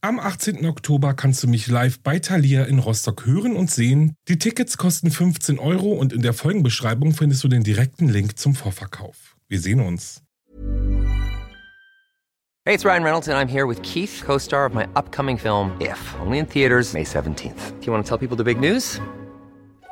Am 0.00 0.20
18. 0.20 0.64
Oktober 0.64 1.12
kannst 1.12 1.42
du 1.42 1.48
mich 1.48 1.66
live 1.66 1.98
bei 1.98 2.20
Thalia 2.20 2.62
in 2.62 2.78
Rostock 2.78 3.26
hören 3.26 3.56
und 3.56 3.68
sehen. 3.68 4.14
Die 4.28 4.38
Tickets 4.38 4.76
kosten 4.76 5.10
15 5.10 5.58
Euro 5.58 5.92
und 5.92 6.12
in 6.12 6.22
der 6.22 6.34
Folgenbeschreibung 6.34 7.14
findest 7.14 7.42
du 7.42 7.48
den 7.48 7.64
direkten 7.64 8.08
Link 8.08 8.38
zum 8.38 8.54
Vorverkauf. 8.54 9.36
Wir 9.48 9.58
sehen 9.58 9.80
uns. 9.80 10.22
Hey, 12.64 12.74
it's 12.74 12.84
Ryan 12.84 13.02
Reynolds 13.02 13.28
and 13.28 13.36
I'm 13.36 13.50
here 13.50 13.66
with 13.66 13.82
Keith, 13.82 14.22
co-star 14.24 14.66
of 14.66 14.72
my 14.72 14.86
upcoming 14.94 15.36
film 15.36 15.72
If, 15.80 15.98
only 16.24 16.38
in 16.38 16.46
theaters 16.46 16.92
May 16.92 17.02
17th. 17.02 17.80
Do 17.80 17.86
you 17.86 17.92
want 17.92 18.06
to 18.06 18.08
tell 18.08 18.18
people 18.18 18.36
the 18.36 18.44
big 18.44 18.60
news? 18.60 19.00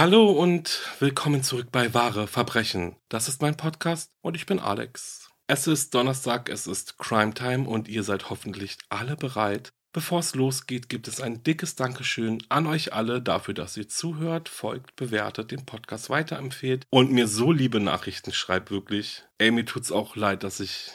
Hallo 0.00 0.30
und 0.30 0.80
willkommen 0.98 1.42
zurück 1.42 1.68
bei 1.70 1.92
Wahre 1.92 2.26
Verbrechen. 2.26 2.96
Das 3.10 3.28
ist 3.28 3.42
mein 3.42 3.58
Podcast 3.58 4.10
und 4.22 4.34
ich 4.34 4.46
bin 4.46 4.58
Alex. 4.58 5.28
Es 5.46 5.66
ist 5.66 5.94
Donnerstag, 5.94 6.48
es 6.48 6.66
ist 6.66 6.96
Crime 6.96 7.34
Time 7.34 7.68
und 7.68 7.86
ihr 7.86 8.02
seid 8.02 8.30
hoffentlich 8.30 8.78
alle 8.88 9.14
bereit. 9.14 9.74
Bevor 9.92 10.20
es 10.20 10.34
losgeht, 10.34 10.88
gibt 10.88 11.06
es 11.06 11.20
ein 11.20 11.42
dickes 11.42 11.76
Dankeschön 11.76 12.42
an 12.48 12.66
euch 12.66 12.94
alle 12.94 13.20
dafür, 13.20 13.52
dass 13.52 13.76
ihr 13.76 13.90
zuhört, 13.90 14.48
folgt, 14.48 14.96
bewertet, 14.96 15.50
den 15.50 15.66
Podcast 15.66 16.08
weiterempfehlt 16.08 16.86
und 16.88 17.12
mir 17.12 17.28
so 17.28 17.52
liebe 17.52 17.78
Nachrichten 17.78 18.32
schreibt, 18.32 18.70
wirklich. 18.70 19.24
Ey, 19.36 19.50
mir 19.50 19.66
tut's 19.66 19.92
auch 19.92 20.16
leid, 20.16 20.44
dass 20.44 20.60
ich, 20.60 20.92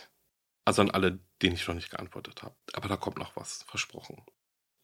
also 0.65 0.81
an 0.81 0.89
alle, 0.89 1.19
denen 1.43 1.53
ich 1.53 1.67
noch 1.67 1.75
nicht 1.75 1.91
geantwortet 1.91 2.41
habe. 2.41 2.55
Aber 2.73 2.87
da 2.87 2.97
kommt 2.97 3.19
noch 3.19 3.35
was, 3.35 3.65
versprochen. 3.67 4.23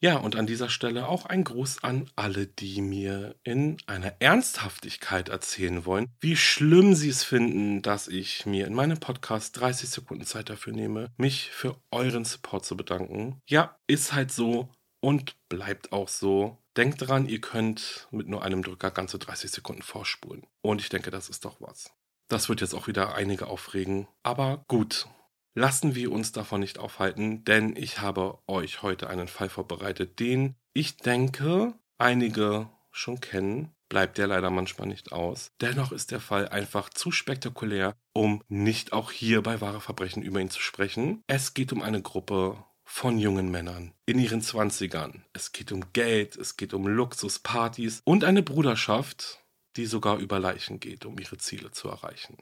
Ja, 0.04 0.16
und 0.16 0.34
an 0.34 0.48
dieser 0.48 0.68
Stelle 0.68 1.06
auch 1.06 1.26
ein 1.26 1.44
Gruß 1.44 1.84
an 1.84 2.10
alle, 2.16 2.48
die 2.48 2.80
mir 2.80 3.36
in 3.44 3.76
einer 3.86 4.12
Ernsthaftigkeit 4.18 5.28
erzählen 5.28 5.86
wollen, 5.86 6.08
wie 6.18 6.36
schlimm 6.36 6.96
sie 6.96 7.08
es 7.08 7.22
finden, 7.22 7.82
dass 7.82 8.08
ich 8.08 8.44
mir 8.44 8.66
in 8.66 8.74
meinem 8.74 8.98
Podcast 8.98 9.60
30 9.60 9.88
Sekunden 9.88 10.26
Zeit 10.26 10.50
dafür 10.50 10.72
nehme, 10.72 11.12
mich 11.18 11.50
für 11.50 11.76
euren 11.92 12.24
Support 12.24 12.66
zu 12.66 12.76
bedanken. 12.76 13.40
Ja, 13.48 13.76
ist 13.86 14.12
halt 14.12 14.32
so 14.32 14.68
und 15.00 15.36
bleibt 15.48 15.92
auch 15.92 16.08
so. 16.08 16.58
Denkt 16.76 17.06
dran, 17.06 17.28
ihr 17.28 17.40
könnt 17.40 18.08
mit 18.10 18.26
nur 18.26 18.42
einem 18.42 18.64
Drücker 18.64 18.90
ganze 18.90 19.20
30 19.20 19.52
Sekunden 19.52 19.82
vorspulen. 19.82 20.44
Und 20.62 20.80
ich 20.80 20.88
denke, 20.88 21.12
das 21.12 21.28
ist 21.28 21.44
doch 21.44 21.60
was. 21.60 21.92
Das 22.26 22.48
wird 22.48 22.60
jetzt 22.60 22.74
auch 22.74 22.88
wieder 22.88 23.14
einige 23.14 23.46
aufregen. 23.46 24.08
Aber 24.24 24.64
gut, 24.66 25.06
Lassen 25.54 25.94
wir 25.94 26.10
uns 26.12 26.32
davon 26.32 26.60
nicht 26.60 26.78
aufhalten, 26.78 27.44
denn 27.44 27.76
ich 27.76 28.00
habe 28.00 28.38
euch 28.46 28.82
heute 28.82 29.10
einen 29.10 29.28
Fall 29.28 29.50
vorbereitet, 29.50 30.18
den 30.18 30.56
ich 30.72 30.96
denke, 30.96 31.74
einige 31.98 32.70
schon 32.90 33.20
kennen. 33.20 33.70
Bleibt 33.90 34.16
der 34.16 34.26
leider 34.26 34.48
manchmal 34.48 34.88
nicht 34.88 35.12
aus. 35.12 35.50
Dennoch 35.60 35.92
ist 35.92 36.10
der 36.10 36.20
Fall 36.20 36.48
einfach 36.48 36.88
zu 36.88 37.12
spektakulär, 37.12 37.94
um 38.14 38.42
nicht 38.48 38.94
auch 38.94 39.12
hier 39.12 39.42
bei 39.42 39.60
wahre 39.60 39.82
Verbrechen 39.82 40.22
über 40.22 40.40
ihn 40.40 40.48
zu 40.48 40.60
sprechen. 40.60 41.22
Es 41.26 41.52
geht 41.52 41.74
um 41.74 41.82
eine 41.82 42.00
Gruppe 42.00 42.64
von 42.84 43.18
jungen 43.18 43.50
Männern 43.50 43.92
in 44.06 44.18
ihren 44.18 44.40
Zwanzigern. 44.40 45.26
Es 45.34 45.52
geht 45.52 45.72
um 45.72 45.92
Geld, 45.92 46.36
es 46.36 46.56
geht 46.56 46.72
um 46.72 46.86
Luxuspartys 46.86 48.00
und 48.04 48.24
eine 48.24 48.42
Bruderschaft, 48.42 49.44
die 49.76 49.84
sogar 49.84 50.16
über 50.16 50.38
Leichen 50.38 50.80
geht, 50.80 51.04
um 51.04 51.18
ihre 51.18 51.36
Ziele 51.36 51.70
zu 51.70 51.88
erreichen. 51.88 52.38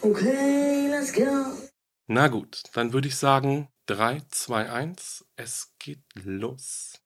Okay, 0.00 0.88
let's 0.88 1.12
go. 1.12 1.68
Na 2.06 2.28
gut, 2.28 2.64
dann 2.74 2.92
würde 2.92 3.08
ich 3.08 3.16
sagen 3.16 3.68
3, 3.86 4.20
2, 4.28 4.70
1, 4.70 5.24
es 5.36 5.72
geht 5.78 6.02
los. 6.12 7.00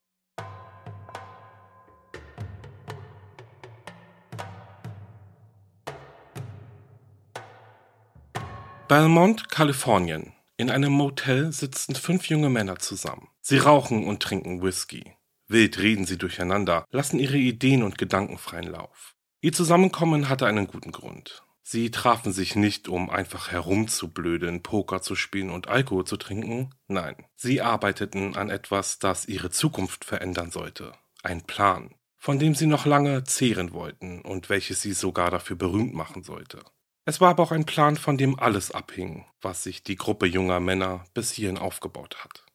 Belmont, 8.89 9.49
Kalifornien. 9.49 10.33
In 10.57 10.69
einem 10.69 10.91
Motel 10.91 11.53
sitzen 11.53 11.95
fünf 11.95 12.29
junge 12.29 12.51
Männer 12.51 12.81
zusammen. 12.81 13.29
Sie 13.41 13.59
rauchen 13.59 14.05
und 14.05 14.21
trinken 14.21 14.63
Whisky. 14.63 15.15
Wild 15.47 15.79
reden 15.79 16.07
sie 16.07 16.19
durcheinander, 16.19 16.85
lassen 16.91 17.21
ihre 17.21 17.37
Ideen 17.37 17.85
und 17.85 17.99
Gedanken 17.99 18.37
freien 18.37 18.67
Lauf. 18.67 19.15
Ihr 19.43 19.53
Zusammenkommen 19.53 20.29
hatte 20.29 20.47
einen 20.47 20.67
guten 20.67 20.91
Grund. 20.91 21.45
Sie 21.71 21.91
trafen 21.91 22.33
sich 22.33 22.57
nicht, 22.57 22.89
um 22.89 23.11
einfach 23.11 23.53
herumzublödeln, 23.53 24.63
Poker 24.63 25.03
zu 25.03 25.15
spielen 25.15 25.51
und 25.51 25.69
Alkohol 25.69 26.07
zu 26.07 26.17
trinken. 26.17 26.75
Nein, 26.87 27.27
sie 27.37 27.61
arbeiteten 27.61 28.37
an 28.37 28.49
etwas, 28.49 28.99
das 28.99 29.27
ihre 29.27 29.51
Zukunft 29.51 30.07
verändern 30.07 30.51
sollte. 30.51 30.95
Ein 31.23 31.43
Plan, 31.43 31.95
von 32.17 32.39
dem 32.39 32.55
sie 32.55 32.65
noch 32.65 32.87
lange 32.87 33.23
zehren 33.25 33.75
wollten 33.75 34.23
und 34.23 34.49
welches 34.49 34.81
sie 34.81 34.95
sogar 34.95 35.31
dafür 35.31 35.57
berühmt 35.57 35.93
machen 35.93 36.23
sollte. 36.23 36.65
Es 37.05 37.21
war 37.21 37.29
aber 37.29 37.43
auch 37.43 37.53
ein 37.53 37.67
Plan, 37.67 37.97
von 37.99 38.17
dem 38.17 38.39
alles 38.39 38.71
abhing, 38.71 39.27
was 39.43 39.63
sich 39.63 39.83
die 39.83 39.97
Gruppe 39.97 40.25
junger 40.25 40.61
Männer 40.61 41.05
bis 41.13 41.33
hierhin 41.33 41.59
aufgebaut 41.59 42.25
hat. 42.25 42.47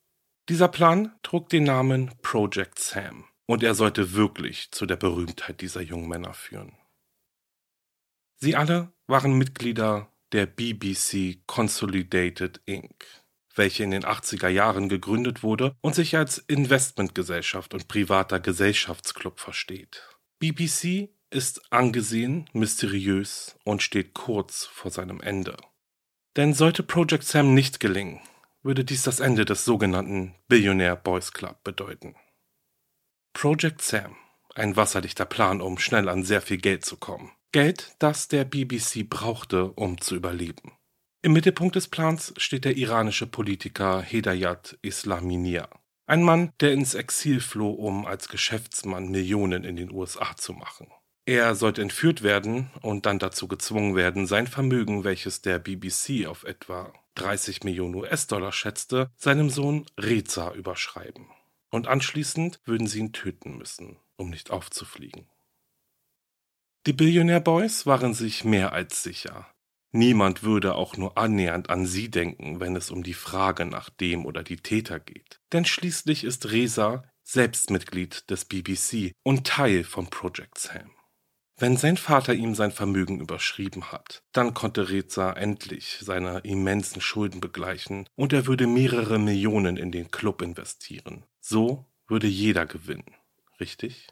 Dieser 0.49 0.69
Plan 0.69 1.13
trug 1.21 1.49
den 1.49 1.65
Namen 1.65 2.09
Project 2.23 2.79
Sam 2.79 3.25
und 3.45 3.61
er 3.61 3.75
sollte 3.75 4.13
wirklich 4.13 4.71
zu 4.71 4.87
der 4.87 4.97
Berühmtheit 4.97 5.61
dieser 5.61 5.81
jungen 5.81 6.07
Männer 6.07 6.33
führen. 6.33 6.75
Sie 8.43 8.57
alle 8.57 8.91
waren 9.13 9.33
Mitglieder 9.33 10.11
der 10.31 10.47
BBC 10.47 11.45
Consolidated 11.45 12.61
Inc., 12.65 13.05
welche 13.53 13.83
in 13.83 13.91
den 13.91 14.05
80er 14.05 14.47
Jahren 14.47 14.89
gegründet 14.89 15.43
wurde 15.43 15.75
und 15.81 15.93
sich 15.93 16.17
als 16.17 16.39
Investmentgesellschaft 16.39 17.75
und 17.75 17.87
privater 17.87 18.39
Gesellschaftsclub 18.39 19.39
versteht. 19.39 20.01
BBC 20.39 21.09
ist 21.29 21.71
angesehen, 21.71 22.49
mysteriös 22.53 23.55
und 23.63 23.83
steht 23.83 24.15
kurz 24.15 24.65
vor 24.65 24.89
seinem 24.89 25.21
Ende. 25.21 25.57
Denn 26.35 26.55
sollte 26.55 26.81
Project 26.81 27.23
Sam 27.23 27.53
nicht 27.53 27.79
gelingen, 27.79 28.19
würde 28.63 28.83
dies 28.83 29.03
das 29.03 29.19
Ende 29.19 29.45
des 29.45 29.63
sogenannten 29.63 30.33
Billionaire 30.47 30.97
Boys 30.97 31.33
Club 31.33 31.63
bedeuten. 31.63 32.15
Project 33.33 33.83
Sam, 33.83 34.15
ein 34.55 34.75
wasserdichter 34.75 35.25
Plan, 35.25 35.61
um 35.61 35.77
schnell 35.77 36.09
an 36.09 36.23
sehr 36.23 36.41
viel 36.41 36.57
Geld 36.57 36.83
zu 36.83 36.97
kommen. 36.97 37.31
Geld, 37.53 37.95
das 37.99 38.27
der 38.27 38.45
BBC 38.45 39.07
brauchte, 39.07 39.71
um 39.73 40.01
zu 40.01 40.15
überleben. 40.15 40.71
Im 41.21 41.33
Mittelpunkt 41.33 41.75
des 41.75 41.87
Plans 41.87 42.33
steht 42.37 42.65
der 42.65 42.77
iranische 42.77 43.27
Politiker 43.27 44.01
Hedayat 44.01 44.79
Islaminier. 44.81 45.69
Ein 46.07 46.23
Mann, 46.23 46.51
der 46.59 46.73
ins 46.73 46.95
Exil 46.95 47.39
floh, 47.39 47.69
um 47.69 48.07
als 48.07 48.27
Geschäftsmann 48.27 49.09
Millionen 49.09 49.63
in 49.63 49.75
den 49.75 49.91
USA 49.91 50.35
zu 50.35 50.53
machen. 50.53 50.87
Er 51.25 51.53
sollte 51.53 51.83
entführt 51.83 52.23
werden 52.23 52.71
und 52.81 53.05
dann 53.05 53.19
dazu 53.19 53.47
gezwungen 53.47 53.95
werden, 53.95 54.25
sein 54.25 54.47
Vermögen, 54.47 55.03
welches 55.03 55.43
der 55.43 55.59
BBC 55.59 56.25
auf 56.25 56.45
etwa 56.45 56.91
30 57.15 57.63
Millionen 57.63 57.93
US-Dollar 57.93 58.51
schätzte, 58.51 59.11
seinem 59.15 59.51
Sohn 59.51 59.85
Reza 59.95 60.51
überschreiben. 60.53 61.27
Und 61.69 61.85
anschließend 61.87 62.61
würden 62.65 62.87
sie 62.87 62.99
ihn 62.99 63.13
töten 63.13 63.57
müssen, 63.59 63.99
um 64.17 64.31
nicht 64.31 64.49
aufzufliegen. 64.49 65.27
Die 66.85 66.91
Billionaire 66.91 67.39
Boys 67.39 67.85
waren 67.85 68.13
sich 68.13 68.43
mehr 68.43 68.73
als 68.73 69.03
sicher. 69.03 69.47
Niemand 69.93 70.43
würde 70.43 70.75
auch 70.75 70.97
nur 70.97 71.17
annähernd 71.17 71.69
an 71.69 71.85
sie 71.85 72.11
denken, 72.11 72.59
wenn 72.59 72.75
es 72.75 72.91
um 72.91 73.03
die 73.03 73.13
Frage 73.13 73.65
nach 73.65 73.89
dem 73.89 74.25
oder 74.25 74.43
die 74.43 74.57
Täter 74.57 74.99
geht. 74.99 75.39
Denn 75.53 75.63
schließlich 75.63 76.25
ist 76.25 76.51
Reza 76.51 77.05
selbst 77.23 77.69
Mitglied 77.69 78.29
des 78.29 78.43
BBC 78.43 79.13
und 79.23 79.47
Teil 79.47 79.85
von 79.85 80.09
Project 80.09 80.57
Sam. 80.57 80.91
Wenn 81.57 81.77
sein 81.77 81.95
Vater 81.95 82.33
ihm 82.33 82.53
sein 82.53 82.73
Vermögen 82.73 83.21
überschrieben 83.21 83.93
hat, 83.93 84.23
dann 84.33 84.53
konnte 84.53 84.89
Reza 84.89 85.31
endlich 85.31 85.99
seine 86.01 86.39
immensen 86.39 86.99
Schulden 86.99 87.39
begleichen 87.39 88.09
und 88.15 88.33
er 88.33 88.45
würde 88.45 88.67
mehrere 88.67 89.19
Millionen 89.19 89.77
in 89.77 89.93
den 89.93 90.11
Club 90.11 90.41
investieren. 90.41 91.23
So 91.39 91.85
würde 92.07 92.27
jeder 92.27 92.65
gewinnen, 92.65 93.15
richtig? 93.61 94.09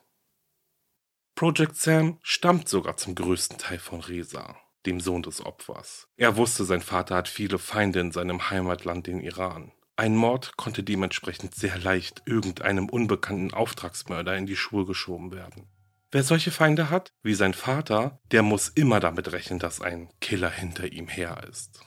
Project 1.41 1.75
Sam 1.75 2.19
stammt 2.21 2.69
sogar 2.69 2.97
zum 2.97 3.15
größten 3.15 3.57
Teil 3.57 3.79
von 3.79 3.99
Reza, 3.99 4.57
dem 4.85 4.99
Sohn 4.99 5.23
des 5.23 5.43
Opfers. 5.43 6.07
Er 6.15 6.37
wusste, 6.37 6.65
sein 6.65 6.81
Vater 6.81 7.15
hat 7.15 7.27
viele 7.27 7.57
Feinde 7.57 7.99
in 7.99 8.11
seinem 8.11 8.51
Heimatland, 8.51 9.07
den 9.07 9.19
Iran. 9.19 9.71
Ein 9.95 10.15
Mord 10.15 10.55
konnte 10.55 10.83
dementsprechend 10.83 11.55
sehr 11.55 11.79
leicht 11.79 12.21
irgendeinem 12.27 12.89
unbekannten 12.89 13.55
Auftragsmörder 13.55 14.37
in 14.37 14.45
die 14.45 14.55
Schuhe 14.55 14.85
geschoben 14.85 15.31
werden. 15.31 15.67
Wer 16.11 16.21
solche 16.21 16.51
Feinde 16.51 16.91
hat, 16.91 17.11
wie 17.23 17.33
sein 17.33 17.55
Vater, 17.55 18.19
der 18.29 18.43
muss 18.43 18.69
immer 18.69 18.99
damit 18.99 19.31
rechnen, 19.31 19.57
dass 19.57 19.81
ein 19.81 20.09
Killer 20.21 20.51
hinter 20.51 20.91
ihm 20.91 21.07
her 21.07 21.43
ist. 21.49 21.79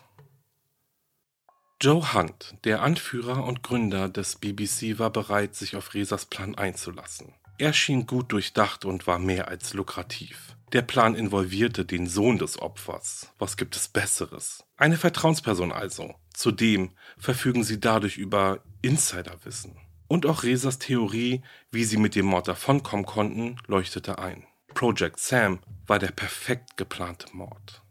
Joe 1.80 2.12
Hunt, 2.12 2.56
der 2.64 2.82
Anführer 2.82 3.44
und 3.44 3.62
Gründer 3.62 4.08
des 4.08 4.34
BBC, 4.34 4.98
war 4.98 5.10
bereit, 5.10 5.54
sich 5.54 5.76
auf 5.76 5.94
Resas 5.94 6.26
Plan 6.26 6.56
einzulassen. 6.56 7.34
Er 7.56 7.72
schien 7.72 8.06
gut 8.06 8.32
durchdacht 8.32 8.84
und 8.84 9.06
war 9.06 9.18
mehr 9.18 9.48
als 9.48 9.74
lukrativ. 9.74 10.56
Der 10.72 10.82
Plan 10.82 11.14
involvierte 11.14 11.84
den 11.84 12.08
Sohn 12.08 12.38
des 12.38 12.60
Opfers. 12.60 13.32
Was 13.38 13.56
gibt 13.56 13.76
es 13.76 13.86
Besseres? 13.86 14.64
Eine 14.76 14.96
Vertrauensperson 14.96 15.70
also. 15.70 16.16
Zudem 16.32 16.90
verfügen 17.16 17.62
sie 17.62 17.78
dadurch 17.78 18.16
über 18.16 18.60
Insiderwissen. 18.82 19.76
Und 20.08 20.26
auch 20.26 20.42
Resas 20.42 20.80
Theorie, 20.80 21.42
wie 21.70 21.84
sie 21.84 21.96
mit 21.96 22.16
dem 22.16 22.26
Mord 22.26 22.48
davonkommen 22.48 23.06
konnten, 23.06 23.56
leuchtete 23.68 24.18
ein. 24.18 24.44
Project 24.74 25.20
Sam 25.20 25.60
war 25.86 26.00
der 26.00 26.10
perfekt 26.10 26.76
geplante 26.76 27.28
Mord. 27.32 27.82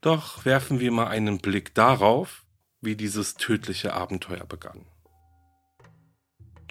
Doch 0.00 0.44
werfen 0.44 0.80
wir 0.80 0.90
mal 0.90 1.06
einen 1.06 1.38
Blick 1.38 1.72
darauf, 1.74 2.44
wie 2.80 2.96
dieses 2.96 3.34
tödliche 3.34 3.92
Abenteuer 3.92 4.44
begann. 4.44 4.86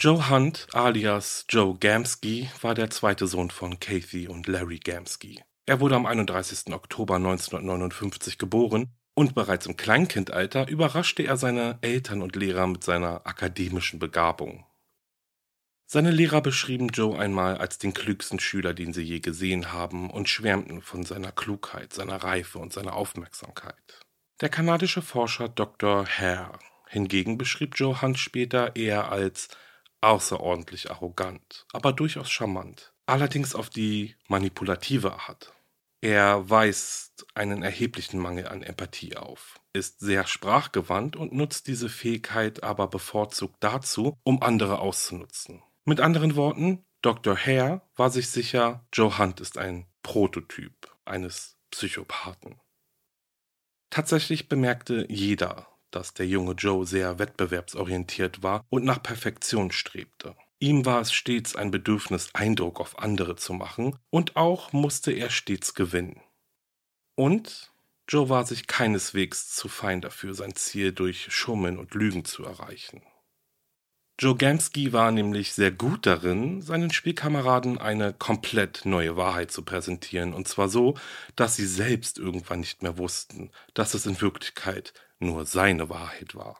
Joe 0.01 0.29
Hunt 0.29 0.67
alias 0.71 1.45
Joe 1.49 1.77
Gamsky 1.77 2.49
war 2.61 2.73
der 2.73 2.89
zweite 2.89 3.27
Sohn 3.27 3.49
von 3.51 3.81
Kathy 3.81 4.29
und 4.29 4.47
Larry 4.47 4.79
Gamsky. 4.79 5.43
Er 5.65 5.81
wurde 5.81 5.97
am 5.97 6.05
31. 6.05 6.73
Oktober 6.73 7.15
1959 7.15 8.37
geboren 8.37 8.93
und 9.13 9.35
bereits 9.35 9.65
im 9.65 9.75
Kleinkindalter 9.75 10.69
überraschte 10.69 11.23
er 11.23 11.35
seine 11.35 11.79
Eltern 11.81 12.21
und 12.21 12.37
Lehrer 12.37 12.65
mit 12.67 12.81
seiner 12.81 13.27
akademischen 13.27 13.99
Begabung. 13.99 14.65
Seine 15.85 16.11
Lehrer 16.11 16.39
beschrieben 16.39 16.87
Joe 16.87 17.19
einmal 17.19 17.57
als 17.57 17.77
den 17.77 17.93
klügsten 17.93 18.39
Schüler, 18.39 18.73
den 18.73 18.93
sie 18.93 19.03
je 19.03 19.19
gesehen 19.19 19.73
haben, 19.73 20.09
und 20.09 20.29
schwärmten 20.29 20.81
von 20.81 21.03
seiner 21.03 21.33
Klugheit, 21.33 21.91
seiner 21.91 22.23
Reife 22.23 22.59
und 22.59 22.71
seiner 22.71 22.93
Aufmerksamkeit. 22.93 23.99
Der 24.39 24.47
kanadische 24.47 25.01
Forscher 25.01 25.49
Dr. 25.49 26.07
Hare 26.07 26.57
hingegen 26.87 27.37
beschrieb 27.37 27.73
Joe 27.75 28.01
Hunt 28.01 28.17
später 28.17 28.77
eher 28.77 29.11
als 29.11 29.49
außerordentlich 30.01 30.91
arrogant, 30.91 31.65
aber 31.73 31.93
durchaus 31.93 32.29
charmant, 32.29 32.93
allerdings 33.05 33.55
auf 33.55 33.69
die 33.69 34.15
manipulative 34.27 35.13
Art. 35.13 35.53
Er 36.01 36.49
weist 36.49 37.27
einen 37.33 37.61
erheblichen 37.61 38.19
Mangel 38.19 38.47
an 38.47 38.63
Empathie 38.63 39.17
auf, 39.17 39.59
ist 39.73 39.99
sehr 39.99 40.25
sprachgewandt 40.25 41.17
und 41.17 41.33
nutzt 41.33 41.67
diese 41.67 41.89
Fähigkeit 41.89 42.63
aber 42.63 42.87
bevorzugt 42.87 43.57
dazu, 43.59 44.17
um 44.23 44.41
andere 44.41 44.79
auszunutzen. 44.79 45.61
Mit 45.83 45.99
anderen 45.99 46.35
Worten, 46.35 46.85
Dr. 47.01 47.35
Hare 47.35 47.81
war 47.95 48.09
sich 48.09 48.29
sicher, 48.29 48.85
Joe 48.93 49.17
Hunt 49.17 49.41
ist 49.41 49.57
ein 49.57 49.87
Prototyp 50.03 50.73
eines 51.03 51.57
Psychopathen. 51.71 52.59
Tatsächlich 53.89 54.47
bemerkte 54.47 55.05
jeder, 55.09 55.67
dass 55.91 56.13
der 56.13 56.27
junge 56.27 56.53
Joe 56.53 56.85
sehr 56.85 57.19
wettbewerbsorientiert 57.19 58.43
war 58.43 58.65
und 58.69 58.85
nach 58.85 59.01
Perfektion 59.01 59.71
strebte. 59.71 60.35
Ihm 60.59 60.85
war 60.85 61.01
es 61.01 61.13
stets 61.13 61.55
ein 61.55 61.71
Bedürfnis, 61.71 62.29
Eindruck 62.33 62.81
auf 62.81 62.99
andere 62.99 63.35
zu 63.37 63.53
machen, 63.53 63.97
und 64.09 64.35
auch 64.35 64.73
musste 64.73 65.11
er 65.11 65.29
stets 65.29 65.73
gewinnen. 65.73 66.21
Und 67.15 67.71
Joe 68.09 68.27
war 68.27 68.45
sich 68.45 68.67
keineswegs 68.67 69.55
zu 69.55 69.69
fein 69.69 70.01
dafür, 70.01 70.33
sein 70.33 70.55
Ziel 70.55 70.91
durch 70.91 71.31
Schummeln 71.31 71.77
und 71.77 71.93
Lügen 71.93 72.25
zu 72.25 72.43
erreichen. 72.43 73.01
Joe 74.21 74.35
Gamsky 74.35 74.91
war 74.91 75.11
nämlich 75.11 75.53
sehr 75.53 75.71
gut 75.71 76.05
darin, 76.05 76.61
seinen 76.61 76.91
Spielkameraden 76.91 77.77
eine 77.77 78.11
komplett 78.11 78.81
neue 78.83 79.15
Wahrheit 79.15 79.49
zu 79.49 79.63
präsentieren, 79.63 80.33
und 80.33 80.45
zwar 80.45 80.67
so, 80.67 80.95
dass 81.37 81.55
sie 81.55 81.65
selbst 81.65 82.17
irgendwann 82.17 82.59
nicht 82.59 82.83
mehr 82.83 82.97
wussten, 82.97 83.49
dass 83.73 83.93
es 83.93 84.05
in 84.05 84.19
Wirklichkeit 84.19 84.93
nur 85.19 85.45
seine 85.45 85.89
Wahrheit 85.89 86.35
war. 86.35 86.59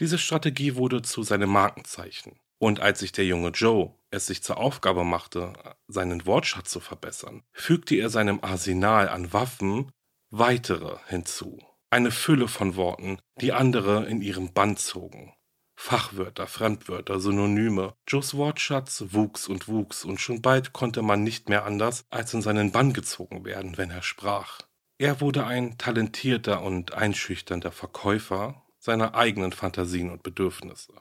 Diese 0.00 0.18
Strategie 0.18 0.76
wurde 0.76 1.02
zu 1.02 1.22
seinem 1.22 1.50
Markenzeichen. 1.50 2.38
Und 2.58 2.80
als 2.80 3.00
sich 3.00 3.12
der 3.12 3.24
junge 3.24 3.50
Joe 3.50 3.94
es 4.10 4.26
sich 4.26 4.42
zur 4.42 4.56
Aufgabe 4.56 5.04
machte, 5.04 5.52
seinen 5.86 6.26
Wortschatz 6.26 6.70
zu 6.70 6.80
verbessern, 6.80 7.42
fügte 7.52 7.94
er 7.96 8.10
seinem 8.10 8.40
Arsenal 8.42 9.08
an 9.08 9.32
Waffen 9.32 9.92
weitere 10.30 10.96
hinzu. 11.06 11.58
Eine 11.90 12.10
Fülle 12.10 12.48
von 12.48 12.76
Worten, 12.76 13.18
die 13.40 13.52
andere 13.52 14.06
in 14.06 14.20
ihrem 14.20 14.52
Band 14.52 14.78
zogen. 14.78 15.34
Fachwörter, 15.80 16.48
Fremdwörter, 16.48 17.20
Synonyme. 17.20 17.94
Joes 18.08 18.34
Wortschatz 18.34 19.04
wuchs 19.10 19.46
und 19.46 19.68
wuchs, 19.68 20.04
und 20.04 20.20
schon 20.20 20.42
bald 20.42 20.72
konnte 20.72 21.02
man 21.02 21.22
nicht 21.22 21.48
mehr 21.48 21.64
anders 21.64 22.04
als 22.10 22.34
in 22.34 22.42
seinen 22.42 22.72
Bann 22.72 22.92
gezogen 22.92 23.44
werden, 23.44 23.78
wenn 23.78 23.90
er 23.90 24.02
sprach. 24.02 24.58
Er 24.98 25.20
wurde 25.20 25.46
ein 25.46 25.78
talentierter 25.78 26.62
und 26.62 26.92
einschüchternder 26.92 27.70
Verkäufer 27.70 28.66
seiner 28.80 29.14
eigenen 29.14 29.52
Fantasien 29.52 30.10
und 30.10 30.24
Bedürfnisse. 30.24 30.92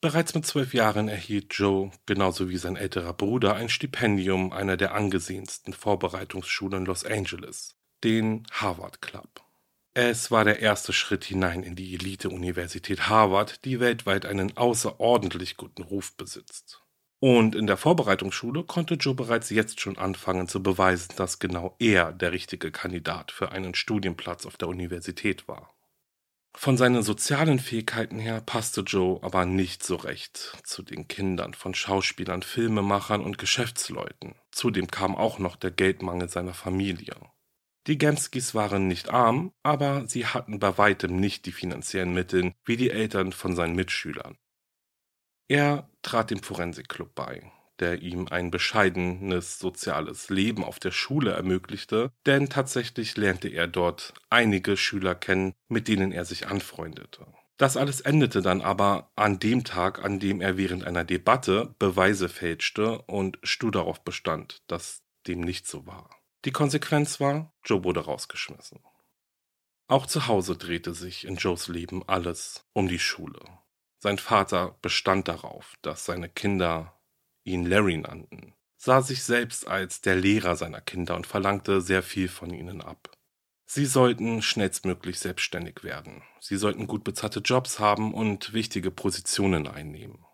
Bereits 0.00 0.34
mit 0.34 0.44
zwölf 0.44 0.74
Jahren 0.74 1.08
erhielt 1.08 1.54
Joe, 1.54 1.92
genauso 2.06 2.48
wie 2.48 2.56
sein 2.56 2.74
älterer 2.74 3.12
Bruder, 3.12 3.54
ein 3.54 3.68
Stipendium 3.68 4.52
einer 4.52 4.76
der 4.76 4.94
angesehensten 4.94 5.72
Vorbereitungsschulen 5.72 6.84
Los 6.84 7.04
Angeles, 7.04 7.76
den 8.02 8.44
Harvard 8.50 9.00
Club. 9.02 9.42
Es 9.92 10.30
war 10.30 10.44
der 10.44 10.60
erste 10.60 10.92
Schritt 10.92 11.24
hinein 11.24 11.62
in 11.62 11.76
die 11.76 11.94
Elite-Universität 11.94 13.08
Harvard, 13.08 13.64
die 13.64 13.78
weltweit 13.78 14.24
einen 14.24 14.56
außerordentlich 14.56 15.56
guten 15.56 15.82
Ruf 15.82 16.16
besitzt. 16.16 16.79
Und 17.20 17.54
in 17.54 17.66
der 17.66 17.76
Vorbereitungsschule 17.76 18.64
konnte 18.64 18.94
Joe 18.94 19.14
bereits 19.14 19.50
jetzt 19.50 19.80
schon 19.80 19.98
anfangen 19.98 20.48
zu 20.48 20.62
beweisen, 20.62 21.12
dass 21.16 21.38
genau 21.38 21.76
er 21.78 22.12
der 22.12 22.32
richtige 22.32 22.70
Kandidat 22.70 23.30
für 23.30 23.52
einen 23.52 23.74
Studienplatz 23.74 24.46
auf 24.46 24.56
der 24.56 24.68
Universität 24.68 25.46
war. 25.46 25.74
Von 26.56 26.76
seinen 26.76 27.02
sozialen 27.02 27.58
Fähigkeiten 27.58 28.18
her 28.18 28.40
passte 28.40 28.80
Joe 28.80 29.22
aber 29.22 29.44
nicht 29.44 29.84
so 29.84 29.96
recht 29.96 30.58
zu 30.64 30.82
den 30.82 31.08
Kindern 31.08 31.54
von 31.54 31.74
Schauspielern, 31.74 32.42
Filmemachern 32.42 33.22
und 33.22 33.38
Geschäftsleuten. 33.38 34.34
Zudem 34.50 34.88
kam 34.88 35.14
auch 35.14 35.38
noch 35.38 35.56
der 35.56 35.70
Geldmangel 35.70 36.28
seiner 36.28 36.54
Familie. 36.54 37.14
Die 37.86 37.98
Gemskis 37.98 38.54
waren 38.54 38.88
nicht 38.88 39.10
arm, 39.10 39.52
aber 39.62 40.06
sie 40.06 40.26
hatten 40.26 40.58
bei 40.58 40.76
weitem 40.76 41.16
nicht 41.16 41.46
die 41.46 41.52
finanziellen 41.52 42.12
Mittel 42.12 42.52
wie 42.64 42.76
die 42.76 42.90
Eltern 42.90 43.32
von 43.32 43.54
seinen 43.54 43.74
Mitschülern. 43.74 44.36
Er 45.50 45.90
trat 46.02 46.30
dem 46.30 46.44
Forensikclub 46.44 47.12
bei, 47.16 47.50
der 47.80 48.02
ihm 48.02 48.28
ein 48.28 48.52
bescheidenes 48.52 49.58
soziales 49.58 50.30
Leben 50.30 50.62
auf 50.62 50.78
der 50.78 50.92
Schule 50.92 51.32
ermöglichte, 51.32 52.12
denn 52.24 52.48
tatsächlich 52.48 53.16
lernte 53.16 53.48
er 53.48 53.66
dort 53.66 54.14
einige 54.30 54.76
Schüler 54.76 55.16
kennen, 55.16 55.54
mit 55.66 55.88
denen 55.88 56.12
er 56.12 56.24
sich 56.24 56.46
anfreundete. 56.46 57.26
Das 57.56 57.76
alles 57.76 58.00
endete 58.00 58.42
dann 58.42 58.60
aber 58.60 59.10
an 59.16 59.40
dem 59.40 59.64
Tag, 59.64 60.04
an 60.04 60.20
dem 60.20 60.40
er 60.40 60.56
während 60.56 60.84
einer 60.84 61.04
Debatte 61.04 61.74
Beweise 61.80 62.28
fälschte 62.28 63.02
und 63.02 63.40
stur 63.42 63.72
darauf 63.72 64.04
bestand, 64.04 64.62
dass 64.68 65.02
dem 65.26 65.40
nicht 65.40 65.66
so 65.66 65.84
war. 65.84 66.10
Die 66.44 66.52
Konsequenz 66.52 67.18
war, 67.18 67.52
Joe 67.64 67.82
wurde 67.82 68.04
rausgeschmissen. 68.04 68.78
Auch 69.88 70.06
zu 70.06 70.28
Hause 70.28 70.56
drehte 70.56 70.94
sich 70.94 71.26
in 71.26 71.34
Joes 71.34 71.66
Leben 71.66 72.04
alles 72.06 72.64
um 72.72 72.86
die 72.86 73.00
Schule. 73.00 73.40
Sein 74.02 74.16
Vater 74.16 74.78
bestand 74.80 75.28
darauf, 75.28 75.76
dass 75.82 76.06
seine 76.06 76.30
Kinder 76.30 76.98
ihn 77.44 77.66
Larry 77.66 77.98
nannten, 77.98 78.54
sah 78.78 79.02
sich 79.02 79.22
selbst 79.22 79.66
als 79.68 80.00
der 80.00 80.16
Lehrer 80.16 80.56
seiner 80.56 80.80
Kinder 80.80 81.16
und 81.16 81.26
verlangte 81.26 81.82
sehr 81.82 82.02
viel 82.02 82.28
von 82.28 82.50
ihnen 82.50 82.80
ab. 82.80 83.10
Sie 83.66 83.84
sollten 83.84 84.40
schnellstmöglich 84.40 85.20
selbstständig 85.20 85.84
werden. 85.84 86.22
Sie 86.40 86.56
sollten 86.56 86.86
gut 86.86 87.04
bezahlte 87.04 87.40
Jobs 87.40 87.78
haben 87.78 88.14
und 88.14 88.54
wichtige 88.54 88.90
Positionen 88.90 89.68
einnehmen. 89.68 90.24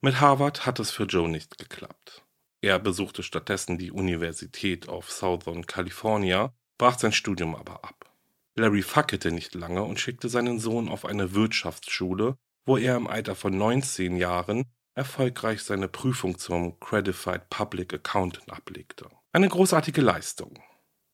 Mit 0.00 0.20
Harvard 0.20 0.66
hat 0.66 0.78
es 0.78 0.92
für 0.92 1.04
Joe 1.04 1.28
nicht 1.28 1.58
geklappt. 1.58 2.24
Er 2.60 2.78
besuchte 2.78 3.22
stattdessen 3.22 3.78
die 3.78 3.90
Universität 3.90 4.88
of 4.88 5.10
Southern 5.10 5.66
California, 5.66 6.54
brach 6.78 6.98
sein 6.98 7.12
Studium 7.12 7.54
aber 7.56 7.84
ab. 7.84 8.13
Larry 8.56 8.82
fackelte 8.82 9.32
nicht 9.32 9.54
lange 9.54 9.82
und 9.82 9.98
schickte 9.98 10.28
seinen 10.28 10.58
Sohn 10.58 10.88
auf 10.88 11.04
eine 11.04 11.34
Wirtschaftsschule, 11.34 12.36
wo 12.66 12.76
er 12.76 12.96
im 12.96 13.06
Alter 13.06 13.34
von 13.34 13.56
19 13.56 14.16
Jahren 14.16 14.64
erfolgreich 14.94 15.62
seine 15.62 15.88
Prüfung 15.88 16.38
zum 16.38 16.78
Credified 16.78 17.50
Public 17.50 17.92
Accountant 17.94 18.50
ablegte. 18.50 19.08
Eine 19.32 19.48
großartige 19.48 20.00
Leistung. 20.00 20.62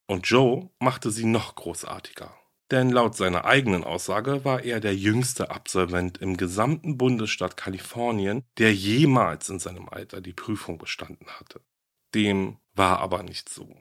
Und 0.06 0.26
Joe 0.26 0.70
machte 0.78 1.10
sie 1.10 1.24
noch 1.24 1.54
großartiger. 1.54 2.36
Denn 2.70 2.90
laut 2.90 3.16
seiner 3.16 3.46
eigenen 3.46 3.82
Aussage 3.82 4.44
war 4.44 4.62
er 4.62 4.78
der 4.78 4.94
jüngste 4.94 5.50
Absolvent 5.50 6.18
im 6.18 6.36
gesamten 6.36 6.98
Bundesstaat 6.98 7.56
Kalifornien, 7.56 8.44
der 8.58 8.72
jemals 8.74 9.48
in 9.48 9.58
seinem 9.58 9.88
Alter 9.88 10.20
die 10.20 10.32
Prüfung 10.32 10.78
bestanden 10.78 11.26
hatte. 11.26 11.60
Dem 12.14 12.58
war 12.74 13.00
aber 13.00 13.22
nicht 13.22 13.48
so. 13.48 13.76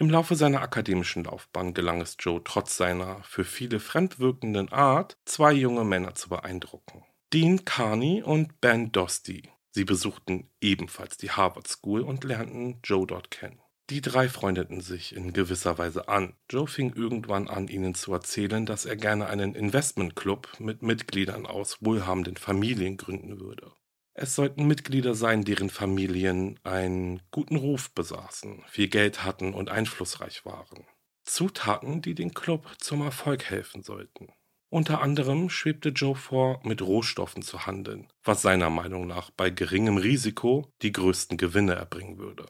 Im 0.00 0.08
Laufe 0.08 0.34
seiner 0.34 0.62
akademischen 0.62 1.24
Laufbahn 1.24 1.74
gelang 1.74 2.00
es 2.00 2.16
Joe 2.18 2.40
trotz 2.42 2.78
seiner 2.78 3.22
für 3.22 3.44
viele 3.44 3.78
fremdwirkenden 3.80 4.72
Art, 4.72 5.18
zwei 5.26 5.52
junge 5.52 5.84
Männer 5.84 6.14
zu 6.14 6.30
beeindrucken. 6.30 7.04
Dean 7.34 7.66
Carney 7.66 8.22
und 8.22 8.62
Ben 8.62 8.92
Dosty. 8.92 9.50
Sie 9.72 9.84
besuchten 9.84 10.48
ebenfalls 10.62 11.18
die 11.18 11.30
Harvard 11.30 11.68
School 11.68 12.00
und 12.00 12.24
lernten 12.24 12.80
Joe 12.82 13.06
dort 13.06 13.30
kennen. 13.30 13.60
Die 13.90 14.00
drei 14.00 14.30
freundeten 14.30 14.80
sich 14.80 15.14
in 15.14 15.34
gewisser 15.34 15.76
Weise 15.76 16.08
an. 16.08 16.32
Joe 16.48 16.66
fing 16.66 16.94
irgendwann 16.94 17.48
an, 17.48 17.68
ihnen 17.68 17.94
zu 17.94 18.14
erzählen, 18.14 18.64
dass 18.64 18.86
er 18.86 18.96
gerne 18.96 19.26
einen 19.26 19.54
Investmentclub 19.54 20.48
mit 20.60 20.80
Mitgliedern 20.80 21.44
aus 21.44 21.76
wohlhabenden 21.82 22.38
Familien 22.38 22.96
gründen 22.96 23.38
würde. 23.38 23.70
Es 24.14 24.34
sollten 24.34 24.66
Mitglieder 24.66 25.14
sein, 25.14 25.44
deren 25.44 25.70
Familien 25.70 26.58
einen 26.64 27.22
guten 27.30 27.56
Ruf 27.56 27.90
besaßen, 27.92 28.64
viel 28.68 28.88
Geld 28.88 29.24
hatten 29.24 29.54
und 29.54 29.70
einflussreich 29.70 30.44
waren. 30.44 30.84
Zutaten, 31.22 32.02
die 32.02 32.14
den 32.14 32.34
Club 32.34 32.68
zum 32.78 33.02
Erfolg 33.02 33.44
helfen 33.44 33.82
sollten. 33.82 34.32
Unter 34.68 35.00
anderem 35.00 35.50
schwebte 35.50 35.88
Joe 35.90 36.14
vor, 36.14 36.60
mit 36.64 36.80
Rohstoffen 36.80 37.42
zu 37.42 37.66
handeln, 37.66 38.08
was 38.22 38.42
seiner 38.42 38.70
Meinung 38.70 39.06
nach 39.06 39.30
bei 39.30 39.50
geringem 39.50 39.96
Risiko 39.96 40.72
die 40.82 40.92
größten 40.92 41.36
Gewinne 41.36 41.74
erbringen 41.74 42.18
würde. 42.18 42.46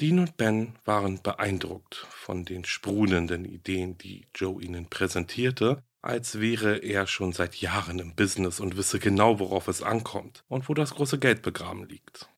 Dean 0.00 0.20
und 0.20 0.36
Ben 0.36 0.78
waren 0.84 1.20
beeindruckt 1.22 1.96
von 1.96 2.44
den 2.44 2.64
sprudelnden 2.64 3.44
Ideen, 3.44 3.98
die 3.98 4.26
Joe 4.34 4.62
ihnen 4.62 4.88
präsentierte 4.88 5.82
als 6.08 6.40
wäre 6.40 6.78
er 6.78 7.06
schon 7.06 7.32
seit 7.32 7.56
Jahren 7.56 7.98
im 7.98 8.14
Business 8.14 8.60
und 8.60 8.78
wisse 8.78 8.98
genau, 8.98 9.38
worauf 9.40 9.68
es 9.68 9.82
ankommt 9.82 10.42
und 10.48 10.68
wo 10.68 10.74
das 10.74 10.94
große 10.94 11.18
Geld 11.18 11.42
begraben 11.42 11.84
liegt. 11.84 12.30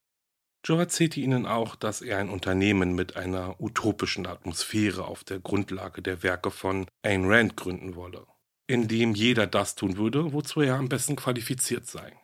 Joe 0.65 0.81
erzählte 0.81 1.21
ihnen 1.21 1.47
auch, 1.47 1.77
dass 1.77 2.03
er 2.03 2.19
ein 2.19 2.31
Unternehmen 2.31 2.97
mit 2.97 3.17
einer 3.17 3.61
utopischen 3.61 4.27
Atmosphäre 4.27 5.07
auf 5.07 5.23
der 5.23 5.39
Grundlage 5.39 6.03
der 6.03 6.25
Werke 6.25 6.51
von 6.51 6.87
Ayn 7.03 7.27
Rand 7.27 7.57
gründen 7.57 7.95
wolle, 7.95 8.27
in 8.67 8.89
dem 8.89 9.15
jeder 9.15 9.47
das 9.47 9.77
tun 9.77 9.97
würde, 9.97 10.33
wozu 10.33 10.63
er 10.63 10.75
am 10.75 10.89
besten 10.89 11.15
qualifiziert 11.15 11.87
sei. 11.87 12.19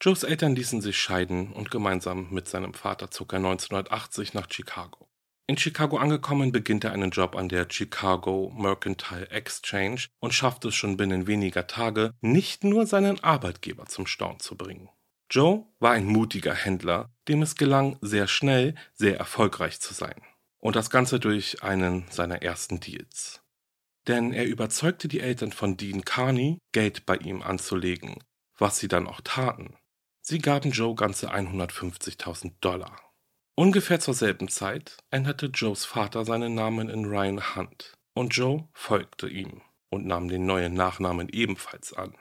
Joes 0.00 0.22
Eltern 0.22 0.54
ließen 0.54 0.80
sich 0.80 0.96
scheiden 0.96 1.52
und 1.52 1.72
gemeinsam 1.72 2.28
mit 2.30 2.46
seinem 2.46 2.72
Vater 2.72 3.10
zog 3.10 3.32
er 3.32 3.38
1980 3.38 4.32
nach 4.32 4.48
Chicago. 4.48 5.08
In 5.46 5.58
Chicago 5.58 5.98
angekommen, 5.98 6.52
beginnt 6.52 6.84
er 6.84 6.92
einen 6.92 7.10
Job 7.10 7.36
an 7.36 7.50
der 7.50 7.66
Chicago 7.68 8.50
Mercantile 8.56 9.28
Exchange 9.30 10.06
und 10.18 10.32
schafft 10.32 10.64
es 10.64 10.74
schon 10.74 10.96
binnen 10.96 11.26
weniger 11.26 11.66
Tage, 11.66 12.12
nicht 12.22 12.64
nur 12.64 12.86
seinen 12.86 13.22
Arbeitgeber 13.22 13.84
zum 13.84 14.06
Staunen 14.06 14.40
zu 14.40 14.56
bringen. 14.56 14.88
Joe 15.30 15.66
war 15.80 15.92
ein 15.92 16.06
mutiger 16.06 16.54
Händler, 16.54 17.10
dem 17.28 17.42
es 17.42 17.56
gelang, 17.56 17.98
sehr 18.00 18.26
schnell 18.26 18.74
sehr 18.94 19.18
erfolgreich 19.18 19.80
zu 19.80 19.92
sein. 19.92 20.22
Und 20.60 20.76
das 20.76 20.88
Ganze 20.88 21.20
durch 21.20 21.62
einen 21.62 22.06
seiner 22.08 22.40
ersten 22.42 22.80
Deals. 22.80 23.42
Denn 24.06 24.32
er 24.32 24.46
überzeugte 24.46 25.08
die 25.08 25.20
Eltern 25.20 25.52
von 25.52 25.76
Dean 25.76 26.06
Carney, 26.06 26.58
Geld 26.72 27.04
bei 27.04 27.16
ihm 27.16 27.42
anzulegen, 27.42 28.16
was 28.56 28.78
sie 28.78 28.88
dann 28.88 29.06
auch 29.06 29.20
taten. 29.22 29.76
Sie 30.22 30.38
gaben 30.38 30.70
Joe 30.70 30.94
ganze 30.94 31.34
150.000 31.34 32.52
Dollar. 32.62 33.03
Ungefähr 33.56 34.00
zur 34.00 34.14
selben 34.14 34.48
Zeit 34.48 34.96
änderte 35.10 35.46
Joes 35.46 35.84
Vater 35.84 36.24
seinen 36.24 36.54
Namen 36.54 36.88
in 36.88 37.04
Ryan 37.04 37.54
Hunt 37.54 37.94
und 38.12 38.34
Joe 38.36 38.68
folgte 38.72 39.28
ihm 39.28 39.62
und 39.90 40.06
nahm 40.06 40.28
den 40.28 40.44
neuen 40.44 40.74
Nachnamen 40.74 41.28
ebenfalls 41.28 41.92
an. 41.92 42.16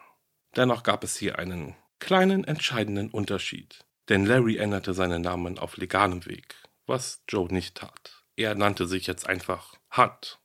Dennoch 0.55 0.83
gab 0.83 1.03
es 1.03 1.17
hier 1.17 1.39
einen 1.39 1.75
kleinen 1.97 2.43
entscheidenden 2.43 3.09
Unterschied, 3.09 3.83
denn 4.09 4.27
Larry 4.27 4.57
änderte 4.57 4.93
seinen 4.93 5.23
Namen 5.23 5.57
auf 5.57 5.77
legalem 5.77 6.27
Weg, 6.27 6.55
was 6.85 7.23
Joe 7.27 7.51
nicht 7.51 7.77
tat. 7.77 8.23
Er 8.35 8.53
nannte 8.53 8.85
sich 8.85 9.07
jetzt 9.07 9.27
einfach 9.27 9.75
Hunt. 9.97 10.39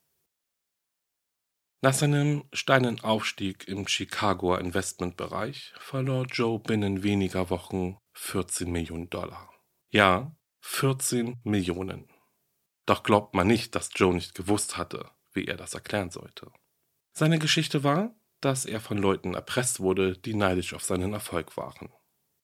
Nach 1.82 1.92
seinem 1.92 2.44
steilen 2.54 3.00
Aufstieg 3.00 3.68
im 3.68 3.86
Chicagoer 3.86 4.60
Investmentbereich 4.60 5.74
verlor 5.78 6.24
Joe 6.24 6.58
binnen 6.58 7.02
weniger 7.02 7.50
Wochen 7.50 7.98
14 8.14 8.72
Millionen 8.72 9.10
Dollar. 9.10 9.52
Ja, 9.90 10.34
14 10.70 11.40
Millionen. 11.42 12.08
Doch 12.86 13.02
glaubt 13.02 13.34
man 13.34 13.48
nicht, 13.48 13.74
dass 13.74 13.90
Joe 13.94 14.14
nicht 14.14 14.36
gewusst 14.36 14.76
hatte, 14.76 15.10
wie 15.32 15.46
er 15.46 15.56
das 15.56 15.74
erklären 15.74 16.10
sollte. 16.10 16.52
Seine 17.12 17.40
Geschichte 17.40 17.82
war, 17.82 18.14
dass 18.40 18.64
er 18.64 18.78
von 18.78 18.96
Leuten 18.96 19.34
erpresst 19.34 19.80
wurde, 19.80 20.16
die 20.16 20.34
neidisch 20.34 20.74
auf 20.74 20.84
seinen 20.84 21.14
Erfolg 21.14 21.56
waren. 21.56 21.88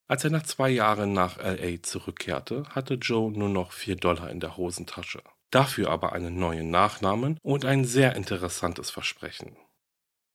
Als 0.09 0.25
er 0.25 0.31
nach 0.31 0.43
zwei 0.43 0.71
Jahren 0.71 1.13
nach 1.13 1.37
LA 1.37 1.83
zurückkehrte, 1.83 2.65
hatte 2.71 2.95
Joe 2.95 3.31
nur 3.31 3.51
noch 3.51 3.71
vier 3.71 3.95
Dollar 3.95 4.31
in 4.31 4.41
der 4.41 4.57
Hosentasche. 4.57 5.23
Dafür 5.51 5.91
aber 5.91 6.13
einen 6.13 6.37
neuen 6.37 6.71
Nachnamen 6.71 7.39
und 7.43 7.65
ein 7.65 7.85
sehr 7.85 8.17
interessantes 8.17 8.91
Versprechen. 8.91 9.57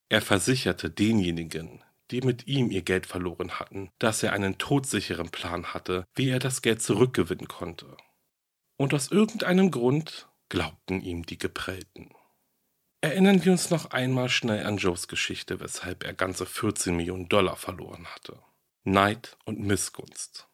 Er 0.10 0.22
versicherte 0.22 0.90
denjenigen, 0.90 1.84
die 2.12 2.22
mit 2.22 2.48
ihm 2.48 2.72
ihr 2.72 2.82
Geld 2.82 3.06
verloren 3.06 3.60
hatten, 3.60 3.92
dass 4.00 4.24
er 4.24 4.34
einen 4.34 4.58
todsicheren 4.58 5.30
Plan 5.30 5.74
hatte, 5.74 6.06
wie 6.16 6.30
er 6.30 6.40
das 6.40 6.62
Geld 6.62 6.82
zurückgewinnen 6.82 7.48
konnte. 7.48 7.98
Und 8.78 8.94
aus 8.94 9.12
irgendeinem 9.12 9.72
Grund 9.72 10.30
glaubten 10.50 11.02
ihm 11.02 11.26
die 11.26 11.38
Geprellten. 11.38 12.10
Erinnern 13.02 13.46
wir 13.46 13.52
uns 13.54 13.70
noch 13.70 13.92
einmal 13.92 14.30
schnell 14.30 14.66
an 14.66 14.78
Joes 14.78 15.08
Geschichte, 15.08 15.60
weshalb 15.60 16.04
er 16.04 16.14
ganze 16.14 16.46
14 16.46 16.96
Millionen 16.96 17.30
Dollar 17.30 17.56
verloren 17.56 18.06
hatte. 18.08 18.42
Neid 18.84 19.38
und 19.46 19.60
Missgunst. 19.60 20.48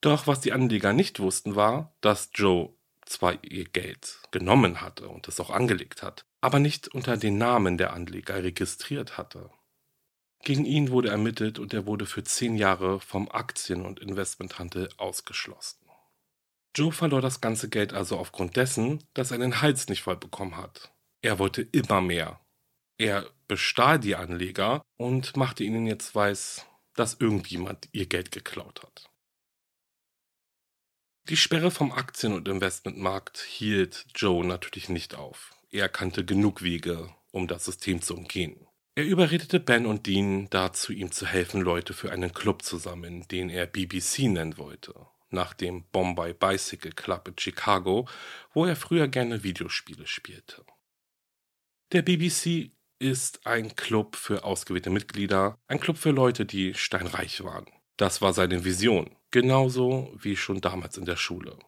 Doch 0.00 0.26
was 0.26 0.40
die 0.40 0.52
Anleger 0.52 0.92
nicht 0.92 1.20
wussten 1.20 1.54
war, 1.54 1.94
dass 2.00 2.30
Joe 2.34 2.74
zwar 3.06 3.42
ihr 3.44 3.64
Geld 3.64 4.18
genommen 4.32 4.80
hatte 4.80 5.08
und 5.08 5.28
es 5.28 5.40
auch 5.40 5.50
angelegt 5.50 6.02
hat, 6.02 6.24
aber 6.40 6.58
nicht 6.58 6.88
unter 6.88 7.16
den 7.16 7.38
Namen 7.38 7.78
der 7.78 7.92
Anleger 7.92 8.42
registriert 8.42 9.16
hatte. 9.16 9.50
Gegen 10.44 10.66
ihn 10.66 10.90
wurde 10.90 11.08
ermittelt 11.08 11.58
und 11.58 11.72
er 11.72 11.86
wurde 11.86 12.04
für 12.04 12.22
zehn 12.22 12.56
Jahre 12.56 13.00
vom 13.00 13.30
Aktien- 13.30 13.86
und 13.86 13.98
Investmenthandel 13.98 14.90
ausgeschlossen. 14.98 15.78
Joe 16.76 16.92
verlor 16.92 17.22
das 17.22 17.40
ganze 17.40 17.70
Geld 17.70 17.94
also 17.94 18.18
aufgrund 18.18 18.56
dessen, 18.56 19.02
dass 19.14 19.30
er 19.30 19.38
den 19.38 19.62
Hals 19.62 19.88
nicht 19.88 20.02
voll 20.02 20.16
bekommen 20.16 20.56
hat. 20.58 20.92
Er 21.22 21.38
wollte 21.38 21.62
immer 21.62 22.02
mehr. 22.02 22.40
Er 22.98 23.30
bestahl 23.48 23.98
die 23.98 24.16
Anleger 24.16 24.82
und 24.98 25.36
machte 25.36 25.64
ihnen 25.64 25.86
jetzt 25.86 26.14
weiß, 26.14 26.66
dass 26.94 27.14
irgendjemand 27.20 27.88
ihr 27.92 28.06
Geld 28.06 28.30
geklaut 28.30 28.82
hat. 28.82 29.10
Die 31.30 31.38
Sperre 31.38 31.70
vom 31.70 31.90
Aktien- 31.90 32.34
und 32.34 32.48
Investmentmarkt 32.48 33.38
hielt 33.38 34.04
Joe 34.14 34.44
natürlich 34.44 34.90
nicht 34.90 35.14
auf. 35.14 35.54
Er 35.70 35.88
kannte 35.88 36.24
genug 36.24 36.62
Wege, 36.62 37.14
um 37.32 37.48
das 37.48 37.64
System 37.64 38.02
zu 38.02 38.14
umgehen. 38.14 38.66
Er 38.96 39.04
überredete 39.04 39.58
Ben 39.58 39.86
und 39.86 40.06
Dean 40.06 40.48
dazu, 40.50 40.92
ihm 40.92 41.10
zu 41.10 41.26
helfen, 41.26 41.60
Leute 41.60 41.94
für 41.94 42.12
einen 42.12 42.32
Club 42.32 42.62
zu 42.62 42.78
sammeln, 42.78 43.26
den 43.26 43.50
er 43.50 43.66
BBC 43.66 44.28
nennen 44.28 44.56
wollte, 44.56 44.94
nach 45.30 45.52
dem 45.52 45.84
Bombay 45.90 46.32
Bicycle 46.32 46.92
Club 46.92 47.26
in 47.26 47.34
Chicago, 47.36 48.06
wo 48.52 48.64
er 48.66 48.76
früher 48.76 49.08
gerne 49.08 49.42
Videospiele 49.42 50.06
spielte. 50.06 50.64
Der 51.90 52.02
BBC 52.02 52.70
ist 53.00 53.44
ein 53.48 53.74
Club 53.74 54.14
für 54.14 54.44
ausgewählte 54.44 54.90
Mitglieder, 54.90 55.58
ein 55.66 55.80
Club 55.80 55.96
für 55.96 56.12
Leute, 56.12 56.46
die 56.46 56.74
steinreich 56.74 57.42
waren. 57.42 57.66
Das 57.96 58.22
war 58.22 58.32
seine 58.32 58.64
Vision, 58.64 59.16
genauso 59.32 60.14
wie 60.16 60.36
schon 60.36 60.60
damals 60.60 60.98
in 60.98 61.04
der 61.04 61.16
Schule. 61.16 61.58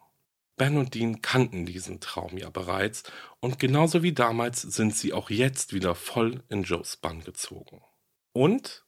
Ben 0.57 0.79
und 0.79 0.95
Dean 0.95 1.21
kannten 1.21 1.67
diesen 1.67 2.01
Traum 2.01 2.39
ja 2.39 2.49
bereits 2.49 3.03
und 3.41 3.59
genauso 3.59 4.03
wie 4.03 4.13
damals 4.13 4.63
sind 4.63 4.97
sie 4.97 5.13
auch 5.13 5.29
jetzt 5.29 5.75
wieder 5.75 5.95
voll 5.95 6.43
in 6.49 6.63
Joes 6.63 6.97
Bann 6.97 7.23
gezogen. 7.23 7.83
Und, 8.33 8.85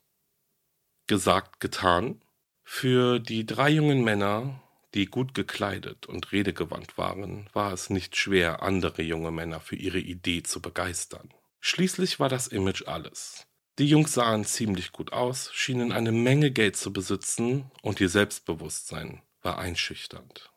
gesagt, 1.07 1.61
getan, 1.61 2.23
für 2.65 3.19
die 3.19 3.47
drei 3.47 3.71
jungen 3.71 4.03
Männer, 4.03 4.63
die 4.95 5.07
gut 5.07 5.35
gekleidet 5.35 6.07
und 6.07 6.33
redegewandt 6.33 6.97
waren, 6.97 7.49
war 7.53 7.73
es 7.73 7.91
nicht 7.91 8.17
schwer, 8.17 8.63
andere 8.63 9.03
junge 9.03 9.31
Männer 9.31 9.61
für 9.61 9.77
ihre 9.77 9.99
Idee 9.99 10.43
zu 10.43 10.61
begeistern. 10.61 11.33
Schließlich 11.61 12.21
war 12.21 12.29
das 12.29 12.49
Image 12.49 12.87
alles. 12.87 13.47
Die 13.79 13.87
Jungs 13.87 14.15
sahen 14.15 14.45
ziemlich 14.45 14.93
gut 14.93 15.13
aus, 15.13 15.51
schienen 15.53 15.93
eine 15.93 16.13
Menge 16.13 16.51
Geld 16.51 16.77
zu 16.77 16.93
besitzen 16.93 17.71
und 17.83 18.01
ihr 18.01 18.09
Selbstbewusstsein 18.09 19.23
war 19.43 19.59
einschüchternd. 19.59 20.51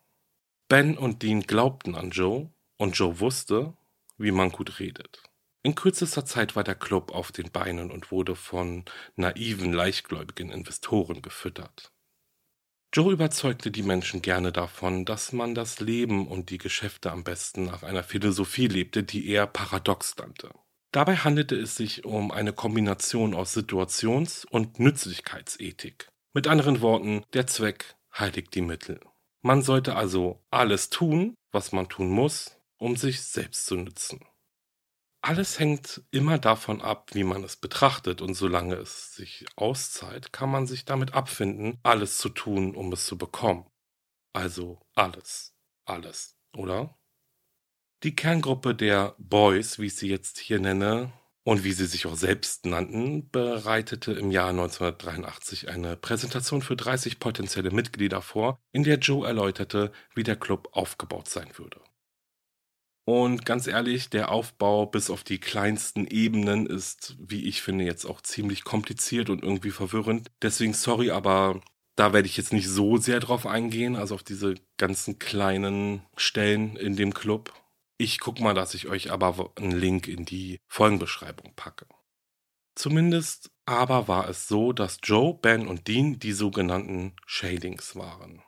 Ben 0.72 0.98
und 0.98 1.22
Dean 1.22 1.42
glaubten 1.42 1.96
an 1.96 2.12
Joe 2.12 2.50
und 2.78 2.98
Joe 2.98 3.20
wusste, 3.20 3.74
wie 4.18 4.32
man 4.32 4.54
gut 4.54 4.80
redet. 4.80 5.22
In 5.63 5.75
kürzester 5.75 6.24
Zeit 6.24 6.56
war 6.56 6.63
der 6.63 6.75
Club 6.75 7.12
auf 7.12 7.34
den 7.34 7.51
Beinen 7.51 7.92
und 7.92 8.10
wurde 8.10 8.38
von 8.38 8.86
naiven, 9.18 9.74
leichtgläubigen 9.74 10.50
Investoren 10.50 11.22
gefüttert. 11.22 11.92
Joe 12.94 13.12
überzeugte 13.12 13.70
die 13.70 13.84
Menschen 13.84 14.22
gerne 14.22 14.54
davon, 14.54 15.04
dass 15.04 15.34
man 15.34 15.56
das 15.56 15.82
Leben 15.82 16.25
und 16.25 16.50
die 16.51 16.58
Geschäfte 16.58 17.12
am 17.12 17.25
besten 17.25 17.66
nach 17.66 17.84
einer 17.84 18.04
Philosophie 18.04 18.68
lebte, 18.68 19.04
die 19.04 19.28
er 19.28 19.48
paradox 19.48 20.16
nannte. 20.16 20.51
Dabei 20.94 21.18
handelte 21.18 21.58
es 21.58 21.75
sich 21.75 22.06
um 22.06 22.32
eine 22.32 22.54
Kombination 22.54 23.34
aus 23.34 23.51
Situations- 23.51 24.46
und 24.46 24.80
Nützlichkeitsethik. 24.80 26.08
Mit 26.34 26.48
anderen 26.48 26.80
Worten, 26.80 27.25
der 27.34 27.46
Zweck 27.46 27.98
heiligt 28.18 28.56
die 28.56 28.62
Mittel. 28.62 29.01
Man 29.41 29.62
sollte 29.63 29.95
also 29.95 30.43
alles 30.51 30.89
tun, 30.89 31.36
was 31.51 31.71
man 31.71 31.89
tun 31.89 32.10
muss, 32.10 32.57
um 32.77 32.95
sich 32.95 33.21
selbst 33.21 33.65
zu 33.65 33.75
nützen. 33.75 34.24
Alles 35.24 35.60
hängt 35.60 36.03
immer 36.10 36.39
davon 36.39 36.81
ab, 36.81 37.12
wie 37.13 37.24
man 37.24 37.43
es 37.43 37.55
betrachtet, 37.55 38.21
und 38.21 38.33
solange 38.33 38.75
es 38.75 39.13
sich 39.13 39.45
auszahlt, 39.55 40.33
kann 40.33 40.50
man 40.50 40.65
sich 40.65 40.86
damit 40.86 41.13
abfinden, 41.13 41.79
alles 41.83 42.17
zu 42.17 42.29
tun, 42.29 42.75
um 42.75 42.91
es 42.91 43.05
zu 43.05 43.17
bekommen. 43.17 43.69
Also 44.33 44.79
alles, 44.95 45.53
alles, 45.86 46.38
oder? 46.55 46.98
Die 48.03 48.15
Kerngruppe 48.15 48.74
der 48.74 49.15
Boys, 49.19 49.77
wie 49.77 49.88
ich 49.88 49.95
sie 49.95 50.10
jetzt 50.10 50.39
hier 50.39 50.60
nenne, 50.60 51.13
und 51.43 51.63
wie 51.63 51.71
sie 51.71 51.86
sich 51.86 52.05
auch 52.05 52.15
selbst 52.15 52.65
nannten, 52.65 53.29
bereitete 53.29 54.12
im 54.13 54.31
Jahr 54.31 54.50
1983 54.50 55.69
eine 55.69 55.95
Präsentation 55.98 56.62
für 56.62 56.75
30 56.75 57.19
potenzielle 57.19 57.71
Mitglieder 57.71 58.21
vor, 58.21 58.60
in 58.71 58.83
der 58.83 59.00
Joe 59.00 59.25
erläuterte, 59.25 59.91
wie 60.13 60.24
der 60.24 60.36
Club 60.36 60.69
aufgebaut 60.74 61.27
sein 61.29 61.50
würde. 61.57 61.81
Und 63.05 63.45
ganz 63.45 63.65
ehrlich, 63.65 64.10
der 64.10 64.31
Aufbau 64.31 64.86
bis 64.86 65.10
auf 65.10 65.24
die 65.24 65.39
kleinsten 65.39 66.05
Ebenen 66.05 66.67
ist, 66.67 67.17
wie 67.19 67.48
ich 67.48 67.62
finde, 67.62 67.83
jetzt 67.83 68.05
auch 68.05 68.21
ziemlich 68.21 68.63
kompliziert 68.63 69.29
und 69.29 69.43
irgendwie 69.43 69.71
verwirrend. 69.71 70.29
Deswegen 70.41 70.74
sorry, 70.74 71.10
aber 71.10 71.62
da 71.95 72.13
werde 72.13 72.27
ich 72.27 72.38
jetzt 72.38 72.53
nicht 72.53 72.69
so 72.69 72.98
sehr 72.98 73.19
drauf 73.19 73.48
eingehen, 73.48 73.95
also 73.95 74.15
auf 74.15 74.24
diese 74.24 74.55
ganzen 74.77 75.17
kleinen 75.19 76.03
Stellen 76.15 76.75
in 76.75 76.95
dem 76.95 77.13
Club. 77.13 77.53
Ich 78.01 78.20
gucke 78.20 78.41
mal, 78.41 78.55
dass 78.55 78.74
ich 78.74 78.88
euch 78.88 79.12
aber 79.12 79.51
einen 79.58 79.77
Link 79.79 80.08
in 80.08 80.25
die 80.25 80.60
Folgenbeschreibung 80.67 81.53
packe. 81.55 81.86
Zumindest 82.74 83.51
aber 83.67 84.08
war 84.08 84.27
es 84.27 84.48
so, 84.48 84.74
dass 84.74 84.98
Joe, 85.03 85.38
Ben 85.39 85.67
und 85.67 85.88
Dean 85.88 86.17
die 86.17 86.31
sogenannten 86.31 87.15
Shadings 87.27 87.96
waren 87.96 88.41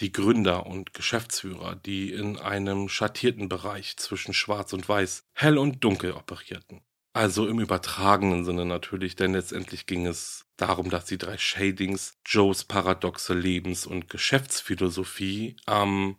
die 0.00 0.10
Gründer 0.10 0.64
und 0.64 0.94
Geschäftsführer, 0.94 1.76
die 1.76 2.12
in 2.12 2.38
einem 2.38 2.88
schattierten 2.88 3.50
Bereich 3.50 3.98
zwischen 3.98 4.32
Schwarz 4.32 4.72
und 4.72 4.88
Weiß, 4.88 5.24
hell 5.34 5.58
und 5.58 5.84
dunkel 5.84 6.12
operierten. 6.12 6.80
Also 7.12 7.46
im 7.46 7.60
übertragenen 7.60 8.44
Sinne 8.46 8.64
natürlich, 8.64 9.16
denn 9.16 9.34
letztendlich 9.34 9.86
ging 9.86 10.06
es 10.06 10.46
darum, 10.56 10.88
dass 10.88 11.04
die 11.04 11.18
drei 11.18 11.36
Shadings 11.36 12.18
Joes 12.26 12.64
paradoxe 12.64 13.34
Lebens- 13.34 13.86
und 13.86 14.08
Geschäftsphilosophie 14.08 15.56
am 15.66 16.16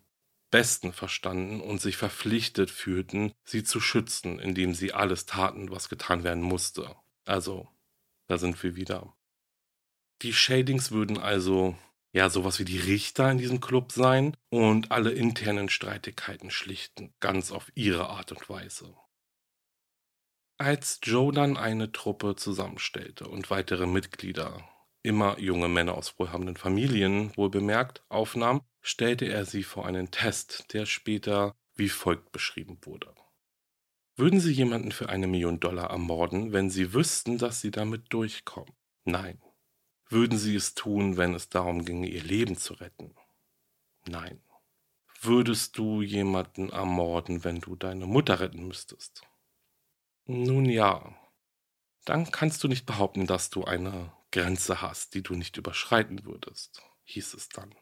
besten 0.56 0.94
verstanden 0.94 1.60
und 1.60 1.82
sich 1.82 1.98
verpflichtet 1.98 2.72
fühlten, 2.72 3.34
sie 3.44 3.66
zu 3.66 3.82
schützen, 3.82 4.40
indem 4.40 4.74
sie 4.74 4.94
alles 4.94 5.26
taten, 5.26 5.70
was 5.70 5.90
getan 5.90 6.24
werden 6.24 6.42
musste. 6.42 6.96
Also, 7.26 7.68
da 8.28 8.38
sind 8.38 8.64
wir 8.64 8.78
wieder. 8.78 9.14
Die 10.22 10.32
Shadings 10.32 10.92
würden 10.92 11.18
also 11.18 11.76
ja 12.14 12.30
sowas 12.30 12.58
wie 12.58 12.64
die 12.64 12.80
Richter 12.80 13.30
in 13.30 13.38
diesem 13.38 13.60
Club 13.60 13.92
sein 13.92 14.38
und 14.48 14.94
alle 14.94 15.12
internen 15.12 15.68
Streitigkeiten 15.68 16.50
schlichten, 16.50 17.14
ganz 17.20 17.52
auf 17.52 17.70
ihre 17.76 18.08
Art 18.08 18.32
und 18.32 18.48
Weise. 18.48 18.96
Als 20.58 21.02
Joe 21.04 21.34
dann 21.34 21.58
eine 21.58 21.92
Truppe 21.92 22.38
zusammenstellte 22.38 23.28
und 23.28 23.50
weitere 23.50 23.88
Mitglieder, 23.88 24.66
immer 25.06 25.40
junge 25.40 25.68
Männer 25.68 25.96
aus 25.96 26.20
wohlhabenden 26.20 26.58
Familien, 26.58 27.36
wohl 27.38 27.50
bemerkt, 27.50 28.04
aufnahm, 28.10 28.62
stellte 28.82 29.26
er 29.26 29.46
sie 29.46 29.64
vor 29.64 29.86
einen 29.86 30.12
Test, 30.12 30.74
der 30.74 30.86
später 30.86 31.56
wie 31.76 31.90
folgt 31.90 32.32
beschrieben 32.32 32.78
wurde. 32.84 33.14
Würden 34.18 34.40
Sie 34.40 34.52
jemanden 34.52 34.94
für 34.94 35.10
eine 35.10 35.28
Million 35.28 35.60
Dollar 35.60 35.90
ermorden, 35.90 36.54
wenn 36.54 36.70
Sie 36.70 36.94
wüssten, 36.94 37.38
dass 37.38 37.60
Sie 37.60 37.72
damit 37.72 38.14
durchkommen? 38.14 38.74
Nein. 39.04 39.42
Würden 40.08 40.38
sie 40.38 40.56
es 40.56 40.76
tun, 40.76 41.18
wenn 41.18 41.34
es 41.34 41.50
darum 41.50 41.84
ginge, 41.84 42.08
ihr 42.08 42.24
Leben 42.24 42.58
zu 42.58 42.74
retten? 42.76 43.16
Nein. 44.08 44.42
Würdest 45.22 45.78
du 45.78 46.02
jemanden 46.02 46.70
ermorden, 46.70 47.44
wenn 47.44 47.60
du 47.60 47.76
deine 47.76 48.06
Mutter 48.06 48.40
retten 48.40 48.68
müsstest? 48.68 49.24
Nun 50.26 50.66
ja. 50.66 51.16
Dann 52.06 52.32
kannst 52.32 52.64
du 52.64 52.68
nicht 52.68 52.86
behaupten, 52.86 53.26
dass 53.26 53.50
du 53.50 53.64
eine 53.64 54.12
Grenze 54.36 54.82
hast, 54.82 55.14
die 55.14 55.24
du 55.24 55.34
nicht 55.34 55.56
überschreiten 55.56 56.26
würdest, 56.26 56.82
hieß 57.06 57.36
es 57.36 57.48
dann. 57.48 57.74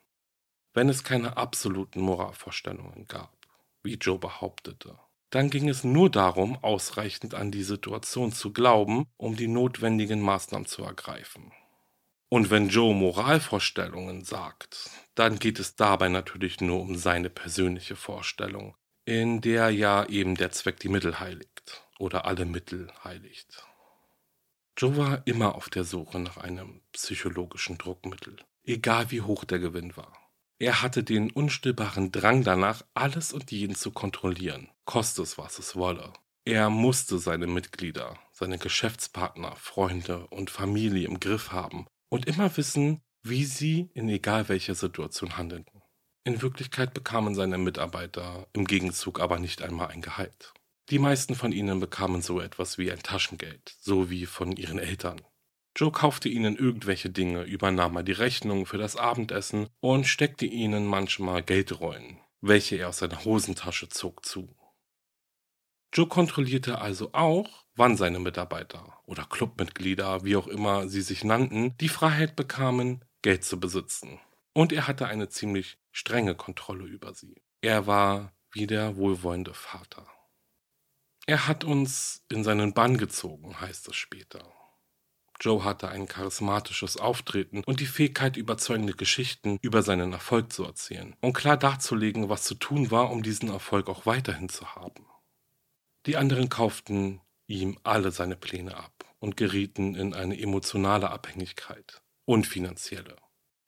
Wenn 0.75 0.87
es 0.87 1.03
keine 1.03 1.35
absoluten 1.35 1.99
Moralvorstellungen 1.99 3.07
gab, 3.07 3.35
wie 3.81 3.95
Joe 3.95 4.19
behauptete, 4.19 4.99
dann 5.31 5.49
ging 5.49 5.67
es 5.67 5.83
nur 5.83 6.11
darum, 6.11 6.63
ausreichend 6.63 7.33
an 7.33 7.49
die 7.49 7.63
Situation 7.63 8.31
zu 8.31 8.53
glauben, 8.53 9.07
um 9.17 9.35
die 9.35 9.47
notwendigen 9.47 10.21
Maßnahmen 10.21 10.67
zu 10.67 10.83
ergreifen. 10.83 11.51
Und 12.29 12.51
wenn 12.51 12.69
Joe 12.69 12.93
Moralvorstellungen 12.93 14.23
sagt, 14.23 14.91
dann 15.15 15.39
geht 15.39 15.57
es 15.57 15.75
dabei 15.75 16.09
natürlich 16.09 16.61
nur 16.61 16.81
um 16.81 16.97
seine 16.97 17.31
persönliche 17.31 17.95
Vorstellung, 17.95 18.75
in 19.05 19.41
der 19.41 19.71
ja 19.71 20.05
eben 20.05 20.35
der 20.35 20.51
Zweck 20.51 20.79
die 20.79 20.89
Mittel 20.89 21.19
heiligt 21.19 21.83
oder 21.97 22.25
alle 22.25 22.45
Mittel 22.45 22.91
heiligt. 23.03 23.65
Joe 24.77 24.97
war 24.97 25.21
immer 25.25 25.55
auf 25.55 25.69
der 25.69 25.83
Suche 25.83 26.19
nach 26.19 26.37
einem 26.37 26.81
psychologischen 26.93 27.77
Druckmittel, 27.77 28.37
egal 28.63 29.11
wie 29.11 29.21
hoch 29.21 29.43
der 29.43 29.59
Gewinn 29.59 29.95
war. 29.95 30.13
Er 30.59 30.81
hatte 30.81 31.03
den 31.03 31.29
unstillbaren 31.29 32.11
Drang 32.11 32.43
danach, 32.43 32.83
alles 32.93 33.33
und 33.33 33.51
jeden 33.51 33.75
zu 33.75 33.91
kontrollieren, 33.91 34.69
koste 34.85 35.21
es, 35.21 35.37
was 35.37 35.59
es 35.59 35.75
wolle. 35.75 36.13
Er 36.45 36.69
musste 36.69 37.19
seine 37.19 37.47
Mitglieder, 37.47 38.17
seine 38.31 38.57
Geschäftspartner, 38.57 39.55
Freunde 39.55 40.27
und 40.27 40.49
Familie 40.49 41.07
im 41.07 41.19
Griff 41.19 41.51
haben 41.51 41.85
und 42.09 42.25
immer 42.27 42.55
wissen, 42.57 43.01
wie 43.21 43.45
sie 43.45 43.89
in 43.93 44.09
egal 44.09 44.49
welcher 44.49 44.75
Situation 44.75 45.37
handelten. 45.37 45.81
In 46.25 46.41
Wirklichkeit 46.41 46.93
bekamen 46.93 47.35
seine 47.35 47.57
Mitarbeiter 47.57 48.47
im 48.53 48.65
Gegenzug 48.65 49.19
aber 49.19 49.39
nicht 49.39 49.61
einmal 49.61 49.89
ein 49.89 50.01
Gehalt. 50.01 50.53
Die 50.89 50.99
meisten 50.99 51.35
von 51.35 51.51
ihnen 51.51 51.79
bekamen 51.79 52.21
so 52.21 52.41
etwas 52.41 52.77
wie 52.77 52.91
ein 52.91 53.01
Taschengeld, 53.01 53.75
so 53.79 54.09
wie 54.09 54.25
von 54.25 54.51
ihren 54.51 54.79
Eltern. 54.79 55.21
Joe 55.75 55.91
kaufte 55.91 56.29
ihnen 56.29 56.55
irgendwelche 56.55 57.09
Dinge, 57.09 57.43
übernahm 57.43 57.93
mal 57.93 58.03
die 58.03 58.11
Rechnung 58.11 58.65
für 58.65 58.77
das 58.77 58.95
Abendessen 58.95 59.67
und 59.79 60.05
steckte 60.05 60.45
ihnen 60.45 60.85
manchmal 60.85 61.41
Geldrollen, 61.41 62.19
welche 62.41 62.75
er 62.75 62.89
aus 62.89 62.99
seiner 62.99 63.23
Hosentasche 63.23 63.89
zog, 63.89 64.25
zu. 64.25 64.55
Joe 65.93 66.07
kontrollierte 66.07 66.79
also 66.79 67.13
auch, 67.13 67.65
wann 67.75 67.97
seine 67.97 68.19
Mitarbeiter 68.19 68.99
oder 69.05 69.25
Clubmitglieder, 69.25 70.23
wie 70.23 70.35
auch 70.35 70.47
immer 70.47 70.87
sie 70.89 71.01
sich 71.01 71.23
nannten, 71.23 71.75
die 71.77 71.89
Freiheit 71.89 72.35
bekamen, 72.35 73.05
Geld 73.21 73.43
zu 73.43 73.59
besitzen. 73.59 74.19
Und 74.53 74.73
er 74.73 74.87
hatte 74.87 75.07
eine 75.07 75.29
ziemlich 75.29 75.79
strenge 75.91 76.35
Kontrolle 76.35 76.85
über 76.85 77.13
sie. 77.13 77.41
Er 77.61 77.87
war 77.87 78.33
wie 78.51 78.67
der 78.67 78.97
wohlwollende 78.97 79.53
Vater. 79.53 80.05
Er 81.25 81.47
hat 81.47 81.63
uns 81.63 82.25
in 82.29 82.43
seinen 82.43 82.73
Bann 82.73 82.97
gezogen, 82.97 83.59
heißt 83.61 83.87
es 83.87 83.95
später. 83.95 84.43
Joe 85.39 85.63
hatte 85.63 85.87
ein 85.87 86.07
charismatisches 86.07 86.97
Auftreten 86.97 87.63
und 87.65 87.79
die 87.79 87.85
Fähigkeit, 87.85 88.35
überzeugende 88.35 88.93
Geschichten 88.93 89.57
über 89.61 89.83
seinen 89.83 90.11
Erfolg 90.11 90.51
zu 90.51 90.63
erzählen 90.65 91.15
und 91.21 91.33
klar 91.33 91.57
darzulegen, 91.57 92.29
was 92.29 92.43
zu 92.43 92.55
tun 92.55 92.91
war, 92.91 93.09
um 93.09 93.23
diesen 93.23 93.49
Erfolg 93.49 93.89
auch 93.89 94.05
weiterhin 94.05 94.49
zu 94.49 94.75
haben. 94.75 95.05
Die 96.05 96.17
anderen 96.17 96.49
kauften 96.49 97.21
ihm 97.47 97.77
alle 97.83 98.11
seine 98.11 98.35
Pläne 98.35 98.75
ab 98.75 99.05
und 99.19 99.37
gerieten 99.37 99.95
in 99.95 100.13
eine 100.13 100.39
emotionale 100.39 101.09
Abhängigkeit 101.09 102.01
und 102.25 102.47
finanzielle. 102.47 103.15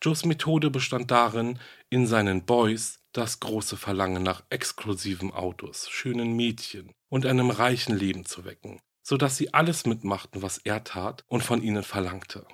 Joes 0.03 0.25
Methode 0.25 0.69
bestand 0.69 1.09
darin, 1.09 1.59
in 1.89 2.05
seinen 2.05 2.45
Boys 2.45 2.99
das 3.13 3.39
große 3.39 3.77
Verlangen 3.77 4.23
nach 4.23 4.43
exklusiven 4.49 5.31
Autos, 5.31 5.89
schönen 5.89 6.35
Mädchen 6.35 6.91
und 7.09 7.25
einem 7.25 7.49
reichen 7.49 7.95
Leben 7.97 8.25
zu 8.25 8.45
wecken, 8.45 8.79
so 9.03 9.17
dass 9.17 9.37
sie 9.37 9.53
alles 9.53 9.85
mitmachten, 9.85 10.41
was 10.41 10.57
er 10.57 10.83
tat 10.83 11.23
und 11.27 11.43
von 11.43 11.61
ihnen 11.61 11.83
verlangte, 11.83 12.45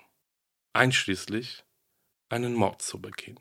einschließlich 0.73 1.63
einen 2.29 2.53
Mord 2.53 2.81
zu 2.81 3.01
begehen. 3.01 3.39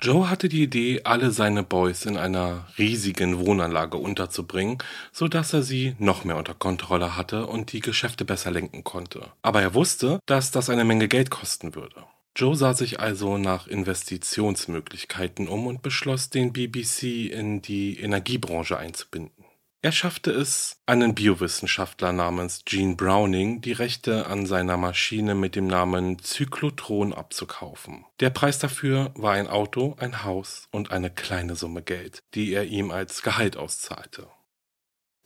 Joe 0.00 0.30
hatte 0.30 0.48
die 0.48 0.62
Idee, 0.62 1.00
alle 1.02 1.32
seine 1.32 1.64
Boys 1.64 2.06
in 2.06 2.16
einer 2.16 2.68
riesigen 2.78 3.44
Wohnanlage 3.44 3.96
unterzubringen, 3.96 4.78
so 5.10 5.26
dass 5.26 5.52
er 5.52 5.62
sie 5.62 5.96
noch 5.98 6.22
mehr 6.22 6.36
unter 6.36 6.54
Kontrolle 6.54 7.16
hatte 7.16 7.48
und 7.48 7.72
die 7.72 7.80
Geschäfte 7.80 8.24
besser 8.24 8.52
lenken 8.52 8.84
konnte. 8.84 9.32
Aber 9.42 9.60
er 9.60 9.74
wusste, 9.74 10.20
dass 10.26 10.52
das 10.52 10.70
eine 10.70 10.84
Menge 10.84 11.08
Geld 11.08 11.30
kosten 11.30 11.74
würde. 11.74 12.04
Joe 12.38 12.54
sah 12.54 12.72
sich 12.72 13.00
also 13.00 13.36
nach 13.36 13.66
Investitionsmöglichkeiten 13.66 15.48
um 15.48 15.66
und 15.66 15.82
beschloss, 15.82 16.30
den 16.30 16.52
BBC 16.52 17.32
in 17.32 17.62
die 17.62 17.98
Energiebranche 17.98 18.78
einzubinden. 18.78 19.44
Er 19.82 19.90
schaffte 19.90 20.30
es, 20.30 20.76
einen 20.86 21.16
Biowissenschaftler 21.16 22.12
namens 22.12 22.62
Gene 22.64 22.94
Browning 22.94 23.60
die 23.60 23.72
Rechte 23.72 24.26
an 24.26 24.46
seiner 24.46 24.76
Maschine 24.76 25.34
mit 25.34 25.56
dem 25.56 25.66
Namen 25.66 26.20
Zyklotron 26.20 27.12
abzukaufen. 27.12 28.04
Der 28.20 28.30
Preis 28.30 28.60
dafür 28.60 29.10
war 29.16 29.32
ein 29.32 29.48
Auto, 29.48 29.96
ein 29.98 30.22
Haus 30.22 30.68
und 30.70 30.92
eine 30.92 31.10
kleine 31.10 31.56
Summe 31.56 31.82
Geld, 31.82 32.22
die 32.36 32.52
er 32.52 32.66
ihm 32.66 32.92
als 32.92 33.22
Gehalt 33.22 33.56
auszahlte. 33.56 34.28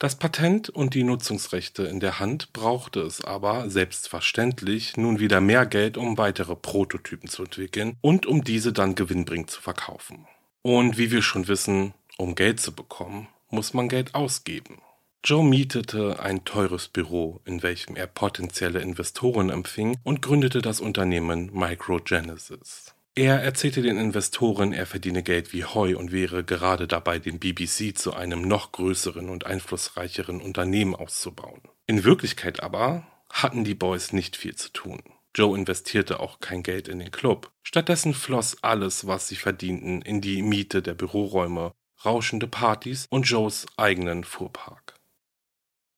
Das 0.03 0.15
Patent 0.17 0.69
und 0.69 0.95
die 0.95 1.05
Nutzungsrechte 1.05 1.83
in 1.83 2.01
der 2.01 2.19
Hand 2.19 2.51
brauchte 2.51 2.99
es 2.99 3.23
aber 3.23 3.69
selbstverständlich 3.69 4.97
nun 4.97 5.19
wieder 5.19 5.39
mehr 5.39 5.65
Geld, 5.65 5.95
um 5.95 6.17
weitere 6.17 6.57
Prototypen 6.57 7.29
zu 7.29 7.45
entwickeln 7.45 7.95
und 8.01 8.25
um 8.25 8.43
diese 8.43 8.73
dann 8.73 8.95
gewinnbringend 8.95 9.49
zu 9.49 9.61
verkaufen. 9.61 10.27
Und 10.61 10.97
wie 10.97 11.09
wir 11.09 11.21
schon 11.21 11.47
wissen, 11.47 11.93
um 12.17 12.35
Geld 12.35 12.59
zu 12.59 12.73
bekommen, 12.73 13.29
muss 13.49 13.73
man 13.73 13.87
Geld 13.87 14.13
ausgeben. 14.13 14.81
Joe 15.23 15.41
mietete 15.41 16.19
ein 16.19 16.43
teures 16.43 16.89
Büro, 16.89 17.39
in 17.45 17.63
welchem 17.63 17.95
er 17.95 18.07
potenzielle 18.07 18.81
Investoren 18.81 19.49
empfing 19.49 19.95
und 20.03 20.21
gründete 20.21 20.61
das 20.61 20.81
Unternehmen 20.81 21.49
Microgenesis. 21.53 22.92
Er 23.15 23.43
erzählte 23.43 23.83
den 23.83 23.99
Investoren, 23.99 24.73
er 24.73 24.87
verdiene 24.87 25.21
Geld 25.21 25.53
wie 25.53 25.65
Heu 25.65 25.95
und 25.95 26.11
wäre 26.11 26.43
gerade 26.43 26.87
dabei, 26.87 27.19
den 27.19 27.39
BBC 27.39 27.95
zu 27.95 28.13
einem 28.13 28.41
noch 28.41 28.71
größeren 28.71 29.29
und 29.29 29.45
einflussreicheren 29.45 30.41
Unternehmen 30.41 30.95
auszubauen. 30.95 31.61
In 31.85 32.03
Wirklichkeit 32.03 32.63
aber 32.63 33.05
hatten 33.29 33.63
die 33.63 33.75
Boys 33.75 34.13
nicht 34.13 34.35
viel 34.35 34.55
zu 34.55 34.73
tun. 34.73 35.03
Joe 35.35 35.55
investierte 35.55 36.19
auch 36.19 36.39
kein 36.39 36.63
Geld 36.63 36.87
in 36.87 36.99
den 36.99 37.11
Club. 37.11 37.51
Stattdessen 37.61 38.15
floss 38.15 38.63
alles, 38.63 39.05
was 39.05 39.27
sie 39.27 39.35
verdienten, 39.35 40.01
in 40.01 40.19
die 40.19 40.41
Miete 40.41 40.81
der 40.81 40.95
Büroräume 40.95 41.73
rauschende 42.03 42.47
Partys 42.47 43.05
und 43.09 43.23
Joes 43.29 43.67
eigenen 43.77 44.23
Fuhrpark. 44.23 44.95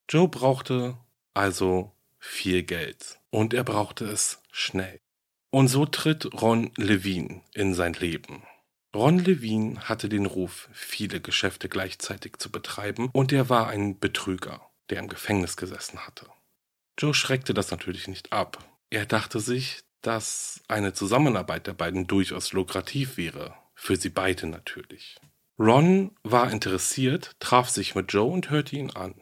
Joe 0.09 0.27
brauchte 0.27 0.97
also 1.33 1.93
viel 2.19 2.63
Geld 2.63 3.19
und 3.29 3.53
er 3.53 3.63
brauchte 3.63 4.05
es 4.05 4.41
schnell. 4.51 4.99
Und 5.55 5.69
so 5.69 5.85
tritt 5.85 6.41
Ron 6.41 6.69
Levine 6.75 7.39
in 7.53 7.73
sein 7.73 7.93
Leben. 7.93 8.43
Ron 8.93 9.19
Levine 9.19 9.79
hatte 9.87 10.09
den 10.09 10.25
Ruf, 10.25 10.67
viele 10.73 11.21
Geschäfte 11.21 11.69
gleichzeitig 11.69 12.39
zu 12.39 12.51
betreiben, 12.51 13.09
und 13.13 13.31
er 13.31 13.47
war 13.47 13.69
ein 13.69 13.97
Betrüger, 13.97 14.69
der 14.89 14.99
im 14.99 15.07
Gefängnis 15.07 15.55
gesessen 15.55 16.05
hatte. 16.05 16.27
Joe 16.99 17.13
schreckte 17.13 17.53
das 17.53 17.71
natürlich 17.71 18.09
nicht 18.09 18.33
ab. 18.33 18.69
Er 18.89 19.05
dachte 19.05 19.39
sich, 19.39 19.79
dass 20.01 20.61
eine 20.67 20.91
Zusammenarbeit 20.91 21.67
der 21.67 21.73
beiden 21.73 22.05
durchaus 22.05 22.51
lukrativ 22.51 23.15
wäre, 23.15 23.55
für 23.75 23.95
sie 23.95 24.09
beide 24.09 24.47
natürlich. 24.47 25.15
Ron 25.57 26.11
war 26.23 26.51
interessiert, 26.51 27.31
traf 27.39 27.69
sich 27.69 27.95
mit 27.95 28.11
Joe 28.11 28.29
und 28.29 28.49
hörte 28.49 28.75
ihn 28.75 28.91
an. 28.91 29.15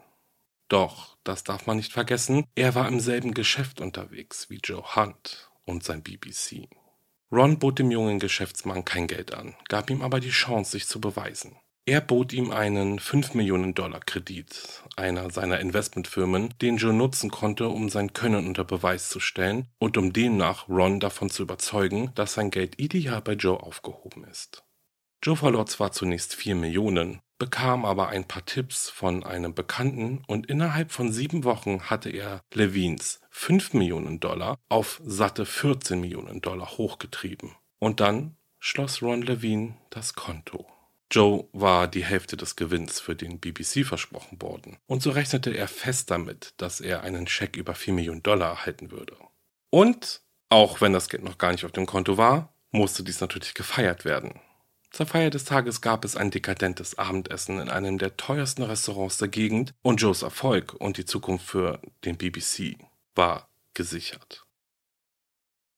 Doch, 0.67 1.15
das 1.23 1.43
darf 1.43 1.67
man 1.67 1.77
nicht 1.77 1.93
vergessen, 1.93 2.47
er 2.55 2.73
war 2.73 2.87
im 2.87 2.99
selben 2.99 3.35
Geschäft 3.35 3.79
unterwegs 3.81 4.49
wie 4.49 4.57
Joe 4.63 4.95
Hunt 4.95 5.52
und 5.65 5.83
sein 5.83 6.03
BBC. 6.03 6.67
Ron 7.31 7.57
bot 7.57 7.79
dem 7.79 7.89
jungen 7.89 8.19
Geschäftsmann 8.19 8.85
kein 8.85 9.07
Geld 9.07 9.33
an, 9.33 9.55
gab 9.67 9.89
ihm 9.89 10.01
aber 10.01 10.19
die 10.19 10.29
Chance, 10.29 10.71
sich 10.71 10.87
zu 10.87 11.01
beweisen. 11.01 11.57
Er 11.85 11.99
bot 11.99 12.31
ihm 12.31 12.51
einen 12.51 12.97
5 12.97 13.33
Millionen 13.33 13.73
Dollar 13.73 13.99
Kredit, 13.99 14.83
einer 14.95 15.29
seiner 15.31 15.59
Investmentfirmen, 15.59 16.53
den 16.61 16.77
Joe 16.77 16.93
nutzen 16.93 17.29
konnte, 17.29 17.67
um 17.67 17.89
sein 17.89 18.13
Können 18.13 18.47
unter 18.47 18.63
Beweis 18.63 19.09
zu 19.09 19.19
stellen 19.19 19.67
und 19.79 19.97
um 19.97 20.13
demnach 20.13 20.69
Ron 20.69 21.01
davon 21.01 21.29
zu 21.29 21.43
überzeugen, 21.43 22.11
dass 22.15 22.35
sein 22.35 22.51
Geld 22.51 22.79
ideal 22.79 23.21
bei 23.21 23.33
Joe 23.33 23.61
aufgehoben 23.61 24.23
ist. 24.23 24.63
Joe 25.21 25.35
verlor 25.35 25.65
zwar 25.65 25.91
zunächst 25.91 26.35
4 26.35 26.55
Millionen, 26.55 27.19
bekam 27.43 27.83
aber 27.83 28.07
ein 28.07 28.23
paar 28.23 28.45
Tipps 28.45 28.89
von 28.89 29.25
einem 29.25 29.53
Bekannten 29.53 30.23
und 30.27 30.45
innerhalb 30.45 30.93
von 30.93 31.11
sieben 31.11 31.43
Wochen 31.43 31.89
hatte 31.89 32.09
er 32.09 32.41
Levines 32.53 33.19
5 33.31 33.73
Millionen 33.73 34.21
Dollar 34.21 34.59
auf 34.69 35.01
satte 35.03 35.45
14 35.45 35.99
Millionen 35.99 36.39
Dollar 36.39 36.77
hochgetrieben. 36.77 37.51
Und 37.79 37.99
dann 37.99 38.37
schloss 38.59 39.01
Ron 39.01 39.23
Levine 39.23 39.75
das 39.89 40.13
Konto. 40.13 40.65
Joe 41.11 41.49
war 41.51 41.89
die 41.89 42.05
Hälfte 42.05 42.37
des 42.37 42.55
Gewinns 42.55 43.01
für 43.01 43.13
den 43.13 43.41
BBC 43.41 43.85
versprochen 43.85 44.41
worden, 44.41 44.77
und 44.85 45.03
so 45.03 45.09
rechnete 45.09 45.51
er 45.51 45.67
fest 45.67 46.11
damit, 46.11 46.53
dass 46.55 46.79
er 46.79 47.01
einen 47.01 47.27
Scheck 47.27 47.57
über 47.57 47.75
4 47.75 47.93
Millionen 47.93 48.23
Dollar 48.23 48.51
erhalten 48.51 48.89
würde. 48.89 49.17
Und, 49.69 50.21
auch 50.47 50.79
wenn 50.79 50.93
das 50.93 51.09
Geld 51.09 51.25
noch 51.25 51.37
gar 51.37 51.51
nicht 51.51 51.65
auf 51.65 51.73
dem 51.73 51.87
Konto 51.87 52.17
war, 52.17 52.55
musste 52.71 53.03
dies 53.03 53.19
natürlich 53.19 53.53
gefeiert 53.53 54.05
werden. 54.05 54.39
Zur 54.93 55.07
Feier 55.07 55.31
des 55.31 55.43
Tages 55.43 55.81
gab 55.81 56.05
es 56.05 56.15
ein 56.15 56.29
dekadentes 56.29 56.99
Abendessen 56.99 57.57
in 57.57 57.67
einem 57.67 57.97
der 57.97 58.15
teuersten 58.15 58.61
Restaurants 58.61 59.17
der 59.17 59.27
Gegend 59.27 59.73
und 59.81 59.99
Joes 59.99 60.21
Erfolg 60.21 60.75
und 60.75 60.97
die 60.97 61.05
Zukunft 61.05 61.47
für 61.47 61.81
den 62.05 62.15
BBC 62.15 62.77
war 63.15 63.49
gesichert. 63.73 64.45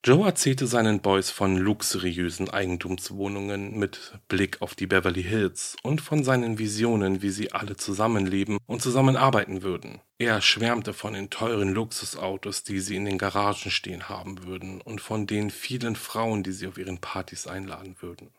Joe 0.03 0.25
erzählte 0.25 0.67
seinen 0.67 0.99
Boys 0.99 1.29
von 1.31 1.55
luxuriösen 1.55 2.49
Eigentumswohnungen 2.49 3.79
mit 3.79 4.19
Blick 4.27 4.61
auf 4.61 4.75
die 4.75 4.85
Beverly 4.85 5.23
Hills 5.23 5.77
und 5.81 6.01
von 6.01 6.25
seinen 6.25 6.59
Visionen, 6.59 7.21
wie 7.21 7.29
sie 7.29 7.53
alle 7.53 7.77
zusammenleben 7.77 8.57
und 8.67 8.81
zusammenarbeiten 8.81 9.63
würden. 9.63 10.01
Er 10.17 10.41
schwärmte 10.41 10.91
von 10.91 11.13
den 11.13 11.29
teuren 11.29 11.73
Luxusautos, 11.73 12.63
die 12.63 12.81
sie 12.81 12.97
in 12.97 13.05
den 13.05 13.17
Garagen 13.17 13.71
stehen 13.71 14.09
haben 14.09 14.43
würden 14.43 14.81
und 14.81 14.99
von 14.99 15.25
den 15.25 15.51
vielen 15.51 15.95
Frauen, 15.95 16.43
die 16.43 16.51
sie 16.51 16.67
auf 16.67 16.77
ihren 16.77 16.99
Partys 16.99 17.47
einladen 17.47 17.95
würden. 18.01 18.29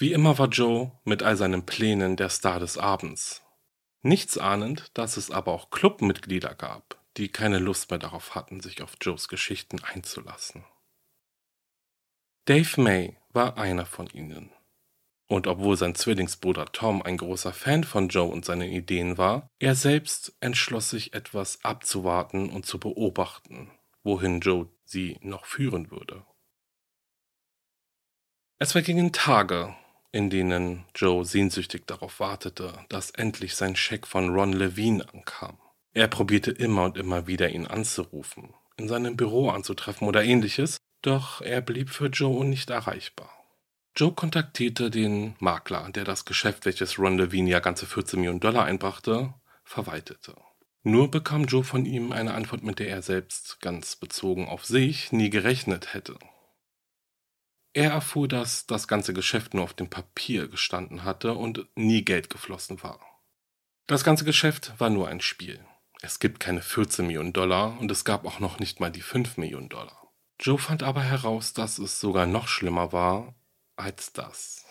Wie 0.00 0.14
immer 0.14 0.38
war 0.38 0.48
Joe 0.48 0.92
mit 1.04 1.22
all 1.22 1.36
seinen 1.36 1.66
Plänen 1.66 2.16
der 2.16 2.30
Star 2.30 2.58
des 2.58 2.78
Abends. 2.78 3.42
Nichts 4.00 4.38
ahnend, 4.38 4.90
dass 4.94 5.18
es 5.18 5.30
aber 5.30 5.52
auch 5.52 5.68
Clubmitglieder 5.68 6.54
gab, 6.54 6.98
die 7.18 7.28
keine 7.28 7.58
Lust 7.58 7.90
mehr 7.90 7.98
darauf 7.98 8.34
hatten, 8.34 8.60
sich 8.60 8.80
auf 8.80 8.94
Joes 9.02 9.28
Geschichten 9.28 9.84
einzulassen. 9.84 10.64
Dave 12.46 12.80
May 12.80 13.18
war 13.28 13.58
einer 13.58 13.84
von 13.84 14.06
ihnen. 14.06 14.50
Und 15.28 15.46
obwohl 15.46 15.76
sein 15.76 15.94
Zwillingsbruder 15.94 16.72
Tom 16.72 17.02
ein 17.02 17.18
großer 17.18 17.52
Fan 17.52 17.84
von 17.84 18.08
Joe 18.08 18.30
und 18.30 18.46
seinen 18.46 18.72
Ideen 18.72 19.18
war, 19.18 19.50
er 19.58 19.74
selbst 19.74 20.34
entschloss 20.40 20.88
sich 20.88 21.12
etwas 21.12 21.62
abzuwarten 21.62 22.48
und 22.48 22.64
zu 22.64 22.80
beobachten, 22.80 23.70
wohin 24.02 24.40
Joe 24.40 24.66
sie 24.82 25.18
noch 25.20 25.44
führen 25.44 25.90
würde. 25.90 26.24
Es 28.58 28.72
vergingen 28.72 29.12
Tage, 29.12 29.76
in 30.12 30.30
denen 30.30 30.84
Joe 30.94 31.24
sehnsüchtig 31.24 31.86
darauf 31.86 32.20
wartete, 32.20 32.72
dass 32.88 33.10
endlich 33.10 33.54
sein 33.54 33.76
Scheck 33.76 34.06
von 34.06 34.30
Ron 34.30 34.52
Levine 34.52 35.06
ankam. 35.12 35.58
Er 35.92 36.08
probierte 36.08 36.50
immer 36.50 36.84
und 36.84 36.96
immer 36.96 37.26
wieder, 37.26 37.50
ihn 37.50 37.66
anzurufen, 37.66 38.54
in 38.76 38.88
seinem 38.88 39.16
Büro 39.16 39.50
anzutreffen 39.50 40.06
oder 40.06 40.24
ähnliches, 40.24 40.76
doch 41.02 41.40
er 41.40 41.60
blieb 41.60 41.90
für 41.90 42.06
Joe 42.06 42.44
nicht 42.44 42.70
erreichbar. 42.70 43.30
Joe 43.96 44.12
kontaktierte 44.12 44.90
den 44.90 45.34
Makler, 45.40 45.90
der 45.90 46.04
das 46.04 46.24
Geschäft, 46.24 46.64
welches 46.64 46.98
Ron 46.98 47.18
Levine 47.18 47.50
ja 47.50 47.58
ganze 47.58 47.86
14 47.86 48.20
Millionen 48.20 48.40
Dollar 48.40 48.64
einbrachte, 48.64 49.34
verwaltete. 49.64 50.36
Nur 50.82 51.10
bekam 51.10 51.44
Joe 51.44 51.64
von 51.64 51.84
ihm 51.84 52.12
eine 52.12 52.34
Antwort, 52.34 52.62
mit 52.62 52.78
der 52.78 52.88
er 52.88 53.02
selbst, 53.02 53.60
ganz 53.60 53.96
bezogen 53.96 54.48
auf 54.48 54.64
sich, 54.64 55.12
nie 55.12 55.28
gerechnet 55.28 55.92
hätte. 55.92 56.16
Er 57.72 57.92
erfuhr, 57.92 58.26
dass 58.26 58.66
das 58.66 58.88
ganze 58.88 59.14
Geschäft 59.14 59.54
nur 59.54 59.64
auf 59.64 59.74
dem 59.74 59.88
Papier 59.88 60.48
gestanden 60.48 61.04
hatte 61.04 61.34
und 61.34 61.66
nie 61.76 62.04
Geld 62.04 62.28
geflossen 62.28 62.82
war. 62.82 63.00
Das 63.86 64.02
ganze 64.02 64.24
Geschäft 64.24 64.74
war 64.78 64.90
nur 64.90 65.08
ein 65.08 65.20
Spiel. 65.20 65.64
Es 66.02 66.18
gibt 66.18 66.40
keine 66.40 66.62
14 66.62 67.06
Millionen 67.06 67.32
Dollar 67.32 67.78
und 67.78 67.90
es 67.90 68.04
gab 68.04 68.24
auch 68.24 68.40
noch 68.40 68.58
nicht 68.58 68.80
mal 68.80 68.90
die 68.90 69.02
5 69.02 69.36
Millionen 69.36 69.68
Dollar. 69.68 70.12
Joe 70.40 70.58
fand 70.58 70.82
aber 70.82 71.02
heraus, 71.02 71.52
dass 71.52 71.78
es 71.78 72.00
sogar 72.00 72.26
noch 72.26 72.48
schlimmer 72.48 72.92
war 72.92 73.34
als 73.76 74.12
das. 74.12 74.64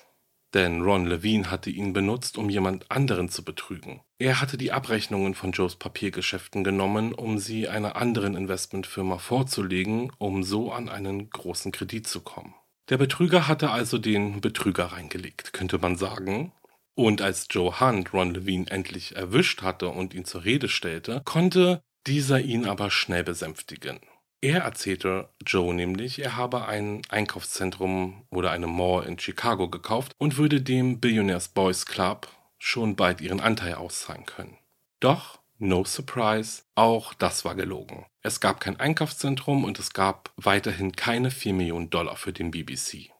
Denn 0.53 0.81
Ron 0.81 1.05
Levine 1.05 1.51
hatte 1.51 1.69
ihn 1.69 1.93
benutzt, 1.93 2.37
um 2.37 2.49
jemand 2.49 2.89
anderen 2.89 3.29
zu 3.29 3.45
betrügen. 3.45 4.01
Er 4.17 4.41
hatte 4.41 4.57
die 4.57 4.71
Abrechnungen 4.71 5.35
von 5.35 5.51
Joes 5.51 5.75
Papiergeschäften 5.75 6.63
genommen, 6.63 7.13
um 7.13 7.37
sie 7.37 7.67
einer 7.67 7.95
anderen 7.95 8.35
Investmentfirma 8.35 9.19
vorzulegen, 9.19 10.11
um 10.17 10.43
so 10.43 10.71
an 10.71 10.89
einen 10.89 11.29
großen 11.29 11.71
Kredit 11.71 12.07
zu 12.07 12.21
kommen. 12.21 12.55
Der 12.89 12.97
Betrüger 12.97 13.47
hatte 13.47 13.69
also 13.69 13.99
den 13.99 14.41
Betrüger 14.41 14.85
reingelegt, 14.85 15.53
könnte 15.53 15.77
man 15.77 15.95
sagen. 15.95 16.51
Und 16.95 17.21
als 17.21 17.47
Joe 17.49 17.79
Hunt 17.79 18.13
Ron 18.13 18.33
Levine 18.33 18.69
endlich 18.69 19.15
erwischt 19.15 19.61
hatte 19.61 19.89
und 19.89 20.13
ihn 20.13 20.25
zur 20.25 20.43
Rede 20.43 20.67
stellte, 20.67 21.21
konnte 21.23 21.81
dieser 22.07 22.41
ihn 22.41 22.65
aber 22.65 22.89
schnell 22.89 23.23
besänftigen. 23.23 23.99
Er 24.41 24.61
erzählte 24.61 25.29
Joe 25.45 25.73
nämlich, 25.73 26.19
er 26.19 26.35
habe 26.35 26.65
ein 26.65 27.01
Einkaufszentrum 27.09 28.25
oder 28.31 28.51
eine 28.51 28.67
Mall 28.67 29.05
in 29.05 29.19
Chicago 29.19 29.69
gekauft 29.69 30.13
und 30.17 30.37
würde 30.37 30.61
dem 30.61 30.99
Billionaires 30.99 31.49
Boys 31.49 31.85
Club 31.85 32.27
schon 32.57 32.95
bald 32.95 33.21
ihren 33.21 33.39
Anteil 33.39 33.75
auszahlen 33.75 34.25
können. 34.25 34.57
Doch 34.99 35.38
No 35.61 35.83
surprise, 35.83 36.63
auch 36.75 37.13
das 37.13 37.43
war 37.43 37.53
gelogen. 37.53 38.05
Es 38.21 38.39
gab 38.39 38.61
kein 38.61 38.79
Einkaufszentrum 38.79 39.65
und 39.65 39.77
es 39.77 39.91
gab 39.91 40.31
weiterhin 40.37 40.93
keine 40.93 41.31
4 41.31 41.53
Millionen 41.53 41.89
Dollar 41.89 42.15
für 42.15 42.31
den 42.31 42.49
BBC. 42.49 43.11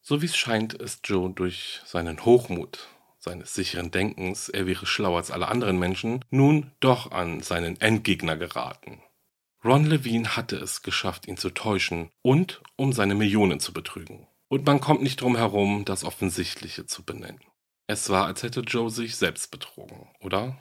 So 0.00 0.22
wie 0.22 0.26
es 0.26 0.36
scheint, 0.36 0.72
ist 0.74 1.08
Joe 1.08 1.30
durch 1.30 1.80
seinen 1.84 2.24
Hochmut, 2.24 2.86
seines 3.18 3.54
sicheren 3.54 3.90
Denkens, 3.90 4.48
er 4.48 4.66
wäre 4.66 4.86
schlauer 4.86 5.16
als 5.16 5.32
alle 5.32 5.48
anderen 5.48 5.76
Menschen, 5.76 6.24
nun 6.30 6.70
doch 6.78 7.10
an 7.10 7.40
seinen 7.40 7.80
Endgegner 7.80 8.36
geraten. 8.36 9.02
Ron 9.64 9.84
Levine 9.84 10.36
hatte 10.36 10.56
es 10.56 10.82
geschafft, 10.82 11.26
ihn 11.26 11.38
zu 11.38 11.50
täuschen 11.50 12.10
und 12.22 12.62
um 12.76 12.92
seine 12.92 13.16
Millionen 13.16 13.58
zu 13.58 13.72
betrügen. 13.72 14.28
Und 14.46 14.64
man 14.64 14.78
kommt 14.78 15.02
nicht 15.02 15.22
drum 15.22 15.36
herum, 15.36 15.84
das 15.84 16.04
Offensichtliche 16.04 16.86
zu 16.86 17.02
benennen. 17.02 17.40
Es 17.88 18.10
war, 18.10 18.26
als 18.26 18.44
hätte 18.44 18.60
Joe 18.60 18.90
sich 18.90 19.16
selbst 19.16 19.50
betrogen, 19.50 20.08
oder? 20.20 20.56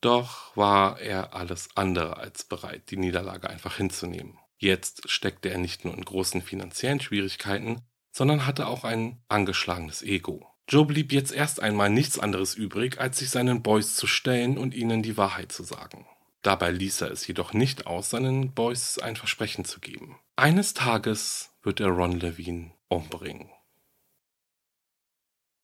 Doch 0.00 0.56
war 0.56 1.00
er 1.00 1.34
alles 1.34 1.68
andere 1.74 2.16
als 2.16 2.44
bereit, 2.44 2.90
die 2.90 2.96
Niederlage 2.96 3.48
einfach 3.48 3.76
hinzunehmen. 3.76 4.38
Jetzt 4.58 5.10
steckte 5.10 5.50
er 5.50 5.58
nicht 5.58 5.84
nur 5.84 5.94
in 5.94 6.04
großen 6.04 6.42
finanziellen 6.42 7.00
Schwierigkeiten, 7.00 7.82
sondern 8.12 8.46
hatte 8.46 8.66
auch 8.66 8.84
ein 8.84 9.22
angeschlagenes 9.28 10.02
Ego. 10.02 10.46
Joe 10.68 10.84
blieb 10.84 11.12
jetzt 11.12 11.32
erst 11.32 11.60
einmal 11.60 11.90
nichts 11.90 12.18
anderes 12.18 12.54
übrig, 12.54 12.98
als 12.98 13.18
sich 13.18 13.30
seinen 13.30 13.62
Boys 13.62 13.94
zu 13.94 14.06
stellen 14.06 14.58
und 14.58 14.74
ihnen 14.74 15.02
die 15.02 15.16
Wahrheit 15.16 15.52
zu 15.52 15.62
sagen. 15.62 16.06
Dabei 16.42 16.70
ließ 16.70 17.02
er 17.02 17.10
es 17.10 17.26
jedoch 17.26 17.52
nicht 17.52 17.86
aus, 17.86 18.10
seinen 18.10 18.52
Boys 18.52 18.98
ein 18.98 19.16
Versprechen 19.16 19.64
zu 19.64 19.80
geben. 19.80 20.18
Eines 20.36 20.74
Tages 20.74 21.50
wird 21.62 21.80
er 21.80 21.88
Ron 21.88 22.20
Levine 22.20 22.72
umbringen. 22.88 23.50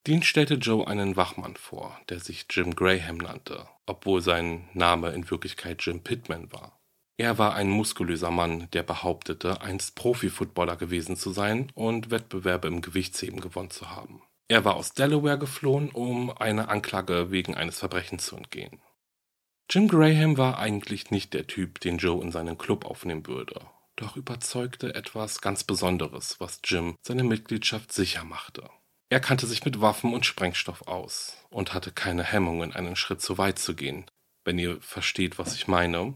Dean 0.07 0.23
stellte 0.25 0.55
Joe 0.55 0.87
einen 0.87 1.17
Wachmann 1.17 1.55
vor, 1.55 2.01
der 2.09 2.19
sich 2.19 2.47
Jim 2.51 2.75
Graham 2.75 3.19
nannte, 3.19 3.69
obwohl 3.87 4.21
sein 4.21 4.69
Name 4.75 5.11
in 5.11 5.31
Wirklichkeit 5.31 5.81
Jim 5.83 6.03
Pittman 6.03 6.53
war. 6.53 6.81
Er 7.19 7.39
war 7.39 7.55
ein 7.55 7.71
muskulöser 7.71 8.33
Mann, 8.33 8.69
der 8.73 8.83
behauptete, 8.83 9.61
einst 9.61 9.95
Profi-Footballer 9.95 10.77
gewesen 10.77 11.17
zu 11.17 11.31
sein 11.31 11.71
und 11.75 12.11
Wettbewerbe 12.11 12.67
im 12.67 12.81
Gewichtsheben 12.81 13.41
gewonnen 13.41 13.71
zu 13.71 13.91
haben. 13.91 14.23
Er 14.49 14.65
war 14.65 14.75
aus 14.75 14.93
Delaware 14.93 15.39
geflohen, 15.39 15.91
um 15.91 16.37
einer 16.37 16.69
Anklage 16.69 17.31
wegen 17.31 17.55
eines 17.55 17.79
Verbrechens 17.79 18.27
zu 18.27 18.37
entgehen. 18.37 18.83
Jim 19.71 19.87
Graham 19.87 20.37
war 20.37 20.59
eigentlich 20.59 21.13
nicht 21.13 21.33
der 21.33 21.47
Typ, 21.47 21.81
den 21.81 21.99
Joe 21.99 22.23
in 22.23 22.33
seinen 22.33 22.59
Club 22.59 22.85
aufnehmen 22.85 23.27
würde, 23.29 23.61
doch 23.95 24.17
überzeugte 24.17 24.97
etwas 24.97 25.41
ganz 25.41 25.63
Besonderes, 25.63 26.41
was 26.41 26.61
Jim 26.65 26.97
seine 27.03 27.23
Mitgliedschaft 27.23 27.93
sicher 27.93 28.25
machte. 28.25 28.69
Er 29.13 29.21
kannte 29.21 29.47
sich 29.47 29.63
mit 29.67 29.83
Waffen 29.83 30.15
und 30.15 30.25
Sprengstoff 30.25 30.89
aus 30.89 31.37
und 31.51 31.75
hatte 31.75 31.93
keine 31.93 32.25
Hemmungen, 32.25 32.73
einen 32.73 32.97
Schritt 32.97 33.21
zu 33.21 33.37
weit 33.37 33.59
zu 33.59 33.75
gehen, 33.75 34.07
wenn 34.43 34.59
ihr 34.59 34.81
versteht, 34.81 35.39
was 35.39 35.55
ich 35.55 35.69
meine. 35.69 36.15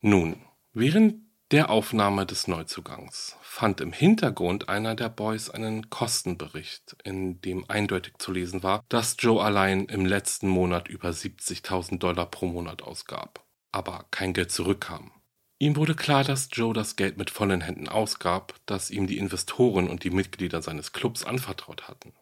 Nun, 0.00 0.42
während 0.72 1.16
der 1.50 1.68
Aufnahme 1.68 2.24
des 2.24 2.48
Neuzugangs 2.48 3.36
fand 3.42 3.82
im 3.82 3.92
Hintergrund 3.92 4.70
einer 4.70 4.94
der 4.94 5.10
Boys 5.10 5.50
einen 5.50 5.90
Kostenbericht, 5.90 6.96
in 7.04 7.42
dem 7.42 7.68
eindeutig 7.68 8.14
zu 8.16 8.32
lesen 8.32 8.62
war, 8.62 8.82
dass 8.88 9.16
Joe 9.18 9.44
allein 9.44 9.84
im 9.84 10.06
letzten 10.06 10.48
Monat 10.48 10.88
über 10.88 11.10
70.000 11.10 11.98
Dollar 11.98 12.30
pro 12.30 12.46
Monat 12.46 12.80
ausgab, 12.80 13.44
aber 13.72 14.06
kein 14.10 14.32
Geld 14.32 14.50
zurückkam. 14.50 15.12
Ihm 15.60 15.74
wurde 15.76 15.94
klar, 15.94 16.22
dass 16.22 16.48
Joe 16.52 16.72
das 16.72 16.94
Geld 16.94 17.18
mit 17.18 17.30
vollen 17.30 17.60
Händen 17.60 17.88
ausgab, 17.88 18.54
das 18.66 18.90
ihm 18.90 19.06
die 19.08 19.18
Investoren 19.18 19.88
und 19.88 20.04
die 20.04 20.10
Mitglieder 20.10 20.62
seines 20.62 20.92
Clubs 20.92 21.24
anvertraut 21.24 21.88
hatten. 21.88 22.14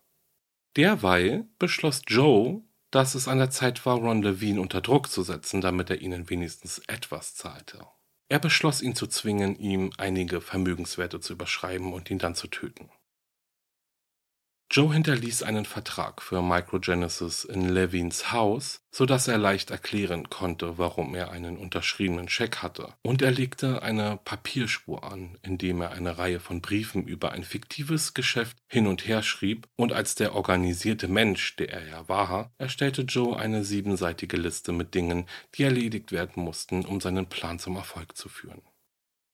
Derweil 0.77 1.47
beschloss 1.59 2.03
Joe, 2.07 2.63
dass 2.91 3.15
es 3.15 3.29
an 3.29 3.39
der 3.39 3.51
Zeit 3.51 3.85
war, 3.85 3.97
Ron 3.97 4.23
Levine 4.23 4.61
unter 4.61 4.81
Druck 4.81 5.11
zu 5.11 5.23
setzen, 5.23 5.61
damit 5.61 5.91
er 5.91 6.01
ihnen 6.01 6.31
wenigstens 6.31 6.79
etwas 6.87 7.35
zahlte. 7.35 7.87
Er 8.29 8.39
beschloss 8.39 8.81
ihn 8.81 8.95
zu 8.95 9.07
zwingen, 9.07 9.57
ihm 9.57 9.93
einige 9.99 10.41
Vermögenswerte 10.41 11.21
zu 11.21 11.35
überschreiben 11.35 11.93
und 11.93 12.11
ihn 12.11 12.19
dann 12.19 12.35
zu 12.35 12.49
töten. 12.49 12.91
Joe 14.69 14.93
hinterließ 14.93 15.45
einen 15.45 15.65
Vertrag 15.65 16.21
für 16.21 16.43
Microgenesis 16.43 17.45
in 17.45 17.69
Levins 17.69 18.33
Haus, 18.33 18.83
so 18.91 19.07
dass 19.07 19.29
er 19.29 19.39
leicht 19.39 19.71
erklären 19.71 20.29
konnte, 20.29 20.77
warum 20.77 21.15
er 21.15 21.31
einen 21.31 21.57
unterschriebenen 21.57 22.29
Scheck 22.29 22.63
hatte, 22.63 22.93
und 23.03 23.23
er 23.23 23.31
legte 23.31 23.83
eine 23.83 24.19
Papierspur 24.25 25.05
an, 25.05 25.39
indem 25.43 25.83
er 25.83 25.93
eine 25.93 26.19
Reihe 26.19 26.41
von 26.41 26.61
Briefen 26.61 27.07
über 27.07 27.31
ein 27.31 27.45
fiktives 27.45 28.13
Geschäft 28.13 28.57
hin 28.67 28.89
und 28.89 29.07
her 29.07 29.23
schrieb, 29.23 29.69
und 29.77 29.93
als 29.93 30.17
der 30.17 30.35
organisierte 30.35 31.07
Mensch, 31.07 31.55
der 31.57 31.73
er 31.73 31.87
ja 31.87 32.09
war, 32.09 32.53
erstellte 32.59 33.03
Joe 33.03 33.39
eine 33.39 33.65
siebenseitige 33.65 34.37
Liste 34.37 34.73
mit 34.73 34.95
Dingen, 34.95 35.29
die 35.55 35.63
erledigt 35.63 36.11
werden 36.11 36.43
mussten, 36.43 36.85
um 36.85 37.01
seinen 37.01 37.27
Plan 37.29 37.61
zum 37.61 37.77
Erfolg 37.77 38.17
zu 38.17 38.29
führen. 38.29 38.63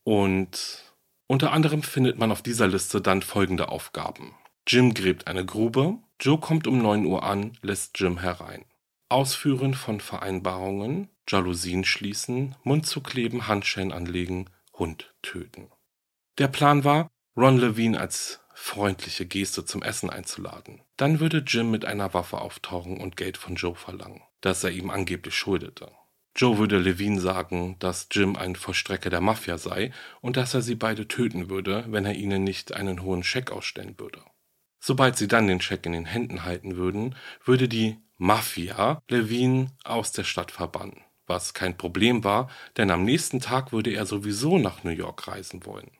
Und 0.04 0.94
unter 1.26 1.52
anderem 1.52 1.82
findet 1.82 2.18
man 2.18 2.30
auf 2.30 2.42
dieser 2.42 2.68
Liste 2.68 3.00
dann 3.00 3.22
folgende 3.22 3.70
Aufgaben. 3.70 4.34
Jim 4.66 4.94
gräbt 4.94 5.26
eine 5.26 5.44
Grube, 5.44 5.98
Joe 6.20 6.38
kommt 6.38 6.66
um 6.66 6.78
9 6.78 7.04
Uhr 7.04 7.24
an, 7.24 7.58
lässt 7.62 7.98
Jim 7.98 8.18
herein. 8.18 8.64
Ausführen 9.08 9.74
von 9.74 10.00
Vereinbarungen, 10.00 11.10
Jalousien 11.28 11.84
schließen, 11.84 12.54
Mund 12.62 12.86
zukleben, 12.86 13.48
Handschellen 13.48 13.92
anlegen, 13.92 14.48
Hund 14.72 15.14
töten. 15.22 15.70
Der 16.38 16.48
Plan 16.48 16.84
war, 16.84 17.10
Ron 17.36 17.58
Levine 17.58 17.98
als 17.98 18.40
freundliche 18.54 19.26
Geste 19.26 19.64
zum 19.64 19.82
Essen 19.82 20.10
einzuladen. 20.10 20.80
Dann 20.96 21.20
würde 21.20 21.44
Jim 21.46 21.70
mit 21.70 21.84
einer 21.84 22.14
Waffe 22.14 22.40
auftauchen 22.40 22.98
und 22.98 23.16
Geld 23.16 23.36
von 23.36 23.56
Joe 23.56 23.74
verlangen, 23.74 24.22
das 24.40 24.62
er 24.64 24.70
ihm 24.70 24.90
angeblich 24.90 25.34
schuldete. 25.34 25.90
Joe 26.34 26.56
würde 26.56 26.78
Levine 26.78 27.20
sagen, 27.20 27.76
dass 27.78 28.08
Jim 28.10 28.36
ein 28.36 28.56
Vollstrecker 28.56 29.10
der 29.10 29.20
Mafia 29.20 29.58
sei 29.58 29.92
und 30.20 30.36
dass 30.36 30.54
er 30.54 30.62
sie 30.62 30.76
beide 30.76 31.06
töten 31.06 31.50
würde, 31.50 31.84
wenn 31.88 32.06
er 32.06 32.14
ihnen 32.14 32.44
nicht 32.44 32.72
einen 32.72 33.02
hohen 33.02 33.22
Scheck 33.22 33.50
ausstellen 33.50 33.98
würde. 33.98 34.22
Sobald 34.84 35.16
sie 35.16 35.28
dann 35.28 35.46
den 35.46 35.60
Scheck 35.60 35.86
in 35.86 35.92
den 35.92 36.06
Händen 36.06 36.44
halten 36.44 36.74
würden, 36.74 37.14
würde 37.44 37.68
die 37.68 37.98
Mafia 38.18 39.00
Levine 39.08 39.70
aus 39.84 40.10
der 40.10 40.24
Stadt 40.24 40.50
verbannen, 40.50 41.04
was 41.26 41.54
kein 41.54 41.78
Problem 41.78 42.24
war, 42.24 42.50
denn 42.76 42.90
am 42.90 43.04
nächsten 43.04 43.38
Tag 43.38 43.70
würde 43.70 43.92
er 43.92 44.06
sowieso 44.06 44.58
nach 44.58 44.82
New 44.82 44.90
York 44.90 45.28
reisen 45.28 45.64
wollen. 45.66 45.92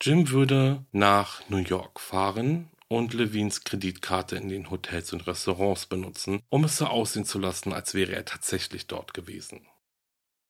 Jim 0.00 0.30
würde 0.30 0.84
nach 0.90 1.48
New 1.50 1.58
York 1.58 2.00
fahren 2.00 2.68
und 2.88 3.14
Levines 3.14 3.62
Kreditkarte 3.62 4.34
in 4.34 4.48
den 4.48 4.72
Hotels 4.72 5.12
und 5.12 5.28
Restaurants 5.28 5.86
benutzen, 5.86 6.42
um 6.48 6.64
es 6.64 6.78
so 6.78 6.86
aussehen 6.86 7.24
zu 7.24 7.38
lassen, 7.38 7.72
als 7.72 7.94
wäre 7.94 8.10
er 8.12 8.24
tatsächlich 8.24 8.88
dort 8.88 9.14
gewesen. 9.14 9.68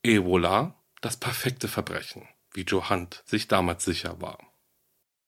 Et 0.02 0.20
voilà, 0.20 0.72
das 1.02 1.18
perfekte 1.18 1.68
Verbrechen, 1.68 2.26
wie 2.54 2.62
Joe 2.62 2.88
Hunt 2.88 3.22
sich 3.26 3.48
damals 3.48 3.84
sicher 3.84 4.22
war. 4.22 4.49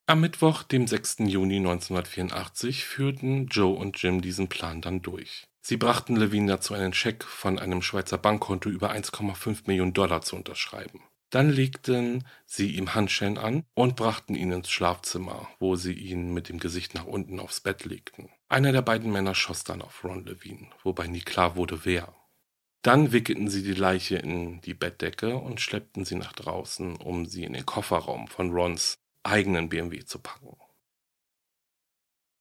Am 0.06 0.20
Mittwoch, 0.20 0.64
dem 0.64 0.88
6. 0.88 1.18
Juni 1.20 1.58
1984, 1.58 2.84
führten 2.84 3.46
Joe 3.46 3.76
und 3.76 4.02
Jim 4.02 4.20
diesen 4.20 4.48
Plan 4.48 4.80
dann 4.80 5.00
durch. 5.00 5.44
Sie 5.64 5.76
brachten 5.76 6.16
Levine 6.16 6.48
dazu, 6.48 6.74
einen 6.74 6.92
Scheck 6.92 7.22
von 7.22 7.60
einem 7.60 7.82
Schweizer 7.82 8.18
Bankkonto 8.18 8.68
über 8.68 8.90
1,5 8.90 9.62
Millionen 9.66 9.92
Dollar 9.92 10.22
zu 10.22 10.34
unterschreiben. 10.34 11.02
Dann 11.30 11.50
legten 11.50 12.26
sie 12.46 12.72
ihm 12.72 12.96
Handschellen 12.96 13.38
an 13.38 13.62
und 13.74 13.94
brachten 13.94 14.34
ihn 14.34 14.50
ins 14.50 14.70
Schlafzimmer, 14.70 15.48
wo 15.60 15.76
sie 15.76 15.94
ihn 15.94 16.34
mit 16.34 16.48
dem 16.48 16.58
Gesicht 16.58 16.94
nach 16.94 17.06
unten 17.06 17.38
aufs 17.38 17.60
Bett 17.60 17.84
legten. 17.84 18.28
Einer 18.48 18.72
der 18.72 18.82
beiden 18.82 19.12
Männer 19.12 19.36
schoss 19.36 19.62
dann 19.62 19.82
auf 19.82 20.02
Ron 20.02 20.26
Levine, 20.26 20.68
wobei 20.82 21.06
nie 21.06 21.20
klar 21.20 21.54
wurde, 21.54 21.84
wer. 21.84 22.12
Dann 22.82 23.12
wickelten 23.12 23.48
sie 23.48 23.62
die 23.62 23.74
Leiche 23.74 24.16
in 24.16 24.60
die 24.62 24.74
Bettdecke 24.74 25.36
und 25.36 25.60
schleppten 25.60 26.04
sie 26.04 26.16
nach 26.16 26.32
draußen, 26.32 26.96
um 26.96 27.24
sie 27.24 27.44
in 27.44 27.52
den 27.52 27.64
Kofferraum 27.64 28.26
von 28.26 28.50
Rons 28.50 28.98
eigenen 29.22 29.68
BMW 29.68 30.04
zu 30.04 30.18
packen. 30.18 30.56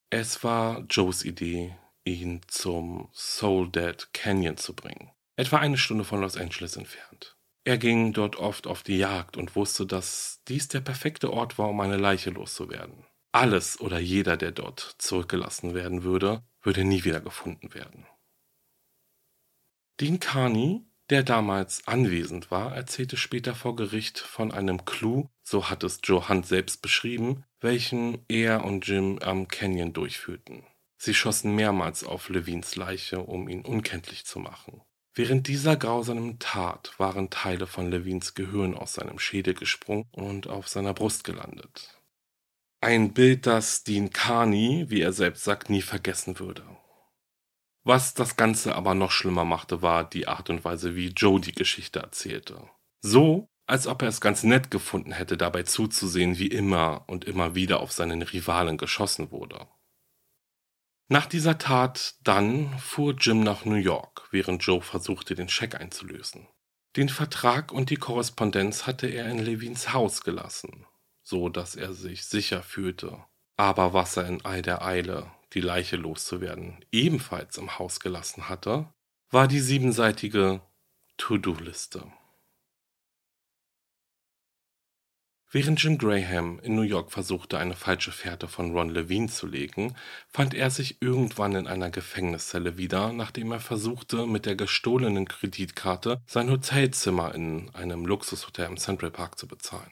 Es 0.10 0.44
war 0.44 0.86
Joes 0.90 1.24
Idee, 1.24 1.78
ihn 2.04 2.42
zum 2.48 3.10
Soul 3.14 3.70
Dead 3.70 4.14
Canyon 4.14 4.58
zu 4.58 4.76
bringen, 4.76 5.12
etwa 5.36 5.58
eine 5.58 5.78
Stunde 5.78 6.04
von 6.04 6.22
Los 6.22 6.38
Angeles 6.38 6.76
entfernt. 6.76 7.38
Er 7.64 7.78
ging 7.78 8.12
dort 8.12 8.38
oft 8.38 8.66
auf 8.66 8.82
die 8.84 8.98
Jagd 8.98 9.38
und 9.38 9.56
wusste, 9.56 9.86
dass 9.86 10.42
dies 10.48 10.68
der 10.68 10.82
perfekte 10.82 11.32
Ort 11.32 11.58
war, 11.58 11.70
um 11.70 11.80
eine 11.80 11.98
Leiche 11.98 12.32
loszuwerden. 12.32 13.06
Alles 13.32 13.80
oder 13.80 14.00
jeder, 14.00 14.36
der 14.36 14.52
dort 14.52 14.96
zurückgelassen 14.98 15.74
werden 15.74 16.04
würde, 16.04 16.44
würde 16.62 16.84
nie 16.84 17.04
wieder 17.04 17.22
gefunden 17.22 17.74
werden. 17.74 18.06
Dean 20.00 20.20
Carney 20.20 20.86
der 21.12 21.24
damals 21.24 21.86
anwesend 21.88 22.52
war, 22.52 22.74
erzählte 22.74 23.18
später 23.18 23.54
vor 23.54 23.76
Gericht 23.76 24.18
von 24.18 24.52
einem 24.52 24.86
Clou, 24.86 25.28
so 25.44 25.70
hat 25.70 25.84
es 25.84 26.00
Joe 26.04 26.30
Hunt 26.30 26.48
selbst 26.48 26.82
beschrieben, 26.82 27.44
welchen 27.60 28.24
er 28.30 28.64
und 28.64 28.88
Jim 28.88 29.20
am 29.20 29.50
Canyon 29.50 29.92
durchführten. 29.92 30.64
Sie 30.98 31.14
schossen 31.14 31.54
mehrmals 31.56 32.04
auf 32.06 32.30
Levins 32.30 32.76
Leiche, 32.78 33.20
um 33.20 33.50
ihn 33.50 33.62
unkenntlich 33.66 34.26
zu 34.26 34.40
machen. 34.40 34.82
Während 35.14 35.50
dieser 35.50 35.76
grausamen 35.76 36.40
Tat 36.40 36.94
waren 36.98 37.30
Teile 37.30 37.68
von 37.68 37.92
Levins 37.92 38.34
Gehirn 38.34 38.74
aus 38.74 38.94
seinem 38.94 39.20
Schädel 39.20 39.54
gesprungen 39.54 40.06
und 40.12 40.48
auf 40.48 40.70
seiner 40.70 40.94
Brust 40.94 41.26
gelandet. 41.26 42.00
Ein 42.80 43.14
Bild, 43.14 43.46
das 43.46 43.84
Dean 43.84 44.12
Carney, 44.12 44.86
wie 44.88 45.02
er 45.02 45.12
selbst 45.12 45.44
sagt, 45.44 45.70
nie 45.70 45.82
vergessen 45.82 46.40
würde. 46.40 46.64
Was 47.84 48.14
das 48.14 48.36
Ganze 48.36 48.76
aber 48.76 48.94
noch 48.94 49.12
schlimmer 49.12 49.46
machte, 49.46 49.82
war 49.82 50.08
die 50.08 50.28
Art 50.28 50.50
und 50.50 50.64
Weise, 50.64 50.96
wie 50.96 51.08
Joe 51.08 51.40
die 51.40 51.54
Geschichte 51.54 52.00
erzählte. 52.00 52.70
So, 53.02 53.50
als 53.66 53.88
ob 53.88 54.02
er 54.02 54.10
es 54.10 54.22
ganz 54.22 54.44
nett 54.44 54.70
gefunden 54.70 55.14
hätte, 55.14 55.38
dabei 55.38 55.64
zuzusehen, 55.64 56.38
wie 56.38 56.48
immer 56.48 57.06
und 57.08 57.26
immer 57.26 57.56
wieder 57.56 57.80
auf 57.80 57.92
seinen 57.92 58.22
Rivalen 58.22 58.78
geschossen 58.78 59.32
wurde. 59.32 59.68
Nach 61.08 61.26
dieser 61.26 61.58
Tat 61.58 62.16
dann 62.24 62.78
fuhr 62.80 63.16
Jim 63.20 63.44
nach 63.44 63.66
New 63.66 63.76
York, 63.76 64.28
während 64.32 64.64
Joe 64.64 64.82
versuchte, 64.82 65.36
den 65.36 65.50
Scheck 65.50 65.76
einzulösen. 65.76 66.48
Den 66.96 67.10
Vertrag 67.10 67.72
und 67.72 67.90
die 67.90 67.96
Korrespondenz 67.96 68.86
hatte 68.86 69.08
er 69.08 69.30
in 69.30 69.40
Levins 69.40 69.94
Haus 69.94 70.22
gelassen, 70.22 70.86
so 71.24 71.50
dass 71.50 71.76
er 71.76 71.94
sich 71.94 72.26
sicher 72.26 72.64
fühlte. 72.64 73.24
Aber 73.58 73.94
was 73.94 74.18
er 74.18 74.28
in 74.28 74.44
all 74.46 74.62
der 74.62 74.84
Eile, 74.84 75.32
die 75.54 75.62
Leiche 75.62 75.98
loszuwerden, 75.98 76.84
ebenfalls 76.92 77.58
im 77.58 77.78
Haus 77.78 78.00
gelassen 78.00 78.50
hatte, 78.50 78.88
war 79.30 79.48
die 79.48 79.60
siebenseitige 79.60 80.62
To-Do-Liste. 81.18 82.12
Während 85.54 85.84
Jim 85.84 85.98
Graham 85.98 86.62
in 86.64 86.76
New 86.76 86.82
York 86.82 87.12
versuchte, 87.12 87.58
eine 87.58 87.76
falsche 87.76 88.14
Fährte 88.14 88.48
von 88.48 88.72
Ron 88.72 88.90
Levine 88.90 89.28
zu 89.28 89.48
legen, 89.48 89.96
fand 90.30 90.54
er 90.54 90.70
sich 90.70 91.02
irgendwann 91.02 91.56
in 91.56 91.68
einer 91.68 91.90
Gefängniszelle 91.90 92.78
wieder, 92.78 93.12
nachdem 93.12 93.52
er 93.52 93.60
versuchte, 93.60 94.26
mit 94.26 94.46
der 94.46 94.56
gestohlenen 94.56 95.28
Kreditkarte 95.28 96.22
sein 96.26 96.50
Hotelzimmer 96.50 97.36
in 97.36 97.70
einem 97.76 98.06
Luxushotel 98.06 98.68
im 98.68 98.78
Central 98.78 99.12
Park 99.12 99.38
zu 99.38 99.46
bezahlen. 99.46 99.92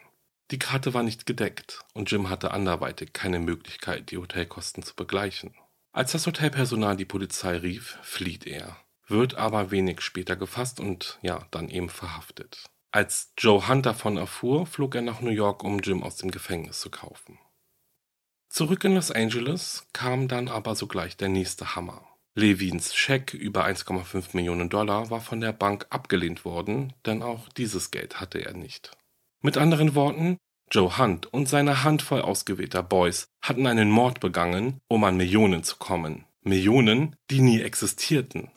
Die 0.51 0.59
Karte 0.59 0.93
war 0.93 1.03
nicht 1.03 1.25
gedeckt 1.25 1.83
und 1.93 2.09
Jim 2.09 2.29
hatte 2.29 2.51
anderweitig 2.51 3.13
keine 3.13 3.39
Möglichkeit, 3.39 4.09
die 4.09 4.17
Hotelkosten 4.17 4.81
zu 4.81 4.95
begleichen. 4.95 5.53
Als 5.91 6.12
das 6.12 6.25
Hotelpersonal 6.25 6.97
die 6.97 7.05
Polizei 7.05 7.57
rief, 7.57 7.99
flieht 8.01 8.47
er, 8.47 8.77
wird 9.07 9.35
aber 9.35 9.69
wenig 9.69 10.01
später 10.01 10.35
gefasst 10.35 10.79
und 10.79 11.19
ja, 11.21 11.47
dann 11.51 11.69
eben 11.69 11.89
verhaftet. 11.89 12.65
Als 12.91 13.33
Joe 13.38 13.67
Hunt 13.67 13.85
davon 13.85 14.17
erfuhr, 14.17 14.65
flog 14.65 14.95
er 14.95 15.03
nach 15.03 15.21
New 15.21 15.29
York, 15.29 15.63
um 15.63 15.79
Jim 15.79 16.01
aus 16.01 16.15
dem 16.15 16.31
Gefängnis 16.31 16.79
zu 16.79 16.89
kaufen. 16.89 17.38
Zurück 18.49 18.83
in 18.83 18.95
Los 18.95 19.12
Angeles 19.12 19.85
kam 19.93 20.27
dann 20.27 20.47
aber 20.47 20.75
sogleich 20.75 21.15
der 21.15 21.29
nächste 21.29 21.75
Hammer. 21.75 22.07
Levins 22.33 22.95
Scheck 22.95 23.35
über 23.35 23.65
1,5 23.65 24.29
Millionen 24.33 24.69
Dollar 24.69 25.12
war 25.12 25.21
von 25.21 25.41
der 25.41 25.53
Bank 25.53 25.85
abgelehnt 25.91 26.45
worden, 26.45 26.93
denn 27.05 27.21
auch 27.21 27.49
dieses 27.49 27.91
Geld 27.91 28.19
hatte 28.19 28.39
er 28.39 28.53
nicht. 28.53 28.91
Mit 29.41 29.58
anderen 29.58 29.95
Worten, 29.95 30.38
Joe 30.69 30.97
Hunt 30.97 31.34
und 31.34 31.47
seine 31.47 31.84
Handvoll 31.84 32.21
ausgewählter 32.21 32.84
Boys 32.84 33.30
hatten 33.41 33.65
einen 33.67 33.89
Mord 33.89 34.19
begangen, 34.19 34.82
um 34.88 35.04
an 35.04 35.17
Millionen 35.17 35.63
zu 35.63 35.78
kommen. 35.78 36.25
Millionen, 36.41 37.15
die 37.30 37.39
nie 37.41 37.62
existierten. 37.62 38.52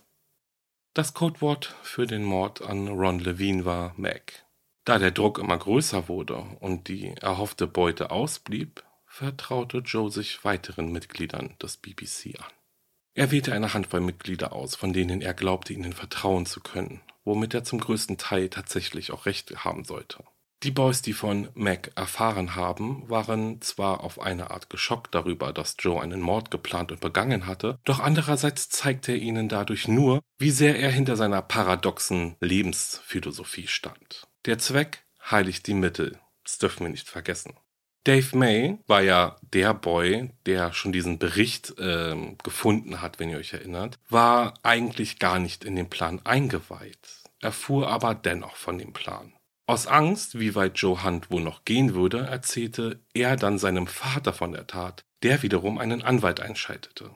Das 0.93 1.15
Codewort 1.15 1.75
für 1.83 2.07
den 2.07 2.25
Mord 2.25 2.63
an 2.63 2.89
Ron 2.89 3.21
Levine 3.21 3.65
war 3.65 3.95
Mac. 3.97 4.45
Da 4.85 4.99
der 4.99 5.13
Druck 5.13 5.39
immer 5.39 5.57
größer 5.57 6.09
wurde 6.09 6.37
und 6.61 6.89
die 6.89 7.15
erhoffte 7.21 7.67
Beute 7.67 8.11
ausblieb, 8.11 8.83
vertraute 9.07 9.79
Joe 9.79 10.11
sich 10.11 10.45
weiteren 10.45 10.91
Mitgliedern 10.91 11.55
des 11.63 11.77
BBC 11.77 12.39
an. 12.39 12.53
Er 13.15 13.31
wählte 13.31 13.53
eine 13.53 13.73
Handvoll 13.73 14.01
Mitglieder 14.01 14.53
aus, 14.53 14.75
von 14.75 14.93
denen 14.93 15.21
er 15.21 15.35
glaubte, 15.35 15.73
ihnen 15.73 15.93
vertrauen 15.93 16.45
zu 16.45 16.61
können, 16.61 17.01
womit 17.25 17.55
er 17.55 17.63
zum 17.63 17.79
größten 17.79 18.19
Teil 18.19 18.49
tatsächlich 18.49 19.13
auch 19.13 19.27
Recht 19.27 19.65
haben 19.65 19.85
sollte. 19.85 20.25
Die 20.63 20.71
Boys, 20.71 21.03
die 21.03 21.13
von 21.13 21.49
Mac 21.55 21.91
erfahren 21.97 22.55
haben, 22.55 23.03
waren 23.11 23.61
zwar 23.61 24.05
auf 24.05 24.21
eine 24.21 24.53
Art 24.53 24.71
geschockt 24.71 25.13
darüber, 25.13 25.53
dass 25.53 25.75
Joe 25.81 26.01
einen 26.01 26.21
Mord 26.21 26.53
geplant 26.53 26.93
und 26.93 27.01
begangen 27.01 27.47
hatte, 27.47 27.81
doch 27.85 27.99
andererseits 27.99 28.69
zeigte 28.69 29.11
er 29.11 29.19
ihnen 29.19 29.49
dadurch 29.49 29.89
nur, 29.89 30.21
wie 30.39 30.51
sehr 30.51 30.79
er 30.79 30.93
hinter 30.93 31.17
seiner 31.17 31.43
paradoxen 31.43 32.37
Lebensphilosophie 32.41 33.67
stand. 33.67 34.29
Der 34.47 34.59
Zweck 34.59 35.05
heiligt 35.29 35.67
die 35.67 35.75
Mittel, 35.75 36.21
das 36.45 36.59
dürfen 36.59 36.85
wir 36.87 36.91
nicht 36.91 37.09
vergessen. 37.09 37.55
Dave 38.05 38.37
May 38.37 38.79
war 38.87 39.03
ja 39.03 39.37
der 39.43 39.75
Boy, 39.75 40.31
der 40.47 40.73
schon 40.73 40.93
diesen 40.93 41.19
Bericht 41.19 41.77
äh, 41.79 42.17
gefunden 42.43 43.01
hat, 43.01 43.19
wenn 43.19 43.31
ihr 43.31 43.39
euch 43.39 43.53
erinnert, 43.53 43.99
war 44.09 44.55
eigentlich 44.63 45.19
gar 45.19 45.41
nicht 45.41 45.65
in 45.65 45.75
den 45.75 45.91
Plan 45.91 46.21
eingeweiht, 46.25 47.23
erfuhr 47.41 47.89
aber 47.89 48.15
dennoch 48.15 48.55
von 48.55 48.79
dem 48.79 48.93
Plan. 48.93 49.33
Aus 49.73 49.87
Angst, 49.87 50.39
wie 50.39 50.55
weit 50.55 50.77
Joe 50.77 51.03
Hunt 51.03 51.31
wohl 51.31 51.41
noch 51.41 51.65
gehen 51.65 51.95
würde, 51.95 52.19
erzählte 52.19 53.01
er 53.15 53.37
dann 53.37 53.59
seinem 53.59 53.87
Vater 53.87 54.35
von 54.35 54.53
der 54.53 54.67
Tat, 54.67 55.07
der 55.23 55.43
wiederum 55.43 55.79
einen 55.79 56.03
Anwalt 56.03 56.41
einschaltete. 56.41 57.11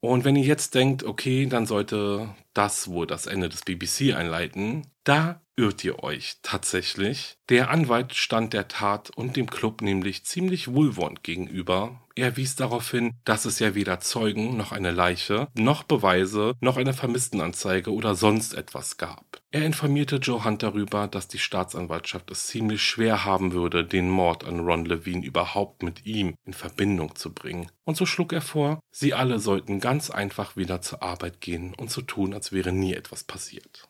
Und 0.00 0.24
wenn 0.24 0.34
ihr 0.34 0.42
jetzt 0.42 0.74
denkt, 0.74 1.04
okay, 1.04 1.46
dann 1.46 1.66
sollte 1.66 2.34
das 2.52 2.88
wohl 2.90 3.06
das 3.06 3.26
Ende 3.26 3.48
des 3.48 3.62
BBC 3.62 4.12
einleiten, 4.16 4.88
da 5.04 5.40
irrt 5.54 5.84
ihr 5.84 6.02
euch 6.02 6.38
tatsächlich. 6.42 7.36
Der 7.48 7.70
Anwalt 7.70 8.16
stand 8.16 8.54
der 8.54 8.66
Tat 8.66 9.10
und 9.10 9.36
dem 9.36 9.48
Club 9.48 9.80
nämlich 9.80 10.24
ziemlich 10.24 10.74
wohlwollend 10.74 11.22
gegenüber. 11.22 12.00
Er 12.20 12.36
wies 12.36 12.54
darauf 12.54 12.90
hin, 12.90 13.14
dass 13.24 13.46
es 13.46 13.60
ja 13.60 13.74
weder 13.74 13.98
Zeugen 13.98 14.58
noch 14.58 14.72
eine 14.72 14.90
Leiche, 14.90 15.48
noch 15.54 15.84
Beweise, 15.84 16.52
noch 16.60 16.76
eine 16.76 16.92
Vermisstenanzeige 16.92 17.94
oder 17.94 18.14
sonst 18.14 18.52
etwas 18.52 18.98
gab. 18.98 19.40
Er 19.50 19.64
informierte 19.64 20.16
Joe 20.16 20.44
Hunt 20.44 20.62
darüber, 20.62 21.08
dass 21.08 21.28
die 21.28 21.38
Staatsanwaltschaft 21.38 22.30
es 22.30 22.48
ziemlich 22.48 22.82
schwer 22.82 23.24
haben 23.24 23.52
würde, 23.52 23.86
den 23.86 24.10
Mord 24.10 24.44
an 24.44 24.60
Ron 24.60 24.84
Levine 24.84 25.24
überhaupt 25.24 25.82
mit 25.82 26.04
ihm 26.04 26.34
in 26.44 26.52
Verbindung 26.52 27.16
zu 27.16 27.32
bringen. 27.32 27.70
Und 27.84 27.96
so 27.96 28.04
schlug 28.04 28.34
er 28.34 28.42
vor, 28.42 28.80
sie 28.90 29.14
alle 29.14 29.38
sollten 29.38 29.80
ganz 29.80 30.10
einfach 30.10 30.58
wieder 30.58 30.82
zur 30.82 31.02
Arbeit 31.02 31.40
gehen 31.40 31.72
und 31.74 31.90
so 31.90 32.02
tun, 32.02 32.34
als 32.34 32.52
wäre 32.52 32.70
nie 32.70 32.92
etwas 32.92 33.24
passiert. 33.24 33.89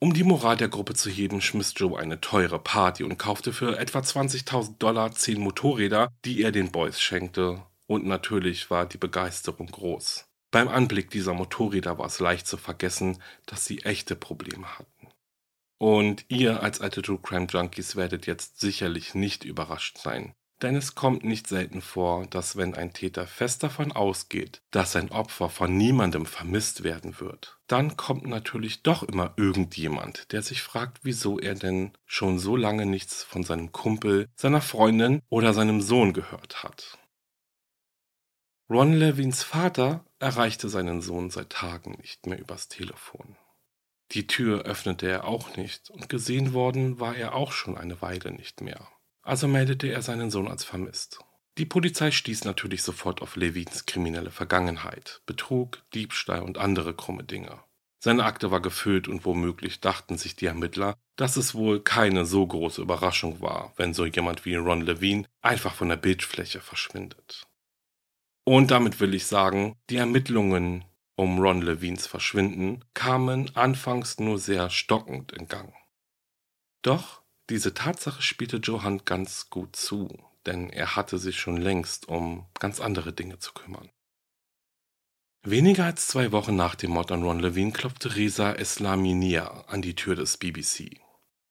Um 0.00 0.14
die 0.14 0.22
Moral 0.22 0.56
der 0.56 0.68
Gruppe 0.68 0.94
zu 0.94 1.10
heben, 1.10 1.40
schmiss 1.40 1.74
Joe 1.76 1.98
eine 1.98 2.20
teure 2.20 2.60
Party 2.60 3.02
und 3.02 3.18
kaufte 3.18 3.52
für 3.52 3.78
etwa 3.78 3.98
20.000 3.98 4.78
Dollar 4.78 5.10
zehn 5.10 5.40
Motorräder, 5.40 6.12
die 6.24 6.42
er 6.42 6.52
den 6.52 6.70
Boys 6.70 7.00
schenkte. 7.00 7.62
Und 7.88 8.06
natürlich 8.06 8.70
war 8.70 8.86
die 8.86 8.98
Begeisterung 8.98 9.66
groß. 9.66 10.28
Beim 10.52 10.68
Anblick 10.68 11.10
dieser 11.10 11.34
Motorräder 11.34 11.98
war 11.98 12.06
es 12.06 12.20
leicht 12.20 12.46
zu 12.46 12.56
vergessen, 12.56 13.20
dass 13.46 13.64
sie 13.64 13.80
echte 13.80 14.14
Probleme 14.14 14.78
hatten. 14.78 15.08
Und 15.78 16.24
ihr 16.28 16.62
als 16.62 16.80
alte 16.80 17.02
True 17.02 17.18
Crime 17.20 17.46
Junkies 17.48 17.96
werdet 17.96 18.26
jetzt 18.26 18.60
sicherlich 18.60 19.14
nicht 19.14 19.44
überrascht 19.44 19.98
sein, 19.98 20.32
denn 20.62 20.74
es 20.76 20.94
kommt 20.94 21.24
nicht 21.24 21.46
selten 21.46 21.80
vor, 21.80 22.26
dass 22.26 22.56
wenn 22.56 22.74
ein 22.74 22.92
Täter 22.92 23.26
fest 23.26 23.62
davon 23.62 23.92
ausgeht, 23.92 24.60
dass 24.70 24.92
sein 24.92 25.10
Opfer 25.10 25.48
von 25.48 25.76
niemandem 25.76 26.26
vermisst 26.26 26.82
werden 26.82 27.20
wird, 27.20 27.58
dann 27.66 27.96
kommt 27.96 28.26
natürlich 28.26 28.82
doch 28.82 29.02
immer 29.02 29.34
irgendjemand, 29.36 30.32
der 30.32 30.42
sich 30.42 30.62
fragt, 30.62 31.00
wieso 31.02 31.38
er 31.38 31.54
denn 31.54 31.92
schon 32.06 32.38
so 32.38 32.56
lange 32.56 32.86
nichts 32.86 33.22
von 33.22 33.44
seinem 33.44 33.72
Kumpel, 33.72 34.28
seiner 34.34 34.60
Freundin 34.60 35.22
oder 35.28 35.54
seinem 35.54 35.80
Sohn 35.80 36.12
gehört 36.12 36.62
hat. 36.62 36.98
Ron 38.70 38.92
Levins 38.92 39.42
Vater 39.42 40.04
erreichte 40.18 40.68
seinen 40.68 41.00
Sohn 41.00 41.30
seit 41.30 41.50
Tagen 41.50 41.92
nicht 42.00 42.26
mehr 42.26 42.38
übers 42.38 42.68
Telefon. 42.68 43.36
Die 44.12 44.26
Tür 44.26 44.62
öffnete 44.62 45.08
er 45.08 45.24
auch 45.24 45.56
nicht 45.56 45.90
und 45.90 46.08
gesehen 46.08 46.52
worden 46.52 46.98
war 46.98 47.14
er 47.14 47.34
auch 47.34 47.52
schon 47.52 47.76
eine 47.76 48.00
Weile 48.02 48.32
nicht 48.32 48.60
mehr 48.60 48.88
also 49.28 49.46
meldete 49.46 49.88
er 49.88 50.00
seinen 50.00 50.30
Sohn 50.30 50.48
als 50.48 50.64
vermisst. 50.64 51.20
Die 51.58 51.66
Polizei 51.66 52.10
stieß 52.10 52.44
natürlich 52.44 52.82
sofort 52.82 53.20
auf 53.20 53.36
Levins 53.36 53.84
kriminelle 53.84 54.30
Vergangenheit, 54.30 55.20
Betrug, 55.26 55.82
Diebstahl 55.92 56.40
und 56.40 56.56
andere 56.56 56.94
krumme 56.94 57.24
Dinge. 57.24 57.60
Seine 58.02 58.24
Akte 58.24 58.50
war 58.50 58.62
gefüllt 58.62 59.06
und 59.06 59.24
womöglich 59.24 59.80
dachten 59.80 60.16
sich 60.16 60.36
die 60.36 60.46
Ermittler, 60.46 60.94
dass 61.16 61.36
es 61.36 61.54
wohl 61.54 61.80
keine 61.80 62.24
so 62.24 62.46
große 62.46 62.80
Überraschung 62.80 63.40
war, 63.40 63.74
wenn 63.76 63.92
so 63.92 64.06
jemand 64.06 64.44
wie 64.44 64.54
Ron 64.54 64.82
Levine 64.82 65.26
einfach 65.42 65.74
von 65.74 65.88
der 65.88 65.96
Bildfläche 65.96 66.60
verschwindet. 66.60 67.44
Und 68.44 68.70
damit 68.70 68.98
will 69.00 69.12
ich 69.12 69.26
sagen, 69.26 69.76
die 69.90 69.96
Ermittlungen 69.96 70.84
um 71.16 71.38
Ron 71.38 71.60
Levines 71.60 72.06
Verschwinden 72.06 72.84
kamen 72.94 73.54
anfangs 73.56 74.20
nur 74.20 74.38
sehr 74.38 74.70
stockend 74.70 75.32
in 75.32 75.48
Gang. 75.48 75.74
Doch 76.82 77.22
diese 77.50 77.74
Tatsache 77.74 78.22
spielte 78.22 78.58
Johann 78.58 79.04
ganz 79.04 79.50
gut 79.50 79.74
zu, 79.76 80.08
denn 80.46 80.70
er 80.70 80.96
hatte 80.96 81.18
sich 81.18 81.38
schon 81.38 81.56
längst 81.56 82.08
um 82.08 82.46
ganz 82.58 82.80
andere 82.80 83.12
Dinge 83.12 83.38
zu 83.38 83.52
kümmern. 83.52 83.90
Weniger 85.42 85.84
als 85.84 86.08
zwei 86.08 86.32
Wochen 86.32 86.56
nach 86.56 86.74
dem 86.74 86.90
Mord 86.90 87.12
an 87.12 87.22
Ron 87.22 87.40
Levine 87.40 87.72
klopfte 87.72 88.16
Reza 88.16 88.52
Eslaminia 88.52 89.64
an 89.68 89.82
die 89.82 89.94
Tür 89.94 90.14
des 90.14 90.36
BBC. 90.36 91.00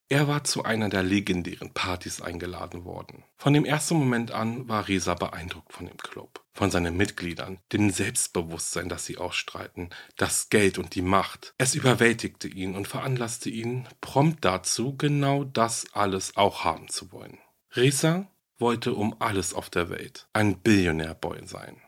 Er 0.10 0.30
war 0.30 0.46
zu 0.46 0.64
einer 0.64 0.88
der 0.88 1.04
legendären 1.04 1.74
Partys 1.74 2.22
eingeladen 2.22 2.86
worden. 2.86 3.26
Von 3.36 3.54
dem 3.54 3.66
ersten 3.66 3.96
Moment 3.96 4.32
an 4.32 4.70
war 4.70 4.88
Reza 4.88 5.16
beeindruckt 5.16 5.74
von 5.74 5.86
dem 5.86 5.98
Club, 5.98 6.46
von 6.54 6.72
seinen 6.72 6.96
Mitgliedern, 6.96 7.60
dem 7.74 7.90
Selbstbewusstsein, 7.90 8.88
das 8.88 9.06
sie 9.06 9.18
ausstreiten, 9.18 9.90
das 10.16 10.48
Geld 10.50 10.78
und 10.78 10.96
die 10.96 11.02
Macht. 11.02 11.54
Es 11.58 11.76
überwältigte 11.76 12.48
ihn 12.48 12.76
und 12.76 12.88
veranlasste 12.88 13.50
ihn 13.50 13.86
prompt 14.00 14.46
dazu, 14.46 14.96
genau 14.96 15.44
das 15.44 15.88
alles 15.92 16.38
auch 16.38 16.64
haben 16.64 16.88
zu 16.88 17.12
wollen. 17.12 17.40
Reza 17.76 18.32
wollte 18.58 18.94
um 18.94 19.14
alles 19.20 19.54
auf 19.54 19.70
der 19.70 19.90
Welt 19.90 20.30
ein 20.32 20.60
Billionärboy 20.60 21.46
sein. 21.46 21.82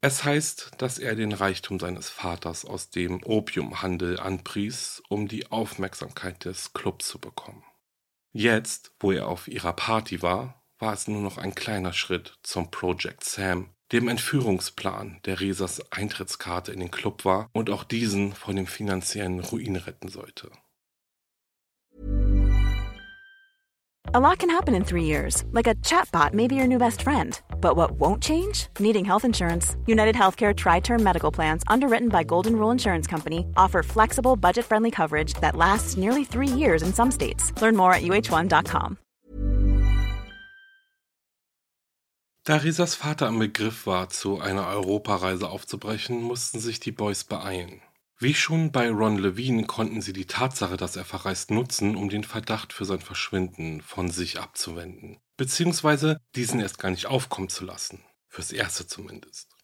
Es 0.00 0.24
heißt, 0.24 0.72
dass 0.78 0.98
er 0.98 1.14
den 1.14 1.32
Reichtum 1.32 1.80
seines 1.80 2.10
Vaters 2.10 2.64
aus 2.64 2.90
dem 2.90 3.22
Opiumhandel 3.24 4.20
anpries, 4.20 5.02
um 5.08 5.26
die 5.26 5.50
Aufmerksamkeit 5.50 6.44
des 6.44 6.74
Clubs 6.74 7.08
zu 7.08 7.18
bekommen. 7.18 7.64
Jetzt, 8.32 8.92
wo 9.00 9.12
er 9.12 9.28
auf 9.28 9.48
ihrer 9.48 9.72
Party 9.72 10.20
war, 10.20 10.62
war 10.78 10.92
es 10.92 11.08
nur 11.08 11.22
noch 11.22 11.38
ein 11.38 11.54
kleiner 11.54 11.94
Schritt 11.94 12.38
zum 12.42 12.70
Project 12.70 13.24
Sam, 13.24 13.74
dem 13.92 14.08
Entführungsplan, 14.08 15.20
der 15.24 15.40
Resas 15.40 15.90
Eintrittskarte 15.90 16.72
in 16.72 16.80
den 16.80 16.90
Club 16.90 17.24
war 17.24 17.48
und 17.52 17.70
auch 17.70 17.84
diesen 17.84 18.34
von 18.34 18.56
dem 18.56 18.66
finanziellen 18.66 19.40
Ruin 19.40 19.76
retten 19.76 20.08
sollte. 20.08 20.50
A 24.14 24.20
lot 24.20 24.38
can 24.38 24.48
happen 24.50 24.76
in 24.76 24.84
three 24.84 25.02
years, 25.02 25.42
like 25.50 25.66
a 25.66 25.74
chatbot 25.82 26.32
may 26.32 26.46
be 26.46 26.54
your 26.54 26.68
new 26.68 26.78
best 26.78 27.02
friend. 27.02 27.40
But 27.60 27.74
what 27.74 27.98
won't 27.98 28.22
change? 28.22 28.68
Needing 28.78 29.04
health 29.04 29.24
insurance. 29.24 29.76
United 29.86 30.14
Healthcare 30.14 30.54
Tri 30.54 30.78
Term 30.78 31.02
Medical 31.02 31.32
Plans, 31.32 31.64
underwritten 31.66 32.08
by 32.08 32.22
Golden 32.22 32.54
Rule 32.54 32.70
Insurance 32.70 33.08
Company, 33.08 33.46
offer 33.56 33.82
flexible, 33.82 34.36
budget 34.36 34.64
friendly 34.64 34.92
coverage 34.92 35.34
that 35.40 35.56
lasts 35.56 35.96
nearly 35.96 36.22
three 36.22 36.46
years 36.46 36.82
in 36.84 36.92
some 36.92 37.10
states. 37.10 37.50
Learn 37.60 37.74
more 37.74 37.92
at 37.92 38.02
uh1.com. 38.02 38.96
Da 42.44 42.58
Resas 42.58 42.94
Vater 42.94 43.26
am 43.26 43.40
Begriff 43.40 43.88
war, 43.88 44.08
zu 44.08 44.40
einer 44.40 44.68
Europareise 44.68 45.50
aufzubrechen, 45.50 46.22
mussten 46.22 46.60
sich 46.60 46.78
die 46.78 46.92
Boys 46.92 47.24
beeilen. 47.24 47.82
Wie 48.18 48.34
schon 48.34 48.72
bei 48.72 48.90
Ron 48.90 49.18
Levine 49.18 49.64
konnten 49.64 50.00
sie 50.00 50.14
die 50.14 50.24
Tatsache, 50.24 50.78
dass 50.78 50.96
er 50.96 51.04
verreist, 51.04 51.50
nutzen, 51.50 51.96
um 51.96 52.08
den 52.08 52.24
Verdacht 52.24 52.72
für 52.72 52.86
sein 52.86 53.00
Verschwinden 53.00 53.82
von 53.82 54.10
sich 54.10 54.40
abzuwenden, 54.40 55.18
beziehungsweise 55.36 56.18
diesen 56.34 56.60
erst 56.60 56.78
gar 56.78 56.90
nicht 56.90 57.06
aufkommen 57.06 57.50
zu 57.50 57.66
lassen, 57.66 58.02
fürs 58.28 58.52
Erste 58.52 58.86
zumindest. 58.86 59.54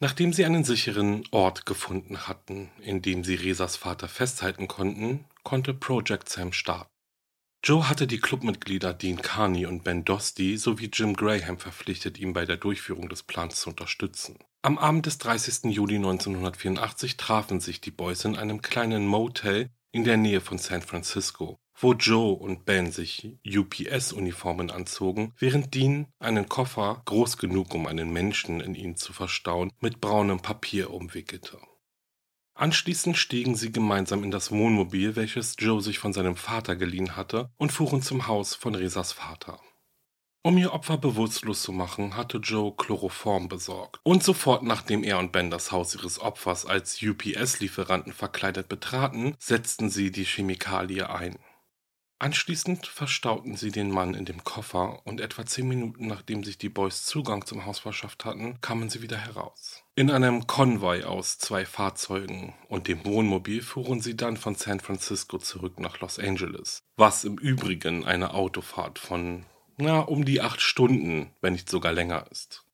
Nachdem 0.00 0.32
sie 0.32 0.44
einen 0.44 0.64
sicheren 0.64 1.24
Ort 1.30 1.66
gefunden 1.66 2.26
hatten, 2.26 2.70
in 2.80 3.00
dem 3.00 3.22
sie 3.22 3.34
Resas 3.36 3.76
Vater 3.76 4.08
festhalten 4.08 4.66
konnten, 4.66 5.24
konnte 5.44 5.74
Project 5.74 6.28
Sam 6.28 6.52
starten. 6.52 6.90
Joe 7.64 7.88
hatte 7.88 8.06
die 8.06 8.20
Clubmitglieder 8.20 8.92
Dean 8.92 9.22
Carney 9.22 9.66
und 9.66 9.82
Ben 9.84 10.04
Dosti 10.04 10.56
sowie 10.56 10.90
Jim 10.92 11.14
Graham 11.14 11.58
verpflichtet, 11.58 12.18
ihn 12.18 12.32
bei 12.32 12.44
der 12.44 12.56
Durchführung 12.56 13.08
des 13.08 13.24
Plans 13.24 13.60
zu 13.60 13.70
unterstützen. 13.70 14.38
Am 14.60 14.76
Abend 14.76 15.06
des 15.06 15.18
30. 15.18 15.72
Juli 15.72 15.96
1984 15.96 17.16
trafen 17.16 17.60
sich 17.60 17.80
die 17.80 17.92
Boys 17.92 18.24
in 18.24 18.34
einem 18.34 18.60
kleinen 18.60 19.06
Motel 19.06 19.70
in 19.92 20.02
der 20.02 20.16
Nähe 20.16 20.40
von 20.40 20.58
San 20.58 20.82
Francisco, 20.82 21.60
wo 21.76 21.92
Joe 21.92 22.34
und 22.34 22.64
Ben 22.64 22.90
sich 22.90 23.38
UPS-Uniformen 23.46 24.72
anzogen, 24.72 25.32
während 25.38 25.74
Dean 25.74 26.08
einen 26.18 26.48
Koffer, 26.48 27.02
groß 27.04 27.36
genug, 27.36 27.72
um 27.72 27.86
einen 27.86 28.12
Menschen 28.12 28.60
in 28.60 28.74
ihn 28.74 28.96
zu 28.96 29.12
verstauen, 29.12 29.70
mit 29.78 30.00
braunem 30.00 30.40
Papier 30.40 30.90
umwickelte. 30.92 31.60
Anschließend 32.54 33.16
stiegen 33.16 33.54
sie 33.54 33.70
gemeinsam 33.70 34.24
in 34.24 34.32
das 34.32 34.50
Wohnmobil, 34.50 35.14
welches 35.14 35.54
Joe 35.60 35.80
sich 35.80 36.00
von 36.00 36.12
seinem 36.12 36.34
Vater 36.34 36.74
geliehen 36.74 37.14
hatte, 37.14 37.48
und 37.58 37.70
fuhren 37.70 38.02
zum 38.02 38.26
Haus 38.26 38.56
von 38.56 38.74
Resas 38.74 39.12
Vater. 39.12 39.60
Um 40.42 40.56
ihr 40.56 40.72
Opfer 40.72 40.96
bewusstlos 40.98 41.62
zu 41.62 41.72
machen, 41.72 42.16
hatte 42.16 42.38
Joe 42.38 42.72
Chloroform 42.76 43.48
besorgt. 43.48 44.00
Und 44.04 44.22
sofort 44.22 44.62
nachdem 44.62 45.02
er 45.02 45.18
und 45.18 45.32
Ben 45.32 45.50
das 45.50 45.72
Haus 45.72 45.94
ihres 45.94 46.20
Opfers 46.20 46.64
als 46.64 47.02
UPS-Lieferanten 47.02 48.12
verkleidet 48.12 48.68
betraten, 48.68 49.34
setzten 49.38 49.90
sie 49.90 50.10
die 50.10 50.24
Chemikalie 50.24 51.10
ein. 51.10 51.38
Anschließend 52.20 52.88
verstauten 52.88 53.54
sie 53.54 53.70
den 53.70 53.90
Mann 53.92 54.14
in 54.14 54.24
dem 54.24 54.42
Koffer 54.42 55.06
und 55.06 55.20
etwa 55.20 55.46
zehn 55.46 55.68
Minuten 55.68 56.08
nachdem 56.08 56.42
sich 56.42 56.58
die 56.58 56.68
Boys 56.68 57.04
Zugang 57.04 57.46
zum 57.46 57.64
Haus 57.64 57.78
verschafft 57.78 58.24
hatten, 58.24 58.60
kamen 58.60 58.90
sie 58.90 59.02
wieder 59.02 59.18
heraus. 59.18 59.84
In 59.94 60.10
einem 60.10 60.48
Konvoi 60.48 61.04
aus 61.04 61.38
zwei 61.38 61.64
Fahrzeugen 61.64 62.54
und 62.68 62.88
dem 62.88 63.04
Wohnmobil 63.04 63.62
fuhren 63.62 64.00
sie 64.00 64.16
dann 64.16 64.36
von 64.36 64.56
San 64.56 64.80
Francisco 64.80 65.38
zurück 65.38 65.78
nach 65.78 66.00
Los 66.00 66.18
Angeles, 66.18 66.82
was 66.96 67.22
im 67.22 67.38
Übrigen 67.38 68.04
eine 68.04 68.34
Autofahrt 68.34 68.98
von, 68.98 69.46
na, 69.78 70.00
um 70.00 70.24
die 70.24 70.40
acht 70.40 70.60
Stunden, 70.60 71.30
wenn 71.40 71.54
nicht 71.54 71.68
sogar 71.68 71.92
länger 71.92 72.26
ist. 72.30 72.64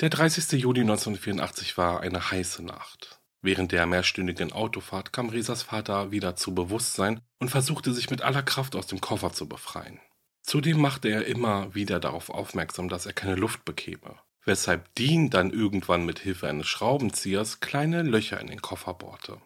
Der 0.00 0.10
30. 0.10 0.60
Juli 0.60 0.82
1984 0.82 1.76
war 1.76 2.00
eine 2.00 2.30
heiße 2.30 2.64
Nacht. 2.64 3.20
Während 3.40 3.72
der 3.72 3.86
mehrstündigen 3.86 4.52
Autofahrt 4.52 5.12
kam 5.12 5.28
Resas 5.28 5.62
Vater 5.62 6.10
wieder 6.10 6.36
zu 6.36 6.54
Bewusstsein 6.54 7.20
und 7.38 7.50
versuchte 7.50 7.92
sich 7.92 8.10
mit 8.10 8.22
aller 8.22 8.42
Kraft 8.42 8.74
aus 8.74 8.86
dem 8.86 9.00
Koffer 9.00 9.32
zu 9.32 9.48
befreien. 9.48 10.00
Zudem 10.42 10.80
machte 10.80 11.08
er 11.08 11.26
immer 11.26 11.74
wieder 11.74 12.00
darauf 12.00 12.30
aufmerksam, 12.30 12.88
dass 12.88 13.06
er 13.06 13.12
keine 13.12 13.34
Luft 13.34 13.64
bekäme, 13.64 14.16
weshalb 14.44 14.94
Dean 14.94 15.30
dann 15.30 15.50
irgendwann 15.50 16.06
mit 16.06 16.18
Hilfe 16.18 16.48
eines 16.48 16.66
Schraubenziehers 16.66 17.60
kleine 17.60 18.02
Löcher 18.02 18.40
in 18.40 18.46
den 18.46 18.62
Koffer 18.62 18.94
bohrte. 18.94 19.40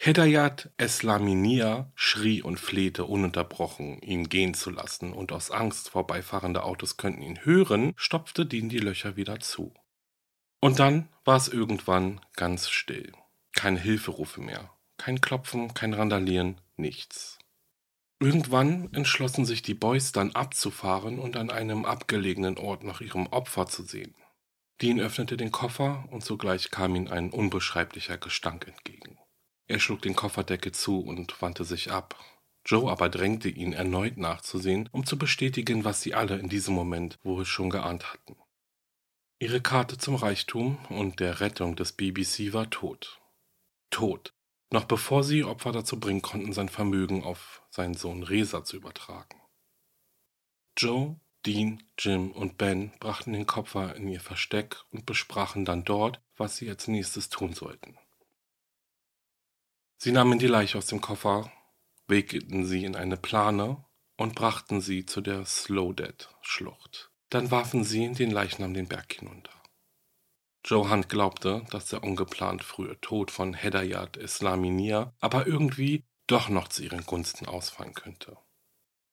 Hedayat 0.00 0.70
Eslaminia 0.76 1.90
schrie 1.96 2.40
und 2.40 2.60
flehte 2.60 3.04
ununterbrochen, 3.04 4.00
ihn 4.00 4.28
gehen 4.28 4.54
zu 4.54 4.70
lassen, 4.70 5.12
und 5.12 5.32
aus 5.32 5.50
Angst, 5.50 5.90
vorbeifahrende 5.90 6.62
Autos 6.62 6.96
könnten 6.96 7.20
ihn 7.20 7.44
hören, 7.44 7.94
stopfte 7.96 8.46
Dean 8.46 8.68
die 8.68 8.78
Löcher 8.78 9.16
wieder 9.16 9.40
zu. 9.40 9.74
Und 10.60 10.78
dann 10.78 11.08
war 11.24 11.36
es 11.36 11.48
irgendwann 11.48 12.20
ganz 12.36 12.68
still. 12.68 13.12
Keine 13.52 13.80
Hilferufe 13.80 14.40
mehr. 14.40 14.70
Kein 14.98 15.20
Klopfen, 15.20 15.74
kein 15.74 15.94
Randalieren, 15.94 16.60
nichts. 16.76 17.38
Irgendwann 18.20 18.92
entschlossen 18.92 19.44
sich 19.44 19.62
die 19.62 19.74
Boys 19.74 20.12
dann 20.12 20.32
abzufahren 20.32 21.18
und 21.18 21.36
an 21.36 21.50
einem 21.50 21.84
abgelegenen 21.84 22.56
Ort 22.56 22.84
nach 22.84 23.00
ihrem 23.00 23.26
Opfer 23.28 23.66
zu 23.66 23.82
sehen. 23.82 24.14
Dean 24.80 25.00
öffnete 25.00 25.36
den 25.36 25.50
Koffer 25.50 26.04
und 26.10 26.24
sogleich 26.24 26.70
kam 26.70 26.94
ihm 26.94 27.08
ein 27.08 27.30
unbeschreiblicher 27.30 28.16
Gestank 28.16 28.66
entgegen. 28.66 28.97
Er 29.68 29.78
schlug 29.78 30.02
den 30.02 30.16
Kofferdeckel 30.16 30.72
zu 30.72 31.00
und 31.00 31.40
wandte 31.42 31.64
sich 31.64 31.92
ab. 31.92 32.18
Joe 32.64 32.90
aber 32.90 33.08
drängte 33.08 33.48
ihn 33.48 33.72
erneut 33.72 34.16
nachzusehen, 34.16 34.88
um 34.92 35.06
zu 35.06 35.18
bestätigen, 35.18 35.84
was 35.84 36.00
sie 36.00 36.14
alle 36.14 36.38
in 36.38 36.48
diesem 36.48 36.74
Moment 36.74 37.18
wohl 37.22 37.44
schon 37.44 37.70
geahnt 37.70 38.12
hatten. 38.12 38.36
Ihre 39.38 39.60
Karte 39.60 39.98
zum 39.98 40.16
Reichtum 40.16 40.84
und 40.88 41.20
der 41.20 41.40
Rettung 41.40 41.76
des 41.76 41.92
BBC 41.92 42.52
war 42.52 42.70
tot. 42.70 43.20
Tot. 43.90 44.34
Noch 44.70 44.84
bevor 44.84 45.22
sie 45.22 45.44
Opfer 45.44 45.72
dazu 45.72 46.00
bringen 46.00 46.22
konnten, 46.22 46.52
sein 46.52 46.68
Vermögen 46.68 47.22
auf 47.22 47.62
seinen 47.70 47.94
Sohn 47.94 48.22
Resa 48.22 48.64
zu 48.64 48.76
übertragen. 48.76 49.40
Joe, 50.76 51.20
Dean, 51.46 51.82
Jim 51.98 52.32
und 52.32 52.58
Ben 52.58 52.92
brachten 53.00 53.32
den 53.32 53.46
Koffer 53.46 53.94
in 53.96 54.08
ihr 54.08 54.20
Versteck 54.20 54.82
und 54.90 55.06
besprachen 55.06 55.64
dann 55.64 55.84
dort, 55.84 56.20
was 56.36 56.56
sie 56.56 56.68
als 56.68 56.88
nächstes 56.88 57.28
tun 57.28 57.52
sollten. 57.52 57.96
Sie 60.00 60.12
nahmen 60.12 60.38
die 60.38 60.46
Leiche 60.46 60.78
aus 60.78 60.86
dem 60.86 61.00
Koffer, 61.00 61.50
wickelten 62.06 62.64
sie 62.64 62.84
in 62.84 62.94
eine 62.94 63.16
Plane 63.16 63.84
und 64.16 64.36
brachten 64.36 64.80
sie 64.80 65.04
zu 65.04 65.20
der 65.20 65.44
Slowdead-Schlucht. 65.44 67.10
Dann 67.30 67.50
warfen 67.50 67.82
sie 67.82 68.12
den 68.12 68.30
Leichnam 68.30 68.74
den 68.74 68.86
Berg 68.86 69.12
hinunter. 69.14 69.52
Joe 70.64 70.88
Hunt 70.88 71.08
glaubte, 71.08 71.66
dass 71.70 71.86
der 71.86 72.04
ungeplant 72.04 72.62
frühe 72.62 73.00
Tod 73.00 73.32
von 73.32 73.54
Hedayat 73.54 74.16
Islaminia 74.16 75.14
aber 75.18 75.48
irgendwie 75.48 76.04
doch 76.28 76.48
noch 76.48 76.68
zu 76.68 76.84
ihren 76.84 77.04
Gunsten 77.04 77.46
ausfallen 77.46 77.94
könnte. 77.94 78.38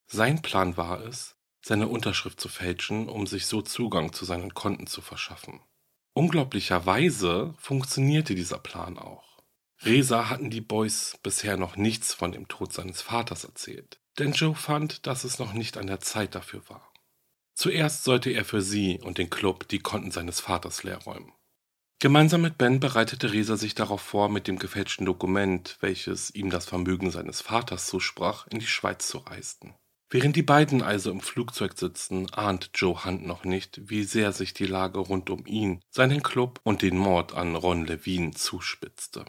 Sein 0.06 0.44
Plan 0.44 0.78
war 0.78 1.02
es, 1.02 1.36
seine 1.64 1.88
Unterschrift 1.88 2.40
zu 2.40 2.48
fälschen, 2.48 3.10
um 3.10 3.26
sich 3.26 3.48
so 3.48 3.64
Zugang 3.64 4.14
zu 4.14 4.24
seinen 4.24 4.54
Konten 4.54 4.86
zu 4.86 5.02
verschaffen. 5.02 5.62
Unglaublicherweise 6.14 7.56
funktionierte 7.58 8.36
dieser 8.36 8.60
Plan 8.60 9.00
auch. 9.00 9.35
Resa 9.84 10.30
hatten 10.30 10.50
die 10.50 10.62
Boys 10.62 11.18
bisher 11.22 11.58
noch 11.58 11.76
nichts 11.76 12.14
von 12.14 12.32
dem 12.32 12.48
Tod 12.48 12.74
seines 12.74 13.02
Vaters 13.02 13.44
erzählt, 13.44 14.00
denn 14.18 14.32
Joe 14.32 14.56
fand, 14.56 15.06
dass 15.06 15.24
es 15.24 15.40
noch 15.40 15.54
nicht 15.54 15.78
an 15.78 15.88
der 15.88 16.00
Zeit 16.00 16.36
dafür 16.36 16.62
war. 16.70 16.94
Zuerst 17.54 18.04
sollte 18.04 18.32
er 18.32 18.46
für 18.46 18.62
sie 18.62 19.00
und 19.02 19.18
den 19.18 19.30
Club 19.30 19.68
die 19.68 19.80
Konten 19.80 20.12
seines 20.12 20.40
Vaters 20.40 20.84
leerräumen. 20.84 21.32
Gemeinsam 22.00 22.42
mit 22.42 22.58
Ben 22.58 22.82
bereitete 22.82 23.32
Resa 23.32 23.56
sich 23.56 23.74
darauf 23.74 24.02
vor, 24.02 24.28
mit 24.28 24.48
dem 24.48 24.60
gefälschten 24.60 25.06
Dokument, 25.06 25.78
welches 25.80 26.34
ihm 26.36 26.50
das 26.50 26.66
Vermögen 26.66 27.10
seines 27.10 27.42
Vaters 27.42 27.88
zusprach, 27.88 28.48
in 28.48 28.60
die 28.60 28.68
Schweiz 28.68 29.08
zu 29.08 29.20
reisen. 29.20 29.74
Während 30.10 30.36
die 30.36 30.44
beiden 30.44 30.82
also 30.82 31.10
im 31.10 31.22
Flugzeug 31.22 31.78
sitzen, 31.78 32.32
ahnt 32.34 32.72
Joe 32.76 33.06
Hunt 33.06 33.26
noch 33.26 33.44
nicht, 33.44 33.90
wie 33.90 34.04
sehr 34.04 34.34
sich 34.34 34.54
die 34.54 34.68
Lage 34.68 35.00
rund 35.00 35.30
um 35.30 35.46
ihn, 35.46 35.82
seinen 35.90 36.22
Club 36.22 36.60
und 36.64 36.82
den 36.82 36.98
Mord 36.98 37.34
an 37.34 37.56
Ron 37.56 37.86
Levine 37.86 38.32
zuspitzte. 38.32 39.26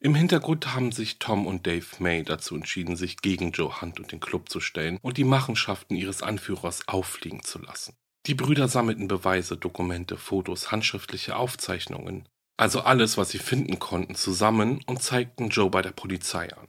Im 0.00 0.14
Hintergrund 0.14 0.74
haben 0.74 0.92
sich 0.92 1.18
Tom 1.18 1.46
und 1.46 1.66
Dave 1.66 1.86
May 1.98 2.22
dazu 2.22 2.54
entschieden, 2.54 2.94
sich 2.94 3.16
gegen 3.16 3.50
Joe 3.50 3.80
Hunt 3.80 3.98
und 3.98 4.12
den 4.12 4.20
Club 4.20 4.48
zu 4.48 4.60
stellen 4.60 4.98
und 5.02 5.16
die 5.16 5.24
Machenschaften 5.24 5.96
ihres 5.96 6.22
Anführers 6.22 6.86
auffliegen 6.86 7.42
zu 7.42 7.58
lassen. 7.58 7.96
Die 8.26 8.34
Brüder 8.34 8.68
sammelten 8.68 9.08
Beweise, 9.08 9.56
Dokumente, 9.56 10.16
Fotos, 10.16 10.70
handschriftliche 10.70 11.34
Aufzeichnungen, 11.34 12.28
also 12.56 12.80
alles, 12.80 13.16
was 13.16 13.30
sie 13.30 13.38
finden 13.38 13.80
konnten, 13.80 14.14
zusammen 14.14 14.82
und 14.86 15.02
zeigten 15.02 15.48
Joe 15.48 15.70
bei 15.70 15.82
der 15.82 15.92
Polizei 15.92 16.52
an. 16.54 16.68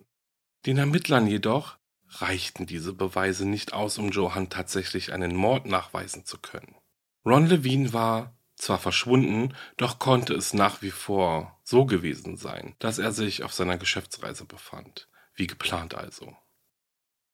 Den 0.65 0.77
Ermittlern 0.77 1.27
jedoch 1.27 1.77
reichten 2.07 2.65
diese 2.65 2.93
Beweise 2.93 3.47
nicht 3.47 3.73
aus, 3.73 3.99
um 3.99 4.09
Joe 4.09 4.34
Hunt 4.34 4.53
tatsächlich 4.53 5.13
einen 5.13 5.36
Mord 5.36 5.67
nachweisen 5.67 6.25
zu 6.25 6.39
können. 6.39 6.75
Ron 7.25 7.45
Levine 7.45 7.93
war 7.93 8.38
zwar 8.60 8.78
verschwunden, 8.78 9.55
doch 9.78 9.99
konnte 9.99 10.34
es 10.34 10.53
nach 10.53 10.82
wie 10.82 10.91
vor 10.91 11.60
so 11.64 11.86
gewesen 11.86 12.38
sein, 12.38 12.76
dass 12.80 12.99
er 12.99 13.12
sich 13.12 13.43
auf 13.43 13.53
seiner 13.53 13.78
Geschäftsreise 13.78 14.45
befand, 14.45 15.07
wie 15.34 15.47
geplant 15.47 15.95
also. 15.95 16.36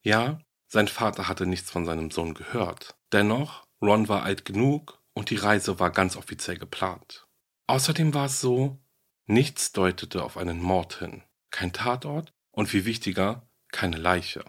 Ja, 0.01 0.39
sein 0.67 0.88
Vater 0.88 1.28
hatte 1.28 1.45
nichts 1.45 1.71
von 1.71 1.86
seinem 1.86 2.11
Sohn 2.11 2.34
gehört. 2.34 2.95
Dennoch, 3.11 3.65
Ron 3.82 4.07
war 4.07 4.23
alt 4.23 4.45
genug 4.45 5.01
und 5.13 5.30
die 5.30 5.36
Reise 5.36 5.80
war 5.80 5.91
ganz 5.91 6.15
offiziell 6.15 6.57
geplant. 6.57 7.28
Außerdem 7.67 8.13
war 8.13 8.26
es 8.26 8.41
so, 8.41 8.80
nichts 9.26 9.71
deutete 9.71 10.23
auf 10.23 10.38
einen 10.38 10.61
Mord 10.61 10.99
hin, 10.99 11.23
kein 11.49 11.73
Tatort 11.73 12.34
und 12.51 12.67
viel 12.67 12.86
wichtiger, 12.86 13.49
keine 13.71 13.97
Leiche. 13.97 14.45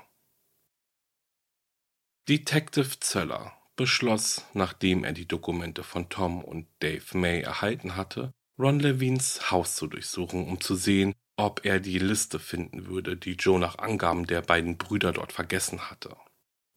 Detective 2.28 3.00
Zöller 3.00 3.56
beschloss, 3.76 4.44
nachdem 4.54 5.04
er 5.04 5.12
die 5.12 5.28
Dokumente 5.28 5.84
von 5.84 6.08
Tom 6.08 6.42
und 6.42 6.66
Dave 6.80 7.16
May 7.16 7.40
erhalten 7.40 7.96
hatte, 7.96 8.32
Ron 8.58 8.80
Levines 8.80 9.50
Haus 9.50 9.74
zu 9.74 9.86
durchsuchen, 9.86 10.48
um 10.48 10.60
zu 10.60 10.74
sehen, 10.74 11.14
ob 11.36 11.64
er 11.64 11.78
die 11.78 11.98
Liste 11.98 12.38
finden 12.38 12.86
würde, 12.86 13.16
die 13.16 13.34
Joe 13.34 13.58
nach 13.58 13.78
Angaben 13.78 14.26
der 14.26 14.40
beiden 14.40 14.78
Brüder 14.78 15.12
dort 15.12 15.32
vergessen 15.32 15.90
hatte. 15.90 16.16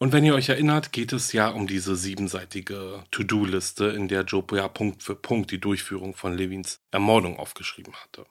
Und 0.02 0.14
wenn 0.14 0.24
ihr 0.24 0.36
euch 0.36 0.50
erinnert, 0.50 0.94
geht 0.94 1.12
es 1.12 1.34
ja 1.34 1.50
um 1.50 1.68
diese 1.68 1.96
siebenseitige 1.96 3.04
To-Do-Liste, 3.12 3.86
in 3.88 4.08
der 4.08 4.24
Joe 4.24 4.44
ja 4.54 4.68
Punkt 4.68 5.04
für 5.04 5.16
Punkt 5.16 5.52
die 5.52 5.60
Durchführung 5.60 6.16
von 6.16 6.38
Levins 6.38 6.80
Ermordung 6.92 7.38
aufgeschrieben 7.38 7.94
hatte. 7.96 8.26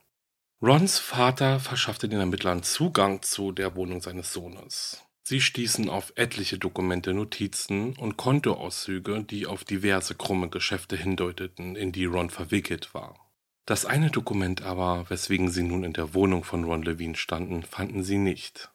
Rons 0.63 0.99
Vater 0.99 1.61
verschaffte 1.61 2.09
den 2.09 2.21
Ermittlern 2.21 2.63
Zugang 2.63 3.23
zu 3.23 3.53
der 3.53 3.77
Wohnung 3.77 4.01
seines 4.01 4.33
Sohnes. 4.33 5.08
Sie 5.29 5.43
stießen 5.43 5.91
auf 5.91 6.15
etliche 6.15 6.57
Dokumente, 6.57 7.13
Notizen 7.13 7.95
und 7.99 8.17
Kontoauszüge, 8.17 9.25
die 9.25 9.47
auf 9.47 9.63
diverse 9.63 10.15
krumme 10.15 10.49
Geschäfte 10.49 10.97
hindeuteten, 10.97 11.77
in 11.77 11.93
die 11.93 12.07
Ron 12.07 12.31
verwickelt 12.31 12.95
war. 12.95 13.31
Das 13.67 13.85
eine 13.85 14.11
Dokument 14.11 14.63
aber, 14.63 15.11
weswegen 15.11 15.51
sie 15.51 15.65
nun 15.65 15.85
in 15.85 15.93
der 15.93 16.15
Wohnung 16.15 16.45
von 16.45 16.65
Ron 16.65 16.83
Levine 16.83 17.15
standen, 17.15 17.63
fanden 17.63 18.03
sie 18.05 18.17
nicht. 18.17 18.71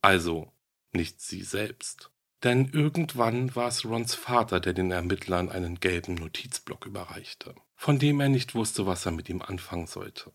Also 0.00 0.50
nicht 0.92 1.20
sie 1.20 1.42
selbst. 1.42 2.10
Denn 2.42 2.70
irgendwann 2.72 3.54
war 3.54 3.68
es 3.68 3.84
Rons 3.84 4.14
Vater, 4.14 4.60
der 4.60 4.72
den 4.72 4.90
Ermittlern 4.90 5.50
einen 5.50 5.78
gelben 5.78 6.14
Notizblock 6.14 6.86
überreichte, 6.86 7.54
von 7.74 7.98
dem 7.98 8.20
er 8.20 8.30
nicht 8.30 8.54
wusste, 8.54 8.86
was 8.86 9.04
er 9.04 9.12
mit 9.12 9.28
ihm 9.28 9.42
anfangen 9.42 9.86
sollte. 9.86 10.32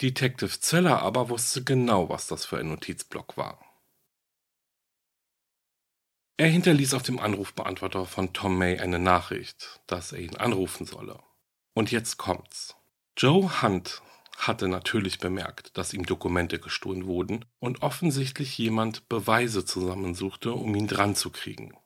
Detective 0.00 0.58
Zeller 0.58 1.02
aber 1.02 1.28
wusste 1.28 1.62
genau, 1.62 2.08
was 2.08 2.28
das 2.28 2.46
für 2.46 2.56
ein 2.56 2.70
Notizblock 2.70 3.36
war. 3.36 3.60
Er 6.36 6.48
hinterließ 6.48 6.94
auf 6.94 7.02
dem 7.02 7.18
Anrufbeantworter 7.18 8.06
von 8.06 8.32
Tom 8.32 8.58
May 8.58 8.78
eine 8.78 8.98
Nachricht, 8.98 9.80
dass 9.86 10.12
er 10.12 10.20
ihn 10.20 10.36
anrufen 10.36 10.86
solle. 10.86 11.20
Und 11.74 11.90
jetzt 11.92 12.16
kommt's. 12.16 12.74
Joe 13.16 13.62
Hunt 13.62 14.02
hatte 14.36 14.66
natürlich 14.66 15.18
bemerkt, 15.18 15.76
dass 15.76 15.92
ihm 15.92 16.06
Dokumente 16.06 16.58
gestohlen 16.58 17.06
wurden 17.06 17.44
und 17.58 17.82
offensichtlich 17.82 18.56
jemand 18.58 19.08
Beweise 19.08 19.64
zusammensuchte, 19.64 20.52
um 20.52 20.74
ihn 20.74 20.88
dran 20.88 21.14
zu 21.14 21.30
kriegen. 21.30 21.76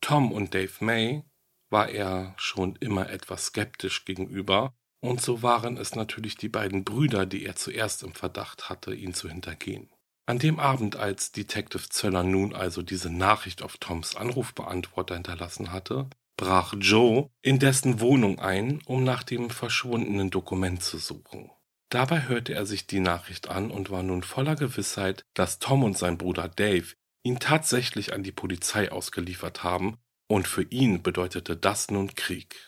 Tom 0.00 0.32
und 0.32 0.54
Dave 0.54 0.84
May 0.84 1.24
war 1.70 1.88
er 1.88 2.34
schon 2.36 2.76
immer 2.76 3.08
etwas 3.10 3.46
skeptisch 3.46 4.04
gegenüber, 4.04 4.74
und 5.00 5.20
so 5.20 5.42
waren 5.42 5.76
es 5.76 5.94
natürlich 5.94 6.36
die 6.36 6.48
beiden 6.48 6.84
Brüder, 6.84 7.26
die 7.26 7.44
er 7.44 7.56
zuerst 7.56 8.02
im 8.02 8.14
Verdacht 8.14 8.68
hatte, 8.70 8.94
ihn 8.94 9.12
zu 9.12 9.28
hintergehen. 9.28 9.90
An 10.26 10.38
dem 10.38 10.58
Abend, 10.58 10.96
als 10.96 11.32
Detective 11.32 11.88
Zöller 11.90 12.22
nun 12.22 12.54
also 12.54 12.80
diese 12.80 13.10
Nachricht 13.10 13.62
auf 13.62 13.76
Toms 13.76 14.16
Anrufbeantworter 14.16 15.14
hinterlassen 15.14 15.70
hatte, 15.70 16.08
brach 16.36 16.74
Joe 16.78 17.30
in 17.42 17.58
dessen 17.58 18.00
Wohnung 18.00 18.38
ein, 18.38 18.80
um 18.86 19.04
nach 19.04 19.22
dem 19.22 19.50
verschwundenen 19.50 20.30
Dokument 20.30 20.82
zu 20.82 20.98
suchen. 20.98 21.50
Dabei 21.90 22.22
hörte 22.22 22.54
er 22.54 22.64
sich 22.64 22.86
die 22.86 23.00
Nachricht 23.00 23.48
an 23.48 23.70
und 23.70 23.90
war 23.90 24.02
nun 24.02 24.22
voller 24.22 24.56
Gewissheit, 24.56 25.24
dass 25.34 25.58
Tom 25.58 25.84
und 25.84 25.98
sein 25.98 26.16
Bruder 26.16 26.48
Dave 26.48 26.94
ihn 27.22 27.38
tatsächlich 27.38 28.12
an 28.12 28.22
die 28.22 28.32
Polizei 28.32 28.90
ausgeliefert 28.90 29.62
haben, 29.62 29.98
und 30.26 30.48
für 30.48 30.62
ihn 30.62 31.02
bedeutete 31.02 31.54
das 31.54 31.90
nun 31.90 32.14
Krieg. 32.14 32.66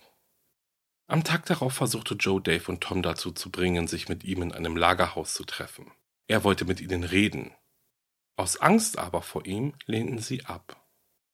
Am 1.08 1.24
Tag 1.24 1.46
darauf 1.46 1.72
versuchte 1.72 2.14
Joe 2.14 2.40
Dave 2.40 2.70
und 2.70 2.82
Tom 2.82 3.02
dazu 3.02 3.32
zu 3.32 3.50
bringen, 3.50 3.88
sich 3.88 4.08
mit 4.08 4.24
ihm 4.24 4.42
in 4.42 4.52
einem 4.52 4.76
Lagerhaus 4.76 5.32
zu 5.32 5.44
treffen. 5.44 5.90
Er 6.28 6.44
wollte 6.44 6.64
mit 6.64 6.80
ihnen 6.80 7.04
reden. 7.04 7.52
Aus 8.36 8.56
Angst 8.56 8.98
aber 8.98 9.22
vor 9.22 9.46
ihm 9.46 9.74
lehnten 9.86 10.18
sie 10.18 10.44
ab. 10.44 10.82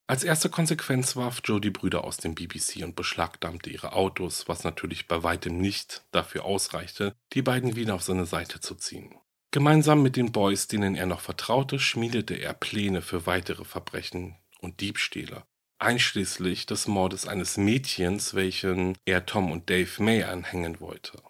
Als 0.06 0.24
erste 0.24 0.50
Konsequenz 0.50 1.16
warf 1.16 1.40
Joe 1.44 1.60
die 1.60 1.70
Brüder 1.70 2.04
aus 2.04 2.18
dem 2.18 2.34
BBC 2.34 2.84
und 2.84 2.96
beschlagnahmte 2.96 3.70
ihre 3.70 3.94
Autos, 3.94 4.46
was 4.48 4.64
natürlich 4.64 5.08
bei 5.08 5.22
weitem 5.22 5.58
nicht 5.58 6.04
dafür 6.10 6.44
ausreichte, 6.44 7.14
die 7.32 7.42
beiden 7.42 7.76
wieder 7.76 7.94
auf 7.94 8.02
seine 8.02 8.26
Seite 8.26 8.60
zu 8.60 8.74
ziehen. 8.74 9.14
Gemeinsam 9.52 10.02
mit 10.02 10.16
den 10.16 10.32
Boys, 10.32 10.68
denen 10.68 10.94
er 10.94 11.06
noch 11.06 11.20
vertraute, 11.20 11.78
schmiedete 11.78 12.34
er 12.34 12.52
Pläne 12.52 13.02
für 13.02 13.26
weitere 13.26 13.64
Verbrechen 13.64 14.36
und 14.60 14.80
Diebstähle, 14.80 15.44
einschließlich 15.78 16.66
des 16.66 16.86
Mordes 16.86 17.26
eines 17.26 17.56
Mädchens, 17.56 18.34
welchen 18.34 18.98
er 19.04 19.26
Tom 19.26 19.50
und 19.50 19.70
Dave 19.70 20.02
May 20.02 20.24
anhängen 20.24 20.80
wollte. 20.80 21.22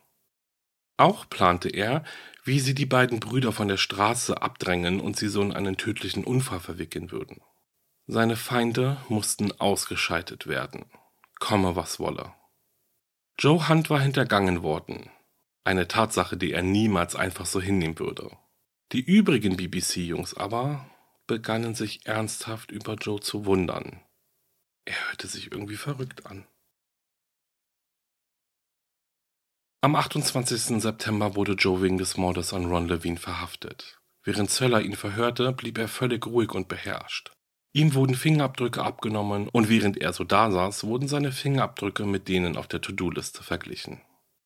Auch 0.97 1.28
plante 1.28 1.68
er, 1.68 2.05
wie 2.45 2.61
sie 2.61 2.74
die 2.74 2.86
beiden 2.86 3.20
Brüder 3.20 3.53
von 3.53 3.68
der 3.68 3.76
Straße 3.76 4.43
abdrängen 4.43 5.01
und 5.01 5.16
sie 5.16 5.28
so 5.28 5.43
in 5.43 5.53
einen 5.53 5.76
tödlichen 5.76 6.24
Unfall 6.24 6.61
verwickeln 6.61 7.11
würden. 7.11 7.40
Seine 8.07 8.36
Feinde 8.36 8.99
mussten 9.09 9.53
ausgeschaltet 9.61 10.47
werden, 10.47 10.86
komme 11.38 11.76
was 11.76 12.01
wolle. 12.01 12.32
Joe 13.38 13.68
Hunt 13.68 13.90
war 13.90 14.01
hintergangen 14.01 14.62
worden, 14.62 15.11
eine 15.64 15.88
Tatsache, 15.88 16.36
die 16.36 16.53
er 16.53 16.62
niemals 16.62 17.14
einfach 17.14 17.47
so 17.47 17.61
hinnehmen 17.61 17.99
würde. 17.99 18.36
Die 18.93 19.01
übrigen 19.01 19.57
BBC-Jungs 19.57 20.34
aber 20.34 20.90
begannen 21.26 21.74
sich 21.74 22.05
ernsthaft 22.07 22.70
über 22.70 22.95
Joe 22.95 23.20
zu 23.20 23.47
wundern. 23.47 24.03
Er 24.84 25.09
hörte 25.09 25.28
sich 25.28 25.53
irgendwie 25.53 25.76
verrückt 25.76 26.26
an. 26.26 26.47
Am 29.85 29.97
28. 29.97 30.80
September 30.80 31.35
wurde 31.35 31.55
Joe 31.55 31.83
wegen 31.83 31.99
des 31.99 32.16
Mordes 32.16 32.55
an 32.55 32.66
Ron 32.66 32.87
Levine 32.87 33.16
verhaftet. 33.16 33.99
Während 34.22 34.49
Zeller 34.49 34.80
ihn 34.80 34.95
verhörte, 34.95 35.51
blieb 35.51 35.76
er 35.76 35.89
völlig 35.89 36.24
ruhig 36.24 36.53
und 36.53 36.68
beherrscht. 36.68 37.33
Ihm 37.72 37.93
wurden 37.95 38.14
Fingerabdrücke 38.14 38.80
abgenommen 38.80 39.49
und 39.49 39.68
während 39.68 39.99
er 40.01 40.12
so 40.12 40.22
dasaß, 40.22 40.85
wurden 40.85 41.09
seine 41.09 41.33
Fingerabdrücke 41.33 42.07
mit 42.07 42.28
denen 42.28 42.57
auf 42.57 42.68
der 42.68 42.80
To-Do-Liste 42.80 43.43
verglichen. 43.43 44.01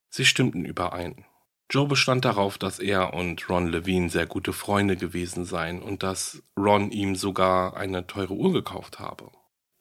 Sie 0.09 0.25
stimmten 0.25 0.65
überein. 0.65 1.27
Joe 1.71 1.87
bestand 1.87 2.25
darauf, 2.25 2.57
dass 2.57 2.79
er 2.79 3.13
und 3.13 3.47
Ron 3.51 3.67
Levine 3.67 4.09
sehr 4.09 4.25
gute 4.25 4.55
Freunde 4.55 4.97
gewesen 4.97 5.45
seien 5.45 5.83
und 5.83 6.03
dass 6.03 6.43
Ron 6.59 6.91
ihm 6.91 7.15
sogar 7.15 7.77
eine 7.77 8.07
teure 8.07 8.33
Uhr 8.33 8.55
gekauft 8.55 9.01
habe. 9.01 9.31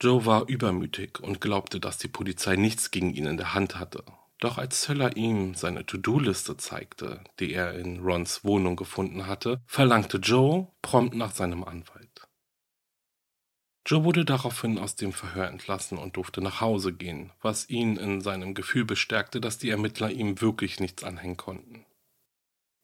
Joe 0.01 0.26
war 0.26 0.49
übermütig 0.49 1.22
und 1.22 1.39
glaubte, 1.39 1.80
dass 1.80 1.97
die 1.97 2.10
Polizei 2.10 2.58
nichts 2.58 2.91
gegen 2.91 3.14
ihn 3.14 3.26
in 3.26 3.38
der 3.38 3.53
Hand 3.53 3.80
hatte 3.80 4.03
doch 4.39 4.57
als 4.57 4.81
Zöller 4.81 5.15
ihm 5.15 5.55
seine 5.55 5.86
To-Do-Liste 5.86 6.57
zeigte, 6.57 7.23
die 7.39 7.53
er 7.53 7.73
in 7.73 7.99
Rons 8.01 8.43
Wohnung 8.43 8.75
gefunden 8.75 9.27
hatte, 9.27 9.61
verlangte 9.65 10.17
Joe 10.17 10.67
prompt 10.81 11.15
nach 11.15 11.31
seinem 11.31 11.63
Anwalt. 11.63 12.27
Joe 13.88 14.03
wurde 14.03 14.25
daraufhin 14.25 14.79
aus 14.79 14.95
dem 14.95 15.13
Verhör 15.13 15.47
entlassen 15.47 15.99
und 15.99 16.17
durfte 16.17 16.41
nach 16.41 16.59
Hause 16.59 16.91
gehen, 16.91 17.31
was 17.41 17.69
ihn 17.69 17.97
in 17.97 18.19
seinem 18.19 18.55
Gefühl 18.55 18.83
bestärkte, 18.83 19.39
dass 19.39 19.59
die 19.59 19.69
Ermittler 19.69 20.09
ihm 20.09 20.41
wirklich 20.41 20.79
nichts 20.79 21.03
anhängen 21.03 21.38
konnten. 21.38 21.86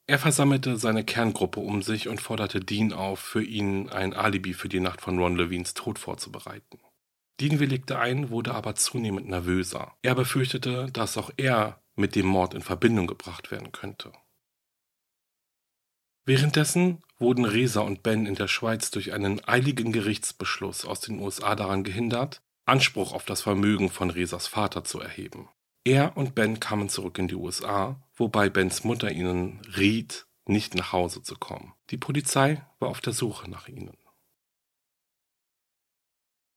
Er 0.06 0.18
versammelte 0.18 0.76
seine 0.76 1.04
Kerngruppe 1.04 1.60
um 1.60 1.82
sich 1.82 2.08
und 2.08 2.20
forderte 2.20 2.60
Dean 2.60 2.92
auf, 2.92 3.18
für 3.18 3.42
ihn 3.42 3.88
ein 3.88 4.14
Alibi 4.14 4.52
für 4.52 4.68
die 4.68 4.80
Nacht 4.80 5.00
von 5.00 5.18
Ron 5.18 5.36
Levines 5.36 5.74
Tod 5.74 5.98
vorzubereiten. 5.98 6.78
Dean 7.40 7.58
willigte 7.58 7.98
ein, 7.98 8.30
wurde 8.30 8.54
aber 8.54 8.74
zunehmend 8.74 9.28
nervöser. 9.28 9.96
Er 10.02 10.14
befürchtete, 10.14 10.90
dass 10.92 11.16
auch 11.16 11.30
er 11.36 11.80
mit 11.94 12.14
dem 12.14 12.26
Mord 12.26 12.54
in 12.54 12.62
Verbindung 12.62 13.06
gebracht 13.06 13.50
werden 13.50 13.72
könnte. 13.72 14.12
Währenddessen 16.24 17.02
wurden 17.18 17.44
Resa 17.44 17.80
und 17.80 18.02
Ben 18.02 18.26
in 18.26 18.36
der 18.36 18.48
Schweiz 18.48 18.90
durch 18.90 19.12
einen 19.12 19.46
eiligen 19.46 19.92
Gerichtsbeschluss 19.92 20.84
aus 20.84 21.00
den 21.00 21.18
USA 21.18 21.56
daran 21.56 21.82
gehindert, 21.82 22.42
Anspruch 22.64 23.12
auf 23.12 23.24
das 23.24 23.42
Vermögen 23.42 23.90
von 23.90 24.10
Resas 24.10 24.46
Vater 24.46 24.84
zu 24.84 25.00
erheben. 25.00 25.48
Er 25.84 26.16
und 26.16 26.36
Ben 26.36 26.60
kamen 26.60 26.88
zurück 26.88 27.18
in 27.18 27.26
die 27.26 27.34
USA, 27.34 28.00
wobei 28.14 28.48
Bens 28.48 28.84
Mutter 28.84 29.10
ihnen 29.10 29.60
riet, 29.76 30.26
nicht 30.46 30.76
nach 30.76 30.92
Hause 30.92 31.22
zu 31.22 31.36
kommen. 31.36 31.72
Die 31.90 31.96
Polizei 31.96 32.64
war 32.78 32.88
auf 32.88 33.00
der 33.00 33.12
Suche 33.12 33.50
nach 33.50 33.68
ihnen. 33.68 33.96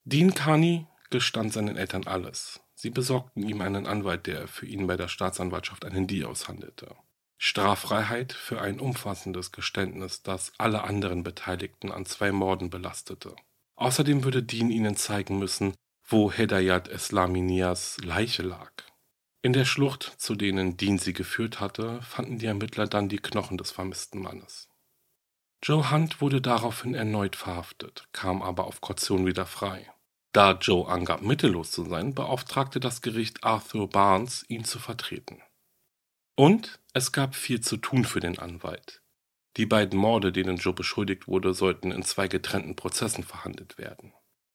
Dean 0.07 0.35
Carney 0.35 0.85
gestand 1.09 1.51
seinen 1.51 1.77
Eltern 1.77 2.05
alles. 2.05 2.59
Sie 2.75 2.91
besorgten 2.91 3.41
ihm 3.41 3.61
einen 3.61 3.87
Anwalt, 3.87 4.27
der 4.27 4.47
für 4.47 4.67
ihn 4.67 4.85
bei 4.85 4.97
der 4.97 5.07
Staatsanwaltschaft 5.07 5.83
einen 5.83 6.05
Deal 6.05 6.29
aushandelte. 6.29 6.95
Straffreiheit 7.39 8.31
für 8.31 8.61
ein 8.61 8.79
umfassendes 8.79 9.51
Geständnis, 9.51 10.21
das 10.21 10.53
alle 10.59 10.83
anderen 10.83 11.23
Beteiligten 11.23 11.91
an 11.91 12.05
zwei 12.05 12.31
Morden 12.31 12.69
belastete. 12.69 13.35
Außerdem 13.77 14.23
würde 14.23 14.43
Dean 14.43 14.69
ihnen 14.69 14.95
zeigen 14.95 15.39
müssen, 15.39 15.73
wo 16.07 16.31
Hedayat 16.31 16.87
Eslaminias 16.87 17.97
Leiche 18.03 18.43
lag. 18.43 18.71
In 19.41 19.53
der 19.53 19.65
Schlucht, 19.65 20.03
zu 20.17 20.35
denen 20.35 20.77
Dean 20.77 20.99
sie 20.99 21.13
geführt 21.13 21.59
hatte, 21.59 21.99
fanden 22.03 22.37
die 22.37 22.45
Ermittler 22.45 22.85
dann 22.85 23.09
die 23.09 23.17
Knochen 23.17 23.57
des 23.57 23.71
vermissten 23.71 24.21
Mannes. 24.21 24.69
Joe 25.63 25.89
Hunt 25.89 26.21
wurde 26.21 26.41
daraufhin 26.41 26.93
erneut 26.93 27.35
verhaftet, 27.35 28.07
kam 28.11 28.43
aber 28.43 28.65
auf 28.65 28.81
Kaution 28.81 29.25
wieder 29.25 29.47
frei. 29.47 29.91
Da 30.35 30.51
Joe 30.51 30.85
angab, 30.89 31.21
mittellos 31.21 31.71
zu 31.71 31.85
sein, 31.85 32.13
beauftragte 32.13 32.81
das 32.81 33.01
Gericht 33.01 33.45
Arthur 33.45 33.87
Barnes, 33.87 34.43
ihn 34.49 34.65
zu 34.65 34.79
vertreten. 34.79 35.41
Und 36.35 36.81
es 36.93 37.13
gab 37.13 37.35
viel 37.35 37.61
zu 37.61 37.77
tun 37.77 38.03
für 38.03 38.19
den 38.19 38.37
Anwalt. 38.37 39.01
Die 39.55 39.65
beiden 39.65 39.97
Morde, 39.97 40.33
denen 40.33 40.57
Joe 40.57 40.73
beschuldigt 40.73 41.29
wurde, 41.29 41.53
sollten 41.53 41.91
in 41.91 42.03
zwei 42.03 42.27
getrennten 42.27 42.75
Prozessen 42.75 43.23
verhandelt 43.23 43.77
werden. 43.77 44.11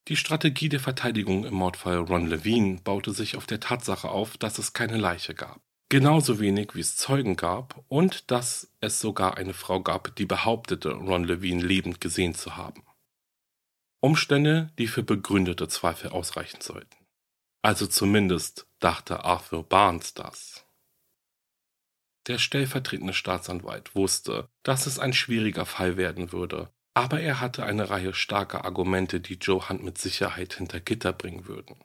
Die 0.09 0.16
Strategie 0.16 0.68
der 0.68 0.81
Verteidigung 0.81 1.47
im 1.47 1.55
Mordfall 1.55 1.97
Ron 1.97 2.26
Levine 2.26 2.81
baute 2.85 3.12
sich 3.12 3.37
auf 3.37 3.47
der 3.47 3.61
Tatsache 3.61 4.11
auf, 4.11 4.37
dass 4.37 4.59
es 4.59 4.74
keine 4.74 4.99
Leiche 4.99 5.35
gab 5.35 5.62
genauso 5.91 6.39
wenig 6.39 6.74
wie 6.74 6.81
es 6.81 6.97
Zeugen 6.97 7.37
gab 7.37 7.85
und 7.89 8.31
dass 8.31 8.70
es 8.81 9.01
sogar 9.01 9.37
eine 9.37 9.53
Frau 9.53 9.81
gab, 9.83 10.14
die 10.16 10.24
behauptete, 10.24 10.93
Ron 10.93 11.24
Levine 11.24 11.62
lebend 11.62 12.01
gesehen 12.01 12.35
zu 12.35 12.57
haben. 12.57 12.85
Umstände, 14.01 14.72
die 14.78 14.86
für 14.86 15.03
begründete 15.03 15.68
Zweifel 15.68 16.11
ausreichen 16.11 16.61
sollten. 16.61 16.96
Also 17.62 17.86
zumindest 17.86 18.66
dachte 18.78 19.24
Arthur 19.24 19.62
Barnes 19.62 20.14
das. 20.14 20.64
Der 22.26 22.38
stellvertretende 22.38 23.12
Staatsanwalt 23.12 23.94
wusste, 23.94 24.48
dass 24.62 24.86
es 24.86 24.98
ein 24.98 25.12
schwieriger 25.12 25.66
Fall 25.66 25.96
werden 25.96 26.32
würde, 26.32 26.70
aber 26.94 27.20
er 27.20 27.40
hatte 27.40 27.64
eine 27.64 27.90
Reihe 27.90 28.14
starker 28.14 28.64
Argumente, 28.64 29.20
die 29.20 29.34
Joe 29.34 29.68
Hunt 29.68 29.82
mit 29.82 29.98
Sicherheit 29.98 30.55
hinter 30.55 30.80
Gitter 30.80 31.12
bringen 31.12 31.46
würden. 31.46 31.76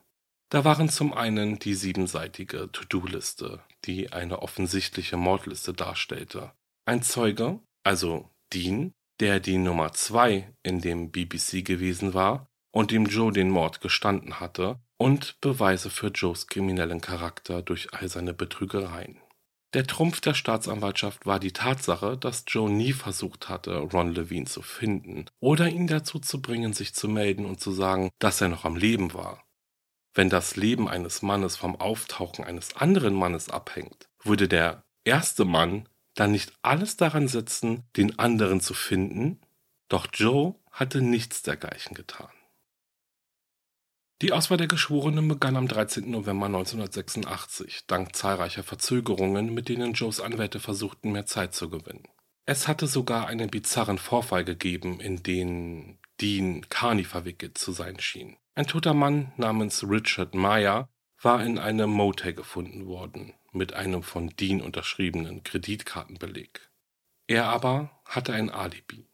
Da 0.50 0.64
waren 0.64 0.90
zum 0.90 1.14
einen 1.14 1.60
die 1.60 1.74
siebenseitige 1.74 2.72
To-Do-Liste, 2.72 3.64
die 3.86 4.14
eine 4.14 4.42
offensichtliche 4.42 5.18
Mordliste 5.18 5.74
darstellte. 5.74 6.54
Ein 6.86 7.02
Zeuge, 7.02 7.60
also 7.84 8.30
Dean, 8.54 8.94
der 9.20 9.40
die 9.40 9.58
Nummer 9.58 9.94
zwei 9.94 10.54
in 10.64 10.82
dem 10.82 11.12
BBC 11.12 11.64
gewesen 11.64 12.14
war 12.14 12.50
und 12.72 12.92
dem 12.92 13.06
Joe 13.06 13.32
den 13.32 13.50
Mord 13.50 13.82
gestanden 13.82 14.40
hatte, 14.40 14.80
und 14.98 15.40
Beweise 15.42 15.90
für 15.90 16.08
Joes 16.08 16.48
kriminellen 16.48 17.02
Charakter 17.02 17.62
durch 17.62 17.94
all 17.94 18.08
seine 18.08 18.34
Betrügereien. 18.34 19.18
Der 19.74 19.86
Trumpf 19.86 20.22
der 20.22 20.34
Staatsanwaltschaft 20.34 21.26
war 21.26 21.38
die 21.38 21.52
Tatsache, 21.52 22.18
dass 22.18 22.46
Joe 22.48 22.70
nie 22.70 22.94
versucht 22.94 23.50
hatte, 23.50 23.78
Ron 23.78 24.14
Levine 24.14 24.46
zu 24.46 24.62
finden 24.62 25.26
oder 25.42 25.68
ihn 25.68 25.88
dazu 25.88 26.20
zu 26.20 26.42
bringen, 26.42 26.72
sich 26.72 26.96
zu 26.96 27.10
melden 27.10 27.46
und 27.46 27.60
zu 27.60 27.72
sagen, 27.72 28.10
dass 28.20 28.40
er 28.40 28.48
noch 28.48 28.64
am 28.64 28.78
Leben 28.78 29.14
war. 29.14 29.44
Wenn 30.14 30.30
das 30.30 30.56
Leben 30.56 30.88
eines 30.88 31.22
Mannes 31.22 31.58
vom 31.58 31.76
Auftauchen 31.76 32.46
eines 32.46 32.78
anderen 32.78 33.14
Mannes 33.14 33.50
abhängt, 33.50 34.08
würde 34.24 34.48
der 34.48 34.86
erste 35.04 35.44
Mann 35.44 35.90
dann 36.16 36.32
nicht 36.32 36.54
alles 36.62 36.98
daran 36.98 37.28
setzen, 37.28 37.84
den 37.96 38.18
anderen 38.18 38.62
zu 38.62 38.74
finden? 38.74 39.40
Doch 39.90 40.08
Joe 40.12 40.56
hatte 40.72 41.02
nichts 41.02 41.44
dergleichen 41.44 41.94
getan. 41.94 42.30
Die 44.22 44.32
Auswahl 44.32 44.58
der 44.58 44.68
Geschworenen 44.68 45.28
begann 45.28 45.58
am 45.58 45.68
13. 45.68 46.10
November 46.10 46.46
1986, 46.46 47.86
dank 47.86 48.16
zahlreicher 48.16 48.64
Verzögerungen, 48.64 49.54
mit 49.54 49.68
denen 49.68 49.94
Joes 49.94 50.22
Anwälte 50.22 50.62
versuchten, 50.62 51.12
mehr 51.12 51.26
Zeit 51.26 51.54
zu 51.54 51.70
gewinnen. 51.70 52.08
Es 52.46 52.68
hatte 52.68 52.88
sogar 52.88 53.28
einen 53.28 53.50
bizarren 53.50 53.98
Vorfall 53.98 54.46
gegeben, 54.46 55.02
in 55.02 55.22
den 55.22 56.00
Dean 56.22 56.66
Carney 56.70 57.04
verwickelt 57.04 57.58
zu 57.58 57.74
sein 57.74 58.00
schien. 58.00 58.38
Ein 58.54 58.68
toter 58.68 58.94
Mann 58.94 59.34
namens 59.36 59.84
Richard 59.84 60.34
Meyer 60.34 60.88
war 61.22 61.44
in 61.44 61.58
einem 61.58 61.90
Motel 61.90 62.34
gefunden 62.34 62.88
worden, 62.88 63.34
mit 63.52 63.74
einem 63.74 64.04
von 64.04 64.30
Dean 64.30 64.62
unterschriebenen 64.62 65.44
Kreditkartenbeleg. 65.44 66.70
Er 67.28 67.46
aber 67.46 68.02
hatte 68.06 68.34
ein 68.34 68.50
Alibi. 68.50 69.08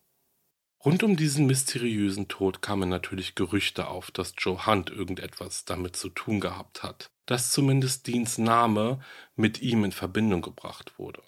Rund 0.84 1.04
um 1.04 1.16
diesen 1.16 1.46
mysteriösen 1.46 2.28
Tod 2.28 2.62
kamen 2.62 2.90
natürlich 2.90 3.36
Gerüchte 3.36 3.88
auf, 3.88 4.10
dass 4.10 4.34
Joe 4.38 4.66
Hunt 4.66 4.90
irgendetwas 4.90 5.64
damit 5.64 5.96
zu 5.96 6.10
tun 6.10 6.40
gehabt 6.40 6.82
hat, 6.82 7.12
dass 7.28 7.52
zumindest 7.52 8.08
Deans 8.08 8.40
Name 8.40 9.00
mit 9.36 9.62
ihm 9.62 9.84
in 9.84 9.92
Verbindung 9.92 10.42
gebracht 10.42 10.98
wurde. 10.98 11.22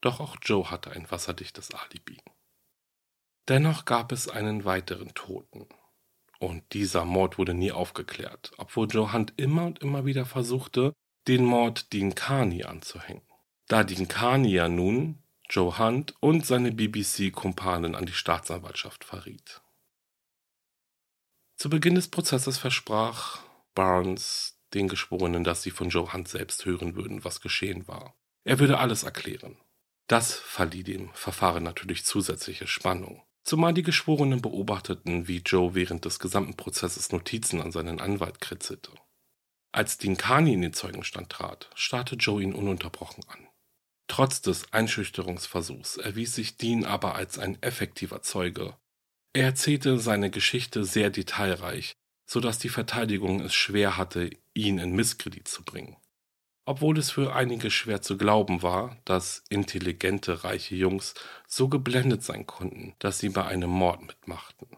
Doch 0.00 0.20
auch 0.20 0.36
Joe 0.42 0.70
hatte 0.70 0.90
ein 0.90 1.10
wasserdichtes 1.10 1.72
Alibi. 1.74 2.18
Dennoch 3.48 3.84
gab 3.84 4.10
es 4.10 4.28
einen 4.28 4.64
weiteren 4.64 5.12
Toten. 5.14 5.66
Und 6.44 6.74
dieser 6.74 7.06
Mord 7.06 7.38
wurde 7.38 7.54
nie 7.54 7.72
aufgeklärt, 7.72 8.52
obwohl 8.58 8.86
Joe 8.86 9.14
Hunt 9.14 9.32
immer 9.38 9.64
und 9.64 9.78
immer 9.78 10.04
wieder 10.04 10.26
versuchte, 10.26 10.92
den 11.26 11.42
Mord 11.42 11.90
Dean 11.94 12.14
Carney 12.14 12.64
anzuhängen. 12.64 13.22
Da 13.66 13.82
Dean 13.82 14.08
Carney 14.08 14.52
ja 14.52 14.68
nun 14.68 15.22
Joe 15.48 15.78
Hunt 15.78 16.14
und 16.20 16.44
seine 16.44 16.70
BBC-Kumpanen 16.70 17.94
an 17.94 18.04
die 18.04 18.12
Staatsanwaltschaft 18.12 19.04
verriet. 19.04 19.62
Zu 21.56 21.70
Beginn 21.70 21.94
des 21.94 22.08
Prozesses 22.08 22.58
versprach 22.58 23.40
Barnes 23.74 24.60
den 24.74 24.88
Geschworenen, 24.88 25.44
dass 25.44 25.62
sie 25.62 25.70
von 25.70 25.88
Joe 25.88 26.12
Hunt 26.12 26.28
selbst 26.28 26.66
hören 26.66 26.94
würden, 26.94 27.24
was 27.24 27.40
geschehen 27.40 27.88
war. 27.88 28.14
Er 28.44 28.58
würde 28.58 28.76
alles 28.78 29.02
erklären. 29.02 29.56
Das 30.08 30.34
verlieh 30.34 30.82
dem 30.82 31.10
Verfahren 31.14 31.62
natürlich 31.62 32.04
zusätzliche 32.04 32.66
Spannung. 32.66 33.22
Zumal 33.44 33.74
die 33.74 33.82
Geschworenen 33.82 34.40
beobachteten, 34.40 35.28
wie 35.28 35.42
Joe 35.44 35.74
während 35.74 36.06
des 36.06 36.18
gesamten 36.18 36.56
Prozesses 36.56 37.12
Notizen 37.12 37.60
an 37.60 37.72
seinen 37.72 38.00
Anwalt 38.00 38.40
kritzelte. 38.40 38.90
Als 39.70 39.98
Dean 39.98 40.16
Carney 40.16 40.54
in 40.54 40.62
den 40.62 40.72
Zeugenstand 40.72 41.30
trat, 41.30 41.68
starrte 41.74 42.16
Joe 42.16 42.42
ihn 42.42 42.54
ununterbrochen 42.54 43.24
an. 43.28 43.46
Trotz 44.08 44.40
des 44.40 44.72
Einschüchterungsversuchs 44.72 45.98
erwies 45.98 46.34
sich 46.34 46.56
Dean 46.56 46.84
aber 46.84 47.14
als 47.14 47.38
ein 47.38 47.62
effektiver 47.62 48.22
Zeuge. 48.22 48.76
Er 49.34 49.44
erzählte 49.44 49.98
seine 49.98 50.30
Geschichte 50.30 50.84
sehr 50.84 51.10
detailreich, 51.10 51.92
so 52.26 52.40
dass 52.40 52.58
die 52.58 52.68
Verteidigung 52.68 53.40
es 53.40 53.54
schwer 53.54 53.96
hatte, 53.96 54.30
ihn 54.54 54.78
in 54.78 54.92
Misskredit 54.92 55.48
zu 55.48 55.64
bringen 55.64 55.96
obwohl 56.66 56.98
es 56.98 57.10
für 57.10 57.34
einige 57.34 57.70
schwer 57.70 58.02
zu 58.02 58.16
glauben 58.16 58.62
war, 58.62 58.96
dass 59.04 59.44
intelligente, 59.48 60.44
reiche 60.44 60.74
Jungs 60.74 61.14
so 61.46 61.68
geblendet 61.68 62.22
sein 62.22 62.46
konnten, 62.46 62.94
dass 62.98 63.18
sie 63.18 63.28
bei 63.28 63.44
einem 63.44 63.70
Mord 63.70 64.02
mitmachten. 64.02 64.68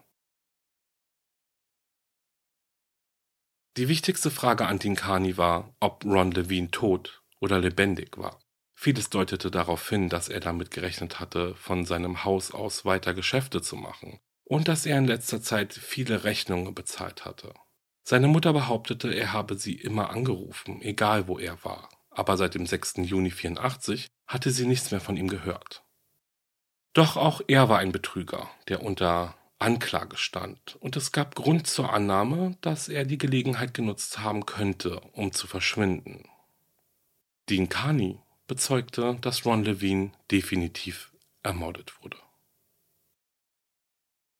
Die 3.77 3.87
wichtigste 3.87 4.31
Frage 4.31 4.65
an 4.65 4.79
Tinkani 4.79 5.37
war, 5.37 5.75
ob 5.79 6.03
Ron 6.03 6.31
Levine 6.31 6.71
tot 6.71 7.21
oder 7.39 7.59
lebendig 7.59 8.17
war. 8.17 8.39
Vieles 8.73 9.09
deutete 9.09 9.51
darauf 9.51 9.87
hin, 9.89 10.09
dass 10.09 10.29
er 10.29 10.39
damit 10.39 10.71
gerechnet 10.71 11.19
hatte, 11.19 11.55
von 11.55 11.85
seinem 11.85 12.23
Haus 12.23 12.51
aus 12.51 12.85
weiter 12.85 13.13
Geschäfte 13.13 13.61
zu 13.61 13.75
machen 13.75 14.19
und 14.45 14.67
dass 14.67 14.85
er 14.85 14.97
in 14.97 15.05
letzter 15.05 15.41
Zeit 15.41 15.73
viele 15.73 16.23
Rechnungen 16.23 16.73
bezahlt 16.73 17.25
hatte. 17.25 17.53
Seine 18.09 18.29
Mutter 18.29 18.53
behauptete, 18.53 19.13
er 19.13 19.33
habe 19.33 19.57
sie 19.57 19.73
immer 19.73 20.11
angerufen, 20.11 20.81
egal 20.81 21.27
wo 21.27 21.39
er 21.39 21.61
war, 21.65 21.89
aber 22.09 22.37
seit 22.37 22.55
dem 22.55 22.65
6. 22.65 22.99
Juni 22.99 23.31
84 23.31 24.07
hatte 24.25 24.51
sie 24.51 24.65
nichts 24.65 24.91
mehr 24.91 25.01
von 25.01 25.17
ihm 25.17 25.27
gehört. 25.27 25.83
Doch 26.93 27.17
auch 27.17 27.41
er 27.49 27.67
war 27.67 27.79
ein 27.79 27.91
Betrüger, 27.91 28.49
der 28.69 28.81
unter 28.81 29.35
Anklage 29.59 30.15
stand, 30.15 30.77
und 30.79 30.95
es 30.95 31.11
gab 31.11 31.35
Grund 31.35 31.67
zur 31.67 31.91
Annahme, 31.91 32.55
dass 32.61 32.87
er 32.87 33.03
die 33.03 33.17
Gelegenheit 33.17 33.73
genutzt 33.73 34.19
haben 34.19 34.45
könnte, 34.45 35.01
um 35.11 35.33
zu 35.33 35.45
verschwinden. 35.45 36.29
Dean 37.49 37.67
Carney 37.67 38.19
bezeugte, 38.47 39.17
dass 39.19 39.45
Ron 39.45 39.65
Levine 39.65 40.11
definitiv 40.31 41.11
ermordet 41.43 42.01
wurde. 42.01 42.15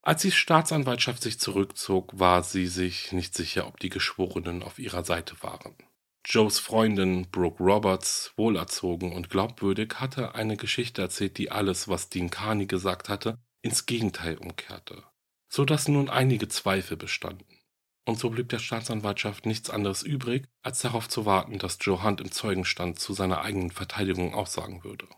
Als 0.07 0.21
die 0.21 0.31
Staatsanwaltschaft 0.31 1.21
sich 1.21 1.37
zurückzog, 1.37 2.17
war 2.17 2.41
sie 2.41 2.67
sich 2.67 3.11
nicht 3.11 3.35
sicher, 3.35 3.67
ob 3.67 3.77
die 3.81 3.89
Geschworenen 3.89 4.63
auf 4.63 4.79
ihrer 4.79 5.03
Seite 5.03 5.35
waren. 5.41 5.75
Joes 6.23 6.59
Freundin 6.59 7.29
Brooke 7.29 7.61
Roberts, 7.61 8.31
wohlerzogen 8.37 9.11
und 9.11 9.29
glaubwürdig, 9.29 9.95
hatte 9.95 10.33
eine 10.33 10.55
Geschichte 10.55 11.01
erzählt, 11.01 11.37
die 11.37 11.51
alles, 11.51 11.89
was 11.89 12.07
Dean 12.07 12.29
Carney 12.29 12.67
gesagt 12.67 13.09
hatte, 13.09 13.37
ins 13.61 13.85
Gegenteil 13.85 14.37
umkehrte, 14.37 15.03
so 15.49 15.65
dass 15.65 15.89
nun 15.89 16.07
einige 16.07 16.47
Zweifel 16.47 16.95
bestanden. 16.95 17.59
Und 18.05 18.17
so 18.17 18.29
blieb 18.29 18.47
der 18.47 18.59
Staatsanwaltschaft 18.59 19.45
nichts 19.45 19.69
anderes 19.69 20.03
übrig, 20.03 20.47
als 20.61 20.79
darauf 20.79 21.09
zu 21.09 21.25
warten, 21.25 21.59
dass 21.59 21.79
Joe 21.81 22.01
Hunt 22.01 22.21
im 22.21 22.31
Zeugenstand 22.31 22.97
zu 22.97 23.11
seiner 23.11 23.41
eigenen 23.41 23.71
Verteidigung 23.71 24.33
aussagen 24.33 24.85
würde. 24.85 25.09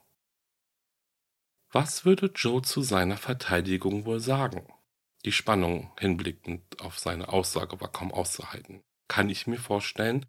Was 1.72 2.06
würde 2.06 2.32
Joe 2.34 2.64
zu 2.64 2.82
seiner 2.82 3.18
Verteidigung 3.18 4.06
wohl 4.06 4.20
sagen? 4.20 4.66
Die 5.26 5.32
Spannung 5.32 5.92
hinblickend 6.00 6.82
auf 6.82 6.98
seine 6.98 7.30
Aussage 7.30 7.80
war 7.82 7.92
kaum 7.92 8.12
auszuhalten, 8.12 8.84
kann 9.08 9.30
ich 9.30 9.48
mir 9.48 9.60
vorstellen, 9.60 10.26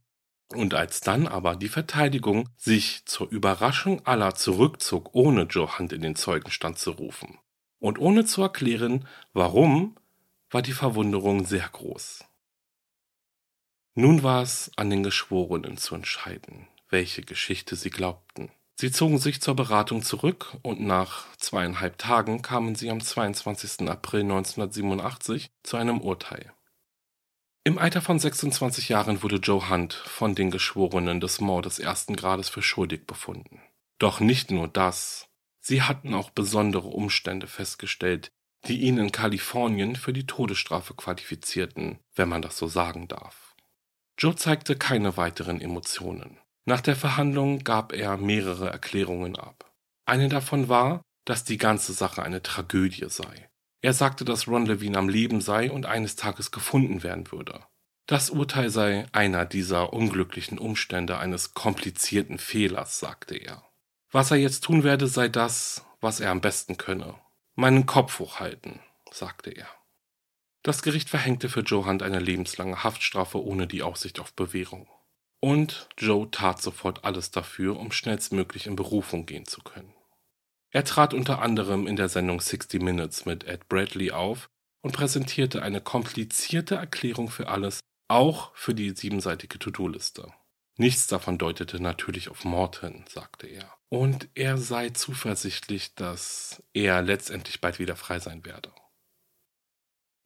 und 0.53 0.75
als 0.75 1.01
dann 1.01 1.29
aber 1.29 1.55
die 1.55 1.69
Verteidigung 1.69 2.49
sich 2.57 3.07
zur 3.07 3.31
Überraschung 3.31 4.05
aller 4.05 4.35
zurückzog, 4.35 5.11
ohne 5.13 5.43
Joe 5.43 5.79
Hunt 5.79 5.93
in 5.93 6.03
den 6.03 6.17
Zeugenstand 6.17 6.79
zu 6.79 6.91
rufen 6.91 7.39
und 7.79 7.99
ohne 7.99 8.25
zu 8.25 8.43
erklären, 8.43 9.07
warum, 9.33 9.97
war 10.51 10.63
die 10.63 10.73
Verwunderung 10.73 11.47
sehr 11.47 11.69
groß. 11.69 12.25
Nun 13.95 14.25
war 14.25 14.43
es 14.43 14.73
an 14.77 14.91
den 14.91 15.05
Geschworenen 15.05 15.77
zu 15.77 15.95
entscheiden, 15.95 16.67
welche 16.89 17.23
Geschichte 17.23 17.77
sie 17.77 17.91
glaubten. 17.91 18.51
Sie 18.81 18.91
zogen 18.91 19.19
sich 19.19 19.43
zur 19.43 19.55
Beratung 19.55 20.03
zurück 20.03 20.57
und 20.63 20.81
nach 20.81 21.27
zweieinhalb 21.37 21.99
Tagen 21.99 22.41
kamen 22.41 22.75
sie 22.75 22.89
am 22.89 23.03
22. 23.03 23.87
April 23.87 24.23
1987 24.23 25.51
zu 25.63 25.77
einem 25.77 26.01
Urteil. 26.01 26.51
Im 27.63 27.77
Alter 27.77 28.01
von 28.01 28.19
26 28.19 28.89
Jahren 28.89 29.23
wurde 29.23 29.37
Joe 29.37 29.69
Hunt 29.69 29.93
von 29.93 30.35
den 30.35 30.51
Geschworenen 30.51 31.21
des 31.21 31.43
Mordes 31.43 31.79
ersten 31.79 32.17
Grades 32.17 32.49
für 32.49 32.63
schuldig 32.63 33.07
befunden. 33.07 33.61
Doch 33.99 34.19
nicht 34.19 34.51
nur 34.51 34.67
das. 34.67 35.29
Sie 35.61 35.83
hatten 35.83 36.15
auch 36.15 36.31
besondere 36.31 36.89
Umstände 36.89 37.49
festgestellt, 37.49 38.33
die 38.67 38.81
ihn 38.81 38.97
in 38.97 39.13
Kalifornien 39.13 39.95
für 39.95 40.15
die 40.15 40.27
Todesstrafe 40.27 40.95
qualifizierten, 40.95 41.99
wenn 42.15 42.31
man 42.31 42.41
das 42.41 42.57
so 42.57 42.67
sagen 42.67 43.09
darf. 43.09 43.55
Joe 44.17 44.37
zeigte 44.37 44.75
keine 44.75 45.19
weiteren 45.19 45.61
Emotionen. 45.61 46.39
Nach 46.71 46.81
der 46.81 46.95
Verhandlung 46.95 47.65
gab 47.65 47.93
er 47.93 48.17
mehrere 48.17 48.71
Erklärungen 48.71 49.35
ab. 49.35 49.73
Eine 50.05 50.29
davon 50.29 50.69
war, 50.69 51.03
dass 51.25 51.43
die 51.43 51.59
ganze 51.59 51.93
Sache 51.93 52.23
eine 52.23 52.45
Tragödie 52.45 53.07
sei. 53.09 53.51
Er 53.83 53.93
sagte, 53.93 54.25
dass 54.25 54.47
Ron 54.47 54.67
Levine 54.67 54.97
am 54.97 55.09
Leben 55.09 55.41
sei 55.41 55.69
und 55.69 55.85
eines 55.85 56.15
Tages 56.15 56.53
gefunden 56.53 57.03
werden 57.03 57.33
würde. 57.33 57.59
Das 58.07 58.31
Urteil 58.31 58.71
sei 58.71 59.09
einer 59.11 59.47
dieser 59.47 59.93
unglücklichen 59.93 60.61
Umstände 60.61 61.19
eines 61.19 61.55
komplizierten 61.55 62.39
Fehlers, 62.39 63.01
sagte 63.01 63.35
er. 63.35 63.65
Was 64.13 64.31
er 64.31 64.37
jetzt 64.37 64.63
tun 64.63 64.85
werde, 64.85 65.09
sei 65.09 65.29
das, 65.29 65.85
was 66.01 66.21
er 66.21 66.31
am 66.31 66.41
besten 66.41 66.77
könne. 66.77 67.17
Meinen 67.57 67.87
Kopf 67.87 68.21
hochhalten, 68.21 68.79
sagte 69.11 69.51
er. 69.51 69.67
Das 70.63 70.83
Gericht 70.83 71.11
verhängte 71.11 71.49
für 71.49 71.63
Joe 71.63 71.85
Hunt 71.87 72.05
eine 72.05 72.21
lebenslange 72.21 72.85
Haftstrafe 72.85 73.43
ohne 73.43 73.67
die 73.67 73.83
Aussicht 73.83 74.21
auf 74.21 74.35
Bewährung. 74.35 74.89
Und 75.41 75.89
Joe 75.97 76.31
tat 76.31 76.61
sofort 76.61 77.05
alles 77.05 77.31
dafür, 77.31 77.79
um 77.79 77.93
schnellstmöglich 77.93 78.67
in 78.67 78.77
Berufung 78.77 79.27
gehen 79.27 79.47
zu 79.47 79.63
können. 79.63 79.95
Er 80.71 80.85
trat 80.85 81.15
unter 81.15 81.43
anderem 81.43 81.87
in 81.87 81.97
der 81.97 82.09
Sendung 82.09 82.41
60 82.41 82.81
Minutes 82.83 83.25
mit 83.25 83.45
Ed 83.45 83.69
Bradley 83.69 84.13
auf 84.13 84.51
und 84.83 84.93
präsentierte 84.93 85.63
eine 85.63 85.81
komplizierte 85.81 86.77
Erklärung 86.77 87.29
für 87.29 87.49
alles, 87.49 87.81
auch 88.09 88.55
für 88.55 88.75
die 88.75 88.91
siebenseitige 88.91 89.59
To-Do-Liste. 89.59 90.33
Nichts 90.77 91.07
davon 91.09 91.39
deutete 91.39 91.81
natürlich 91.81 92.29
auf 92.29 92.45
Mord 92.45 92.81
hin, 92.81 93.05
sagte 93.09 93.47
er. 93.47 93.71
Und 93.89 94.29
er 94.35 94.57
sei 94.57 94.91
zuversichtlich, 94.91 95.95
dass 95.95 96.63
er 96.73 97.03
letztendlich 97.03 97.61
bald 97.61 97.79
wieder 97.79 97.97
frei 97.97 98.19
sein 98.21 98.45
werde. 98.45 98.73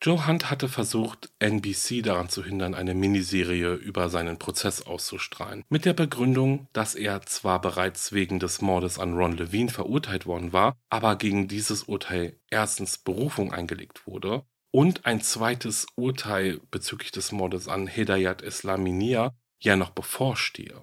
Joe 0.05 0.27
Hunt 0.27 0.51
hatte 0.51 0.69
versucht, 0.69 1.33
NBC 1.39 2.03
daran 2.03 2.29
zu 2.29 2.45
hindern, 2.45 2.75
eine 2.75 2.95
Miniserie 2.95 3.73
über 3.73 4.11
seinen 4.11 4.39
Prozess 4.39 4.83
auszustrahlen, 4.83 5.65
mit 5.71 5.87
der 5.87 5.95
Begründung, 5.95 6.69
dass 6.75 6.95
er 6.95 7.23
zwar 7.23 7.59
bereits 7.59 8.13
wegen 8.13 8.39
des 8.39 8.61
Mordes 8.61 8.99
an 8.99 9.15
Ron 9.15 9.35
Levine 9.35 9.71
verurteilt 9.71 10.27
worden 10.27 10.53
war, 10.53 10.77
aber 10.91 11.17
gegen 11.17 11.49
dieses 11.49 11.85
Urteil 11.85 12.39
erstens 12.51 12.99
Berufung 12.99 13.51
eingelegt 13.51 14.07
wurde 14.07 14.45
und 14.71 15.07
ein 15.07 15.23
zweites 15.23 15.87
Urteil 15.97 16.61
bezüglich 16.71 17.11
des 17.11 17.33
Mordes 17.33 17.67
an 17.67 17.87
Hedayat 17.87 18.43
Islaminia 18.43 19.35
ja 19.59 19.75
noch 19.75 19.89
bevorstehe. 19.89 20.83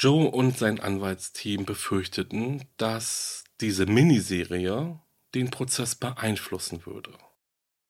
Joe 0.00 0.28
und 0.28 0.58
sein 0.58 0.80
Anwaltsteam 0.80 1.64
befürchteten, 1.64 2.64
dass 2.76 3.44
diese 3.60 3.86
Miniserie 3.86 4.98
den 5.36 5.52
Prozess 5.52 5.94
beeinflussen 5.94 6.84
würde. 6.86 7.12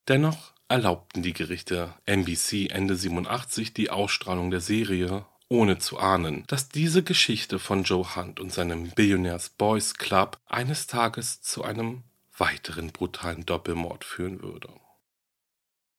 Dennoch 0.08 0.52
erlaubten 0.68 1.22
die 1.22 1.32
Gerichte 1.32 1.94
NBC 2.06 2.68
Ende 2.70 2.96
87 2.96 3.74
die 3.74 3.90
Ausstrahlung 3.90 4.50
der 4.50 4.60
Serie, 4.60 5.26
ohne 5.48 5.78
zu 5.78 5.98
ahnen, 5.98 6.44
dass 6.46 6.68
diese 6.68 7.02
Geschichte 7.02 7.58
von 7.58 7.82
Joe 7.82 8.14
Hunt 8.14 8.38
und 8.38 8.52
seinem 8.52 8.90
Billionaires 8.90 9.50
Boys 9.50 9.94
Club 9.94 10.38
eines 10.46 10.86
Tages 10.86 11.42
zu 11.42 11.64
einem 11.64 12.04
weiteren 12.36 12.92
brutalen 12.92 13.44
Doppelmord 13.44 14.04
führen 14.04 14.42
würde. 14.42 14.68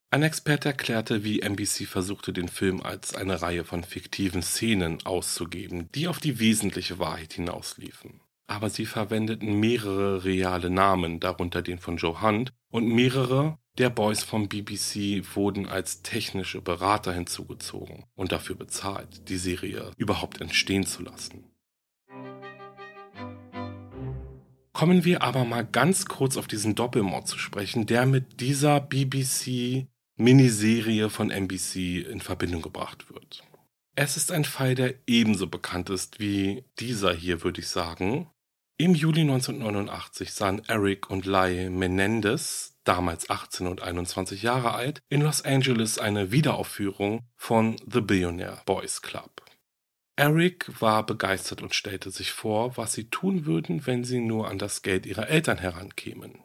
Ein 0.09 0.23
Experte 0.23 0.69
erklärte, 0.69 1.23
wie 1.23 1.41
NBC 1.41 1.85
versuchte, 1.85 2.33
den 2.33 2.49
Film 2.49 2.81
als 2.81 3.15
eine 3.15 3.41
Reihe 3.41 3.63
von 3.63 3.83
fiktiven 3.83 4.41
Szenen 4.41 5.05
auszugeben, 5.05 5.89
die 5.93 6.09
auf 6.09 6.19
die 6.19 6.39
wesentliche 6.39 6.99
Wahrheit 6.99 7.33
hinausliefen. 7.33 8.19
Aber 8.47 8.69
sie 8.69 8.85
verwendeten 8.85 9.59
mehrere 9.59 10.25
reale 10.25 10.69
Namen, 10.69 11.21
darunter 11.21 11.61
den 11.61 11.79
von 11.79 11.95
Joe 11.95 12.21
Hunt, 12.21 12.51
und 12.69 12.87
mehrere 12.87 13.57
der 13.78 13.89
Boys 13.89 14.24
vom 14.24 14.49
BBC 14.49 15.24
wurden 15.36 15.67
als 15.67 16.01
technische 16.01 16.61
Berater 16.61 17.13
hinzugezogen 17.13 18.05
und 18.15 18.32
dafür 18.32 18.55
bezahlt, 18.55 19.30
die 19.30 19.38
Serie 19.38 19.91
überhaupt 19.97 20.41
entstehen 20.41 20.86
zu 20.86 21.03
lassen. 21.03 21.45
Kommen 24.74 25.05
wir 25.05 25.22
aber 25.22 25.45
mal 25.45 25.65
ganz 25.65 26.05
kurz 26.05 26.38
auf 26.38 26.47
diesen 26.47 26.76
Doppelmord 26.76 27.28
zu 27.28 27.38
sprechen, 27.38 27.86
der 27.86 28.05
mit 28.05 28.39
dieser 28.39 28.80
BBC 28.80 29.88
Miniserie 30.17 31.09
von 31.09 31.30
NBC 31.30 32.05
in 32.09 32.19
Verbindung 32.19 32.61
gebracht 32.61 33.11
wird. 33.11 33.43
Es 33.95 34.17
ist 34.17 34.32
ein 34.32 34.45
Fall, 34.45 34.76
der 34.76 34.95
ebenso 35.05 35.47
bekannt 35.47 35.89
ist 35.89 36.19
wie 36.19 36.63
dieser 36.80 37.13
hier, 37.13 37.43
würde 37.43 37.61
ich 37.61 37.67
sagen. 37.67 38.30
Im 38.78 38.95
Juli 38.95 39.22
1989 39.22 40.34
sahen 40.34 40.61
Eric 40.67 41.09
und 41.09 41.26
Lai 41.26 41.69
Menendez, 41.69 42.70
damals 42.84 43.29
18 43.29 43.67
und 43.67 43.82
21 43.82 44.41
Jahre 44.41 44.73
alt, 44.73 45.01
in 45.09 45.21
Los 45.21 45.43
Angeles 45.43 45.97
eine 45.97 46.32
Wiederaufführung 46.32 47.27
von 47.36 47.77
The 47.91 48.01
Billionaire 48.01 48.61
Boys 48.65 49.01
Club. 49.01 49.43
Eric 50.15 50.82
war 50.82 51.05
begeistert 51.05 51.61
und 51.61 51.73
stellte 51.73 52.11
sich 52.11 52.32
vor, 52.32 52.77
was 52.77 52.93
sie 52.93 53.09
tun 53.09 53.45
würden, 53.45 53.86
wenn 53.88 54.03
sie 54.03 54.19
nur 54.19 54.49
an 54.49 54.57
das 54.57 54.82
Geld 54.82 55.05
ihrer 55.05 55.29
Eltern 55.29 55.57
herankämen. 55.57 56.43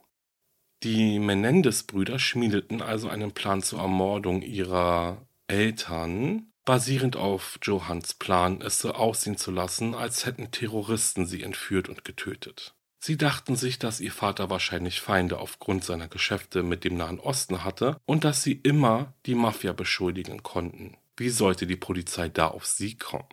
Die 0.82 1.18
Menendez-Brüder 1.18 2.18
schmiedeten 2.18 2.82
also 2.82 3.08
einen 3.08 3.32
Plan 3.32 3.62
zur 3.62 3.80
Ermordung 3.80 4.42
ihrer 4.42 5.26
Eltern, 5.48 6.52
basierend 6.64 7.16
auf 7.16 7.58
Johans 7.62 8.14
Plan, 8.14 8.60
es 8.60 8.78
so 8.78 8.92
aussehen 8.92 9.36
zu 9.36 9.50
lassen, 9.50 9.94
als 9.94 10.26
hätten 10.26 10.50
Terroristen 10.50 11.26
sie 11.26 11.42
entführt 11.42 11.88
und 11.88 12.04
getötet. 12.04 12.75
Sie 13.06 13.16
dachten 13.16 13.54
sich, 13.54 13.78
dass 13.78 14.00
ihr 14.00 14.10
Vater 14.10 14.50
wahrscheinlich 14.50 15.00
Feinde 15.00 15.38
aufgrund 15.38 15.84
seiner 15.84 16.08
Geschäfte 16.08 16.64
mit 16.64 16.82
dem 16.82 16.96
Nahen 16.96 17.20
Osten 17.20 17.62
hatte 17.62 18.00
und 18.04 18.24
dass 18.24 18.42
sie 18.42 18.54
immer 18.54 19.14
die 19.26 19.36
Mafia 19.36 19.72
beschuldigen 19.72 20.42
konnten. 20.42 20.96
Wie 21.16 21.28
sollte 21.28 21.68
die 21.68 21.76
Polizei 21.76 22.28
da 22.28 22.48
auf 22.48 22.66
sie 22.66 22.96
kommen? 22.96 23.28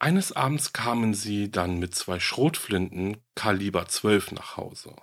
Eines 0.00 0.32
Abends 0.32 0.72
kamen 0.72 1.14
sie 1.14 1.52
dann 1.52 1.78
mit 1.78 1.94
zwei 1.94 2.18
Schrotflinten 2.18 3.18
Kaliber 3.36 3.86
12 3.86 4.32
nach 4.32 4.56
Hause. 4.56 4.96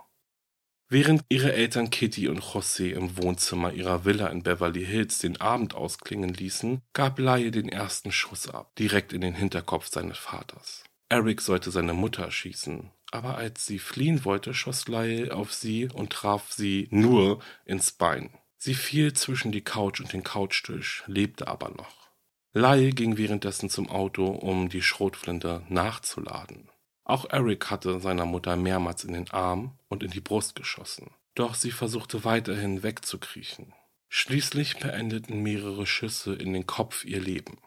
Während 0.89 1.23
ihre 1.29 1.53
Eltern 1.53 1.91
Kitty 1.91 2.27
und 2.27 2.41
José 2.41 2.91
im 2.91 3.15
Wohnzimmer 3.15 3.71
ihrer 3.71 4.03
Villa 4.03 4.27
in 4.27 4.43
Beverly 4.43 4.85
Hills 4.85 5.19
den 5.19 5.39
Abend 5.39 5.73
ausklingen 5.73 6.33
ließen, 6.33 6.81
gab 6.91 7.17
Laie 7.17 7.51
den 7.51 7.69
ersten 7.69 8.11
Schuss 8.11 8.49
ab, 8.49 8.75
direkt 8.75 9.13
in 9.13 9.21
den 9.21 9.35
Hinterkopf 9.35 9.87
seines 9.87 10.17
Vaters. 10.17 10.83
Eric 11.07 11.39
sollte 11.39 11.71
seine 11.71 11.93
Mutter 11.93 12.23
erschießen, 12.23 12.91
aber 13.15 13.37
als 13.37 13.65
sie 13.65 13.79
fliehen 13.79 14.25
wollte, 14.25 14.53
schoss 14.53 14.87
Laie 14.87 15.33
auf 15.33 15.53
sie 15.53 15.87
und 15.87 16.11
traf 16.11 16.51
sie 16.51 16.87
nur 16.91 17.41
ins 17.65 17.93
Bein. 17.93 18.37
Sie 18.57 18.75
fiel 18.75 19.13
zwischen 19.13 19.51
die 19.51 19.63
Couch 19.63 19.99
und 20.01 20.11
den 20.11 20.23
Couchtisch, 20.23 21.03
lebte 21.07 21.47
aber 21.47 21.69
noch. 21.69 22.09
Laie 22.53 22.91
ging 22.91 23.17
währenddessen 23.17 23.69
zum 23.69 23.89
Auto, 23.89 24.25
um 24.27 24.69
die 24.69 24.81
Schrotflinte 24.81 25.63
nachzuladen. 25.69 26.69
Auch 27.03 27.29
Eric 27.29 27.69
hatte 27.69 27.99
seiner 27.99 28.25
Mutter 28.25 28.55
mehrmals 28.55 29.03
in 29.03 29.13
den 29.13 29.29
Arm 29.31 29.77
und 29.87 30.03
in 30.03 30.11
die 30.11 30.21
Brust 30.21 30.55
geschossen. 30.55 31.11
Doch 31.35 31.53
sie 31.53 31.71
versuchte 31.71 32.23
weiterhin 32.23 32.81
wegzukriechen. 32.81 33.73
Schließlich 34.09 34.79
beendeten 34.79 35.43
mehrere 35.43 35.85
Schüsse 35.85 36.33
in 36.33 36.53
den 36.53 36.65
Kopf 36.65 37.05
ihr 37.05 37.21
Leben. 37.21 37.59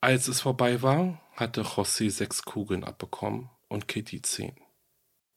Als 0.00 0.28
es 0.28 0.40
vorbei 0.40 0.82
war, 0.82 1.22
hatte 1.34 1.62
José 1.62 2.10
sechs 2.10 2.42
Kugeln 2.42 2.84
abbekommen 2.84 3.50
und 3.72 3.88
Kitty 3.88 4.22
zehn. 4.22 4.54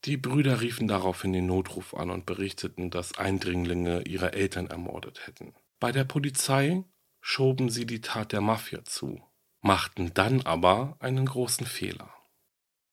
Die 0.05 0.17
Brüder 0.17 0.61
riefen 0.61 0.87
daraufhin 0.87 1.33
den 1.33 1.47
Notruf 1.47 1.95
an 1.95 2.11
und 2.11 2.27
berichteten, 2.27 2.91
dass 2.91 3.17
Eindringlinge 3.17 4.03
ihre 4.03 4.33
Eltern 4.33 4.67
ermordet 4.67 5.25
hätten. 5.25 5.55
Bei 5.79 5.91
der 5.91 6.03
Polizei 6.03 6.83
schoben 7.21 7.69
sie 7.69 7.87
die 7.87 8.01
Tat 8.01 8.31
der 8.31 8.41
Mafia 8.41 8.83
zu, 8.85 9.23
machten 9.61 10.13
dann 10.13 10.43
aber 10.43 10.95
einen 10.99 11.25
großen 11.25 11.65
Fehler. 11.65 12.13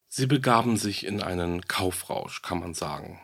Sie 0.08 0.26
begaben 0.26 0.78
sich 0.78 1.04
in 1.04 1.22
einen 1.22 1.68
Kaufrausch, 1.68 2.40
kann 2.40 2.60
man 2.60 2.72
sagen, 2.72 3.20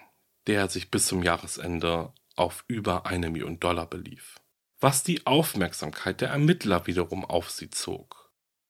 der 0.46 0.68
sich 0.68 0.90
bis 0.90 1.06
zum 1.06 1.22
Jahresende 1.22 2.12
auf 2.36 2.64
über 2.68 3.06
eine 3.06 3.30
Million 3.30 3.58
Dollar 3.58 3.86
belief. 3.86 4.36
Was 4.80 5.02
die 5.02 5.26
Aufmerksamkeit 5.26 6.20
der 6.20 6.28
Ermittler 6.28 6.86
wiederum 6.86 7.24
auf 7.24 7.50
sie 7.50 7.70
zog. 7.70 8.27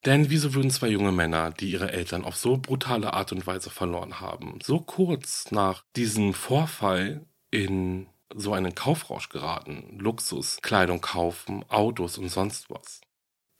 Denn 0.09 0.30
wieso 0.30 0.54
würden 0.54 0.70
zwei 0.70 0.88
junge 0.88 1.12
Männer, 1.12 1.50
die 1.50 1.70
ihre 1.70 1.92
Eltern 1.92 2.24
auf 2.24 2.34
so 2.34 2.56
brutale 2.56 3.12
Art 3.12 3.30
und 3.30 3.46
Weise 3.46 3.68
verloren 3.68 4.20
haben, 4.20 4.59
so 4.62 4.80
kurz 4.80 5.50
nach 5.50 5.84
diesem 5.96 6.32
Vorfall 6.32 7.26
in 7.50 8.06
so 8.34 8.54
einen 8.54 8.74
Kaufrausch 8.74 9.28
geraten, 9.28 9.98
Luxus, 9.98 10.61
Kleidung 10.62 11.02
kaufen, 11.02 11.62
Autos 11.68 12.16
und 12.16 12.30
sonst 12.30 12.70
was? 12.70 13.02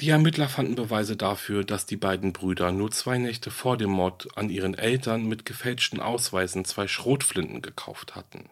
Die 0.01 0.09
Ermittler 0.09 0.49
fanden 0.49 0.74
Beweise 0.74 1.18
dafür, 1.18 1.64
dass 1.64 1.84
die 1.84 1.99
beiden 1.99 2.32
Brüder 2.32 2.72
nur 2.72 2.90
zwei 2.92 3.18
Nächte 3.18 3.51
vor 3.51 3.76
dem 3.76 3.90
Mord 3.90 4.28
an 4.34 4.49
ihren 4.49 4.72
Eltern 4.72 5.26
mit 5.26 5.44
gefälschten 5.44 6.01
Ausweisen 6.01 6.64
zwei 6.64 6.88
Schrotflinten 6.88 7.61
gekauft 7.61 8.16
hatten. 8.16 8.49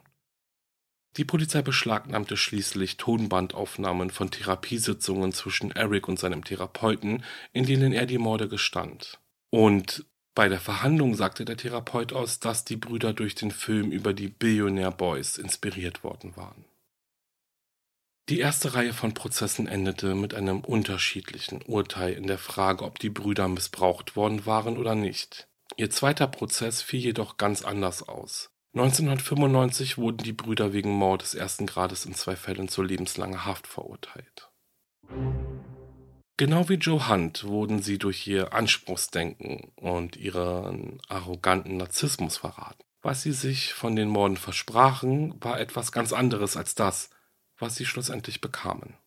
Die 1.16 1.24
Polizei 1.24 1.62
beschlagnahmte 1.62 2.36
schließlich 2.36 2.98
Tonbandaufnahmen 2.98 4.10
von 4.10 4.30
Therapiesitzungen 4.30 5.32
zwischen 5.32 5.70
Eric 5.70 6.08
und 6.08 6.18
seinem 6.18 6.44
Therapeuten, 6.44 7.24
in 7.52 7.64
denen 7.64 7.92
er 7.92 8.04
die 8.04 8.18
Morde 8.18 8.48
gestand. 8.48 9.18
Und 9.50 10.04
bei 10.34 10.50
der 10.50 10.60
Verhandlung 10.60 11.14
sagte 11.14 11.46
der 11.46 11.56
Therapeut 11.56 12.12
aus, 12.12 12.40
dass 12.40 12.66
die 12.66 12.76
Brüder 12.76 13.14
durch 13.14 13.34
den 13.34 13.50
Film 13.50 13.90
über 13.90 14.12
die 14.12 14.28
Billionaire 14.28 14.92
Boys 14.92 15.38
inspiriert 15.38 16.04
worden 16.04 16.36
waren. 16.36 16.66
Die 18.28 18.40
erste 18.40 18.74
Reihe 18.74 18.92
von 18.92 19.14
Prozessen 19.14 19.68
endete 19.68 20.14
mit 20.14 20.34
einem 20.34 20.60
unterschiedlichen 20.60 21.62
Urteil 21.62 22.12
in 22.12 22.26
der 22.26 22.38
Frage, 22.38 22.84
ob 22.84 22.98
die 22.98 23.08
Brüder 23.08 23.48
missbraucht 23.48 24.16
worden 24.16 24.44
waren 24.44 24.76
oder 24.76 24.94
nicht. 24.94 25.48
Ihr 25.76 25.90
zweiter 25.90 26.26
Prozess 26.26 26.82
fiel 26.82 27.00
jedoch 27.00 27.38
ganz 27.38 27.62
anders 27.62 28.06
aus. 28.06 28.50
1995 28.76 29.96
wurden 29.96 30.18
die 30.18 30.34
Brüder 30.34 30.74
wegen 30.74 30.90
Mordes 30.90 31.32
ersten 31.32 31.64
Grades 31.64 32.04
in 32.04 32.14
zwei 32.14 32.36
Fällen 32.36 32.68
zu 32.68 32.82
lebenslanger 32.82 33.46
Haft 33.46 33.66
verurteilt. 33.66 34.50
Genau 36.36 36.68
wie 36.68 36.74
Joe 36.74 37.08
Hunt 37.08 37.44
wurden 37.44 37.80
sie 37.80 37.96
durch 37.96 38.26
ihr 38.26 38.52
Anspruchsdenken 38.52 39.72
und 39.76 40.16
ihren 40.16 41.00
arroganten 41.08 41.78
Narzissmus 41.78 42.36
verraten. 42.36 42.84
Was 43.00 43.22
sie 43.22 43.32
sich 43.32 43.72
von 43.72 43.96
den 43.96 44.10
Morden 44.10 44.36
versprachen, 44.36 45.42
war 45.42 45.58
etwas 45.58 45.90
ganz 45.90 46.12
anderes 46.12 46.58
als 46.58 46.74
das, 46.74 47.08
was 47.56 47.76
sie 47.76 47.86
schlussendlich 47.86 48.42
bekamen. 48.42 48.98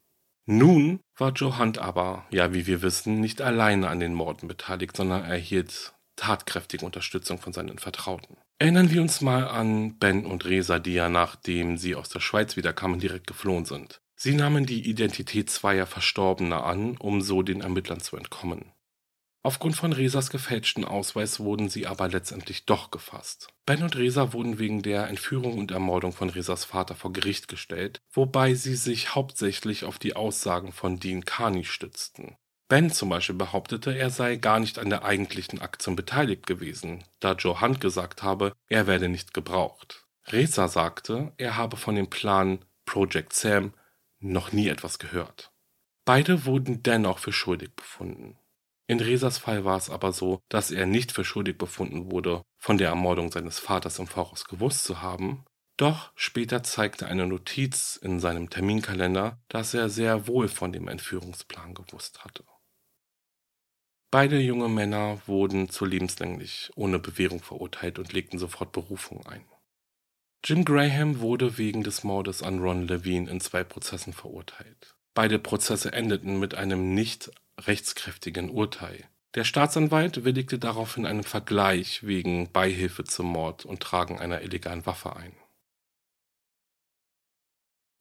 Nun 0.48 1.00
war 1.16 1.32
Joe 1.32 1.60
Hunt 1.60 1.78
aber, 1.78 2.26
ja 2.32 2.56
wie 2.56 2.66
wir 2.66 2.82
wissen, 2.82 3.20
nicht 3.20 3.40
alleine 3.40 3.90
an 3.90 4.00
den 4.00 4.16
Morden 4.16 4.48
beteiligt, 4.48 4.98
sondern 4.98 5.26
erhielt 5.26 5.94
tatkräftige 6.16 6.84
Unterstützung 6.84 7.38
von 7.38 7.54
seinen 7.54 7.78
Vertrauten. 7.78 8.38
Erinnern 8.62 8.92
wir 8.92 9.02
uns 9.02 9.22
mal 9.22 9.48
an 9.48 9.98
Ben 10.00 10.26
und 10.26 10.44
Resa, 10.44 10.80
die 10.80 10.94
ja 10.94 11.08
nachdem 11.08 11.78
sie 11.78 11.96
aus 11.96 12.10
der 12.10 12.20
Schweiz 12.20 12.58
wiederkamen, 12.58 13.00
direkt 13.00 13.26
geflohen 13.26 13.64
sind. 13.64 14.02
Sie 14.18 14.34
nahmen 14.34 14.66
die 14.66 14.90
Identität 14.90 15.50
zweier 15.50 15.88
Verstorbener 15.88 16.66
an, 16.66 16.98
um 16.98 17.22
so 17.22 17.42
den 17.42 17.62
Ermittlern 17.62 18.02
zu 18.02 18.18
entkommen. 18.18 18.74
Aufgrund 19.44 19.78
von 19.78 19.94
Resas 19.94 20.30
gefälschten 20.30 20.84
Ausweis 20.84 21.40
wurden 21.40 21.70
sie 21.70 21.88
aber 21.88 22.10
letztendlich 22.10 22.66
doch 22.66 22.92
gefasst. 22.92 23.48
Ben 23.66 23.82
und 23.82 23.96
Resa 23.96 24.34
wurden 24.34 24.60
wegen 24.60 24.82
der 24.82 25.08
Entführung 25.08 25.58
und 25.58 25.72
Ermordung 25.72 26.12
von 26.12 26.30
Resas 26.30 26.66
Vater 26.66 26.96
vor 26.96 27.14
Gericht 27.14 27.48
gestellt, 27.48 28.02
wobei 28.12 28.56
sie 28.56 28.76
sich 28.76 29.16
hauptsächlich 29.16 29.86
auf 29.86 30.00
die 30.00 30.18
Aussagen 30.18 30.74
von 30.74 31.00
Dean 31.00 31.24
Carney 31.24 31.64
stützten. 31.64 32.36
Ben 32.70 32.92
zum 32.92 33.10
Beispiel 33.10 33.36
behauptete, 33.36 33.98
er 33.98 34.12
sei 34.12 34.36
gar 34.36 34.60
nicht 34.60 34.78
an 34.78 34.92
der 34.92 35.04
eigentlichen 35.04 35.60
Aktion 35.60 35.96
beteiligt 35.96 36.46
gewesen, 36.46 37.04
da 37.20 37.34
Joe 37.34 37.62
Hunt 37.62 37.82
gesagt 37.82 38.22
habe, 38.22 38.54
er 38.68 38.86
werde 38.86 39.10
nicht 39.10 39.34
gebraucht. 39.34 40.06
Reza 40.28 40.68
sagte, 40.68 41.34
er 41.38 41.58
habe 41.58 41.78
von 41.78 41.96
dem 41.96 42.12
Plan 42.12 42.64
Project 42.86 43.34
Sam 43.34 43.74
noch 44.20 44.52
nie 44.52 44.68
etwas 44.68 45.00
gehört. 45.00 45.52
Beide 46.06 46.46
wurden 46.46 46.84
dennoch 46.84 47.18
für 47.18 47.34
schuldig 47.34 47.76
befunden. 47.76 48.38
In 48.86 49.00
Resas 49.00 49.40
Fall 49.40 49.66
war 49.66 49.78
es 49.78 49.90
aber 49.90 50.14
so, 50.14 50.42
dass 50.48 50.70
er 50.70 50.86
nicht 50.86 51.12
für 51.12 51.24
schuldig 51.24 51.58
befunden 51.58 52.12
wurde, 52.12 52.44
von 52.58 52.78
der 52.78 52.90
Ermordung 52.90 53.32
seines 53.32 53.58
Vaters 53.58 53.98
im 53.98 54.06
Voraus 54.06 54.46
gewusst 54.46 54.84
zu 54.84 55.02
haben, 55.02 55.44
doch 55.78 56.12
später 56.16 56.62
zeigte 56.62 57.08
eine 57.08 57.26
Notiz 57.26 57.96
in 57.96 58.20
seinem 58.20 58.52
Terminkalender, 58.52 59.40
dass 59.48 59.74
er 59.74 59.90
sehr 59.90 60.28
wohl 60.28 60.48
von 60.48 60.72
dem 60.72 60.88
Entführungsplan 60.88 61.74
gewusst 61.74 62.24
hatte. 62.24 62.44
Beide 64.12 64.40
junge 64.40 64.70
Männer 64.70 65.22
wurden 65.28 65.70
zu 65.70 65.86
lebenslänglich 65.86 66.72
ohne 66.76 66.98
Bewährung 66.98 67.42
verurteilt 67.42 68.00
und 68.00 68.12
legten 68.12 68.40
sofort 68.40 68.72
Berufung 68.72 69.26
ein. 69.28 69.46
Jim 70.44 70.66
Graham 70.66 71.20
wurde 71.20 71.58
wegen 71.58 71.84
des 71.84 72.04
Mordes 72.04 72.42
an 72.42 72.60
Ron 72.60 72.88
Levine 72.88 73.30
in 73.30 73.40
zwei 73.40 73.64
Prozessen 73.64 74.14
verurteilt. 74.14 74.96
Beide 75.14 75.38
Prozesse 75.38 75.92
endeten 75.92 76.40
mit 76.40 76.56
einem 76.56 76.94
nicht 76.94 77.30
rechtskräftigen 77.60 78.50
Urteil. 78.50 79.08
Der 79.36 79.44
Staatsanwalt 79.44 80.24
willigte 80.24 80.58
daraufhin 80.58 81.06
einen 81.06 81.24
Vergleich 81.24 82.04
wegen 82.04 82.52
Beihilfe 82.52 83.04
zum 83.04 83.28
Mord 83.28 83.66
und 83.66 83.82
Tragen 83.82 84.18
einer 84.18 84.42
illegalen 84.42 84.86
Waffe 84.88 85.16
ein. 85.16 85.34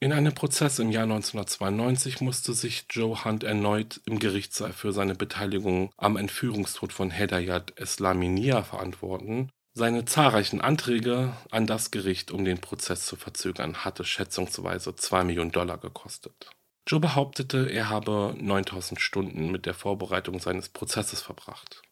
In 0.00 0.12
einem 0.12 0.32
Prozess 0.32 0.78
im 0.78 0.90
Jahr 0.90 1.04
1992 1.04 2.20
musste 2.20 2.52
sich 2.52 2.86
Joe 2.88 3.24
Hunt 3.24 3.42
erneut 3.42 4.00
im 4.04 4.20
Gerichtssaal 4.20 4.72
für 4.72 4.92
seine 4.92 5.16
Beteiligung 5.16 5.90
am 5.96 6.16
Entführungstod 6.16 6.92
von 6.92 7.10
Hedayat 7.10 7.72
Eslaminia 7.80 8.62
verantworten. 8.62 9.50
Seine 9.74 10.04
zahlreichen 10.04 10.60
Anträge 10.60 11.32
an 11.50 11.66
das 11.66 11.90
Gericht, 11.90 12.30
um 12.30 12.44
den 12.44 12.60
Prozess 12.60 13.06
zu 13.06 13.16
verzögern, 13.16 13.84
hatte 13.84 14.04
schätzungsweise 14.04 14.94
2 14.94 15.24
Millionen 15.24 15.50
Dollar 15.50 15.78
gekostet. 15.78 16.48
Joe 16.86 17.00
behauptete, 17.00 17.68
er 17.68 17.88
habe 17.90 18.36
9000 18.38 19.00
Stunden 19.00 19.50
mit 19.50 19.66
der 19.66 19.74
Vorbereitung 19.74 20.38
seines 20.38 20.68
Prozesses 20.68 21.22
verbracht. 21.22 21.82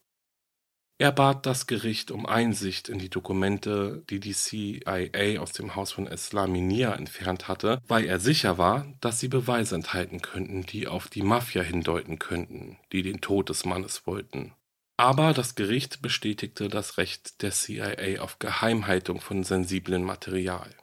Er 0.99 1.11
bat 1.11 1.45
das 1.45 1.67
Gericht 1.67 2.09
um 2.09 2.25
Einsicht 2.25 2.89
in 2.89 2.97
die 2.97 3.09
Dokumente, 3.09 4.03
die 4.09 4.19
die 4.19 4.33
CIA 4.33 5.39
aus 5.39 5.51
dem 5.51 5.75
Haus 5.75 5.91
von 5.91 6.07
Eslaminia 6.07 6.95
entfernt 6.95 7.47
hatte, 7.47 7.79
weil 7.87 8.05
er 8.05 8.19
sicher 8.19 8.57
war, 8.57 8.91
dass 8.99 9.19
sie 9.19 9.27
Beweise 9.27 9.75
enthalten 9.75 10.23
könnten, 10.23 10.63
die 10.63 10.87
auf 10.87 11.07
die 11.07 11.21
Mafia 11.21 11.61
hindeuten 11.61 12.17
könnten, 12.17 12.79
die 12.91 13.03
den 13.03 13.21
Tod 13.21 13.49
des 13.49 13.63
Mannes 13.63 14.07
wollten. 14.07 14.53
Aber 14.99 15.33
das 15.33 15.53
Gericht 15.53 16.01
bestätigte 16.01 16.67
das 16.67 16.97
Recht 16.97 17.43
der 17.43 17.51
CIA 17.51 18.19
auf 18.19 18.39
Geheimhaltung 18.39 19.21
von 19.21 19.43
sensiblen 19.43 20.03
Material. 20.03 20.73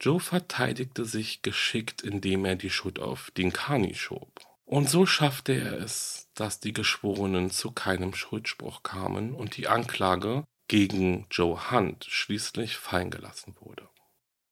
Joe 0.00 0.18
verteidigte 0.18 1.04
sich 1.04 1.42
geschickt, 1.42 2.00
indem 2.00 2.46
er 2.46 2.56
die 2.56 2.70
Schuld 2.70 2.98
auf 2.98 3.30
Dinkani 3.32 3.94
schob. 3.94 4.49
Und 4.70 4.88
so 4.88 5.04
schaffte 5.04 5.52
er 5.52 5.80
es, 5.80 6.30
dass 6.36 6.60
die 6.60 6.72
Geschworenen 6.72 7.50
zu 7.50 7.72
keinem 7.72 8.14
Schuldspruch 8.14 8.84
kamen 8.84 9.34
und 9.34 9.56
die 9.56 9.66
Anklage 9.66 10.44
gegen 10.68 11.26
Joe 11.28 11.72
Hunt 11.72 12.04
schließlich 12.08 12.76
fallen 12.76 13.10
gelassen 13.10 13.56
wurde. 13.58 13.88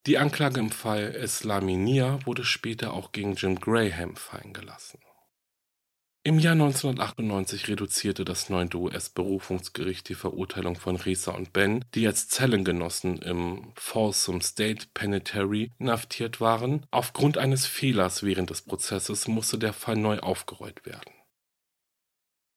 Die 0.07 0.19
Anklage 0.19 0.59
im 0.59 0.73
Fall 0.73 1.15
Eslaminia 1.15 2.19
wurde 2.27 2.45
später 2.45 2.95
auch 2.95 3.13
gegen 3.13 3.37
Jim 3.37 3.61
Graham 3.61 4.17
fallen 4.17 4.53
gelassen. 4.53 4.99
Im 6.29 6.39
Jahr 6.39 6.53
1998 6.53 7.69
reduzierte 7.69 8.23
das 8.23 8.51
neunte 8.51 8.77
US-Berufungsgericht 8.77 10.11
die 10.11 10.15
Verurteilung 10.15 10.77
von 10.77 10.97
Risa 10.97 11.31
und 11.31 11.55
Ben, 11.55 11.83
die 11.95 12.07
als 12.07 12.29
Zellengenossen 12.29 13.17
im 13.23 13.73
Folsom 13.77 14.43
State 14.43 14.89
Penitentiary 14.93 15.73
inhaftiert 15.79 16.39
waren. 16.39 16.85
Aufgrund 16.91 17.39
eines 17.39 17.65
Fehlers 17.65 18.25
während 18.25 18.51
des 18.51 18.61
Prozesses 18.61 19.27
musste 19.27 19.57
der 19.57 19.73
Fall 19.73 19.97
neu 19.97 20.19
aufgerollt 20.19 20.85
werden. 20.85 21.15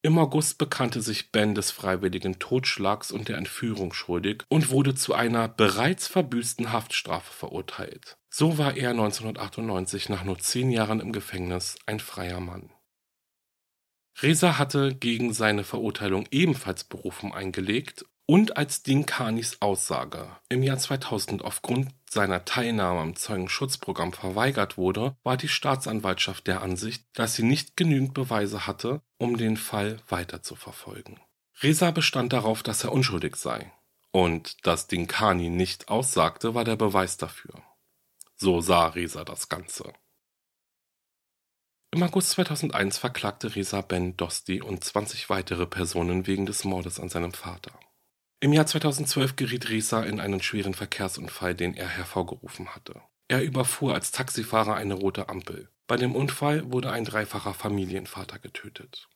Im 0.01 0.17
August 0.17 0.57
bekannte 0.57 1.01
sich 1.01 1.32
Ben 1.32 1.55
des 1.55 1.72
freiwilligen 1.72 2.39
Totschlags 2.39 3.09
und 3.09 3.30
der 3.30 3.38
Entführung 3.38 3.93
schuldig 3.93 4.43
und 4.49 4.69
wurde 4.69 4.95
zu 4.95 5.13
einer 5.13 5.47
bereits 5.47 6.09
verbüßten 6.09 6.74
Haftstrafe 6.74 7.32
verurteilt. 7.32 8.17
So 8.30 8.57
war 8.57 8.76
er 8.76 8.89
1998 8.89 10.09
nach 10.09 10.26
nur 10.26 10.39
zehn 10.39 10.72
Jahren 10.72 10.99
im 10.99 11.13
Gefängnis 11.13 11.78
ein 11.86 12.01
freier 12.01 12.41
Mann. 12.41 12.69
Reza 14.22 14.57
hatte 14.57 14.95
gegen 14.95 15.34
seine 15.34 15.64
Verurteilung 15.64 16.26
ebenfalls 16.32 16.84
Berufung 16.84 17.34
eingelegt 17.34 18.05
und 18.26 18.55
als 18.55 18.84
Dinkanis 18.84 19.57
Aussage 19.62 20.28
im 20.47 20.64
Jahr 20.64 20.78
2000 20.78 21.43
aufgrund 21.43 21.89
seiner 22.09 22.45
Teilnahme 22.45 23.01
am 23.01 23.16
Zeugenschutzprogramm 23.16 24.14
verweigert 24.14 24.78
wurde, 24.78 25.18
war 25.24 25.38
die 25.38 25.47
Staatsanwaltschaft 25.47 26.47
der 26.47 26.62
Ansicht, 26.62 27.05
dass 27.14 27.36
sie 27.36 27.43
nicht 27.43 27.76
genügend 27.76 28.14
Beweise 28.14 28.68
hatte, 28.68 29.01
um 29.18 29.38
den 29.38 29.57
Fall 29.57 29.97
weiter 30.07 30.41
zu 30.41 30.55
verfolgen. 30.55 31.20
Reza 31.62 31.91
bestand 31.91 32.34
darauf, 32.34 32.64
dass 32.64 32.84
er 32.84 32.91
unschuldig 32.91 33.36
sei. 33.36 33.72
Und 34.12 34.66
dass 34.66 34.88
Dinkani 34.88 35.49
nicht 35.49 35.89
aussagte, 35.89 36.53
war 36.53 36.64
der 36.64 36.76
Beweis 36.76 37.18
dafür. 37.18 37.62
So 38.36 38.62
sah 38.62 38.88
Reza 38.88 39.24
das 39.24 39.49
Ganze. 39.49 39.93
Im 41.94 42.04
August 42.04 42.30
2001 42.32 43.00
verklagte 43.00 43.54
Reza 43.54 43.82
Ben 43.82 44.16
Dosti 44.16 44.62
und 44.62 44.82
20 44.82 45.30
weitere 45.30 45.66
Personen 45.66 46.26
wegen 46.26 46.46
des 46.46 46.64
Mordes 46.64 47.02
an 47.02 47.10
seinem 47.10 47.34
Vater. 47.34 47.78
Im 48.39 48.54
Jahr 48.54 48.66
2012 48.66 49.36
geriet 49.36 49.70
Reza 49.70 50.02
in 50.04 50.22
einen 50.22 50.42
schweren 50.42 50.74
Verkehrsunfall, 50.74 51.54
den 51.54 51.74
er 51.74 51.89
hervorgerufen 51.89 52.74
hatte. 52.74 53.02
Er 53.28 53.44
überfuhr 53.44 53.94
als 53.94 54.14
Taxifahrer 54.14 54.76
eine 54.76 54.94
rote 54.94 55.28
Ampel. 55.28 55.70
Bei 55.86 55.98
dem 55.98 56.16
Unfall 56.16 56.72
wurde 56.72 56.92
ein 56.92 57.04
dreifacher 57.04 57.54
Familienvater 57.54 58.39
getötet. 58.39 59.10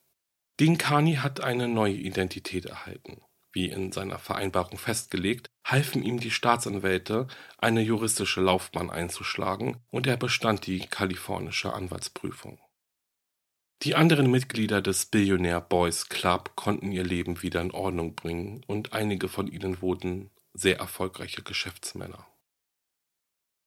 Dean 0.60 0.76
Carney 0.76 1.14
hat 1.14 1.40
eine 1.40 1.68
neue 1.68 1.94
Identität 1.94 2.66
erhalten. 2.66 3.22
Wie 3.52 3.70
in 3.70 3.90
seiner 3.90 4.18
Vereinbarung 4.18 4.76
festgelegt, 4.76 5.48
halfen 5.64 6.02
ihm 6.02 6.20
die 6.20 6.30
Staatsanwälte, 6.30 7.26
eine 7.56 7.80
juristische 7.80 8.42
Laufbahn 8.42 8.90
einzuschlagen, 8.90 9.78
und 9.88 10.06
er 10.06 10.18
bestand 10.18 10.66
die 10.66 10.80
kalifornische 10.80 11.72
Anwaltsprüfung. 11.72 12.60
Die 13.82 13.94
anderen 13.94 14.30
Mitglieder 14.30 14.80
des 14.80 15.06
Billionaire 15.06 15.60
Boys 15.60 16.08
Club 16.08 16.56
konnten 16.56 16.92
ihr 16.92 17.04
Leben 17.04 17.42
wieder 17.42 17.60
in 17.60 17.72
Ordnung 17.72 18.14
bringen 18.14 18.64
und 18.66 18.92
einige 18.92 19.28
von 19.28 19.48
ihnen 19.48 19.82
wurden 19.82 20.30
sehr 20.54 20.78
erfolgreiche 20.78 21.42
Geschäftsmänner. 21.42 22.26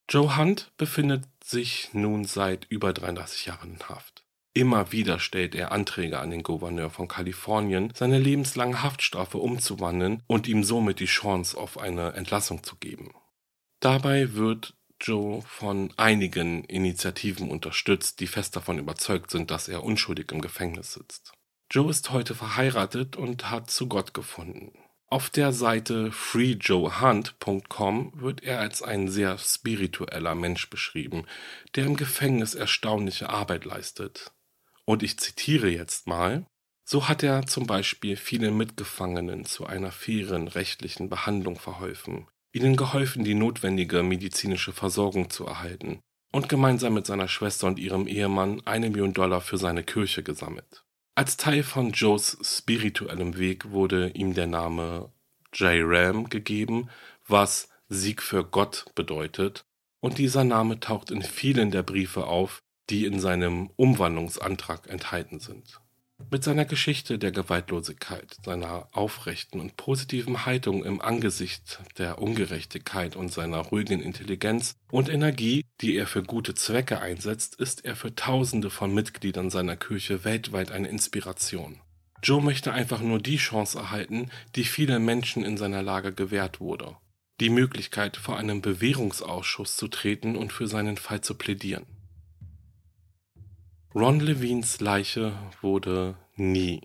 Joe 0.09 0.37
Hunt 0.37 0.71
befindet 0.77 1.25
sich 1.43 1.89
nun 1.93 2.25
seit 2.25 2.65
über 2.65 2.93
33 2.93 3.45
Jahren 3.45 3.73
in 3.75 3.89
Haft. 3.89 4.25
Immer 4.53 4.91
wieder 4.91 5.19
stellt 5.19 5.53
er 5.53 5.71
Anträge 5.71 6.19
an 6.19 6.31
den 6.31 6.41
Gouverneur 6.41 6.89
von 6.89 7.07
Kalifornien, 7.07 7.93
seine 7.93 8.17
lebenslange 8.17 8.81
Haftstrafe 8.81 9.37
umzuwandeln 9.37 10.23
und 10.25 10.47
ihm 10.47 10.63
somit 10.63 10.99
die 10.99 11.05
Chance 11.05 11.55
auf 11.55 11.77
eine 11.77 12.13
Entlassung 12.13 12.63
zu 12.63 12.75
geben. 12.77 13.13
Dabei 13.79 14.33
wird 14.33 14.75
Joe 15.01 15.41
von 15.43 15.93
einigen 15.97 16.63
Initiativen 16.65 17.49
unterstützt, 17.49 18.19
die 18.19 18.27
fest 18.27 18.55
davon 18.55 18.79
überzeugt 18.79 19.31
sind, 19.31 19.51
dass 19.51 19.67
er 19.67 19.83
unschuldig 19.83 20.31
im 20.31 20.41
Gefängnis 20.41 20.93
sitzt. 20.93 21.33
Joe 21.71 21.89
ist 21.89 22.09
heute 22.09 22.35
verheiratet 22.35 23.15
und 23.15 23.49
hat 23.49 23.69
zu 23.69 23.87
Gott 23.87 24.13
gefunden. 24.13 24.71
Auf 25.11 25.31
der 25.31 25.53
Seite 25.53 26.11
freejoehunt.com 26.11 28.11
wird 28.15 28.43
er 28.43 28.59
als 28.59 28.83
ein 28.83 29.07
sehr 29.07 29.39
spiritueller 29.39 30.35
Mensch 30.35 30.69
beschrieben, 30.69 31.25
der 31.75 31.85
im 31.85 31.95
Gefängnis 31.95 32.53
erstaunliche 32.53 33.29
Arbeit 33.29 33.65
leistet. 33.65 34.31
Und 34.85 35.01
ich 35.01 35.17
zitiere 35.17 35.69
jetzt 35.69 36.05
mal. 36.05 36.45
So 36.83 37.07
hat 37.07 37.23
er 37.23 37.47
zum 37.47 37.65
Beispiel 37.65 38.17
vielen 38.17 38.55
Mitgefangenen 38.57 39.45
zu 39.45 39.65
einer 39.65 39.91
fairen 39.91 40.47
rechtlichen 40.47 41.09
Behandlung 41.09 41.59
verholfen, 41.59 42.27
ihnen 42.51 42.75
geholfen, 42.75 43.23
die 43.23 43.35
notwendige 43.35 44.03
medizinische 44.03 44.73
Versorgung 44.73 45.29
zu 45.29 45.45
erhalten 45.45 45.99
und 46.31 46.49
gemeinsam 46.49 46.93
mit 46.93 47.05
seiner 47.05 47.27
Schwester 47.27 47.67
und 47.67 47.79
ihrem 47.79 48.07
Ehemann 48.07 48.61
eine 48.65 48.89
Million 48.89 49.13
Dollar 49.13 49.41
für 49.41 49.57
seine 49.57 49.83
Kirche 49.83 50.23
gesammelt. 50.23 50.83
Als 51.15 51.37
Teil 51.37 51.63
von 51.63 51.91
Joes 51.91 52.37
spirituellem 52.41 53.37
Weg 53.37 53.71
wurde 53.71 54.09
ihm 54.09 54.33
der 54.33 54.47
Name 54.47 55.11
J. 55.53 55.81
Ram 55.83 56.29
gegeben, 56.29 56.89
was 57.27 57.69
Sieg 57.89 58.21
für 58.21 58.45
Gott 58.45 58.85
bedeutet, 58.95 59.65
und 59.99 60.17
dieser 60.17 60.43
Name 60.43 60.79
taucht 60.79 61.11
in 61.11 61.21
vielen 61.21 61.71
der 61.71 61.83
Briefe 61.83 62.25
auf, 62.25 62.61
die 62.89 63.05
in 63.05 63.19
seinem 63.19 63.69
Umwandlungsantrag 63.75 64.87
enthalten 64.87 65.39
sind. 65.39 65.81
Mit 66.31 66.43
seiner 66.43 66.65
Geschichte 66.65 67.17
der 67.17 67.31
Gewaltlosigkeit, 67.31 68.37
seiner 68.45 68.87
aufrechten 68.91 69.59
und 69.59 69.77
positiven 69.77 70.45
Haltung 70.45 70.85
im 70.85 71.01
Angesicht 71.01 71.79
der 71.97 72.21
Ungerechtigkeit 72.21 73.15
und 73.15 73.31
seiner 73.31 73.57
ruhigen 73.57 73.99
Intelligenz 73.99 74.75
und 74.91 75.09
Energie, 75.09 75.65
die 75.81 75.95
er 75.95 76.05
für 76.05 76.21
gute 76.21 76.53
Zwecke 76.53 77.01
einsetzt, 77.01 77.55
ist 77.55 77.83
er 77.83 77.95
für 77.95 78.13
Tausende 78.13 78.69
von 78.69 78.93
Mitgliedern 78.93 79.49
seiner 79.49 79.75
Kirche 79.75 80.23
weltweit 80.23 80.71
eine 80.71 80.89
Inspiration. 80.89 81.81
Joe 82.21 82.43
möchte 82.43 82.73
einfach 82.73 83.01
nur 83.01 83.19
die 83.19 83.37
Chance 83.37 83.79
erhalten, 83.79 84.29
die 84.55 84.65
vielen 84.65 85.05
Menschen 85.05 85.43
in 85.43 85.57
seiner 85.57 85.81
Lage 85.81 86.13
gewährt 86.13 86.59
wurde. 86.59 86.95
Die 87.39 87.49
Möglichkeit, 87.49 88.17
vor 88.17 88.37
einem 88.37 88.61
Bewährungsausschuss 88.61 89.77
zu 89.77 89.87
treten 89.87 90.35
und 90.35 90.51
für 90.51 90.67
seinen 90.67 90.97
Fall 90.97 91.21
zu 91.21 91.35
plädieren. 91.35 91.85
Ron 93.95 94.19
Levines 94.19 94.81
Leiche 94.81 95.33
wurde 95.61 96.15
nie 96.35 96.81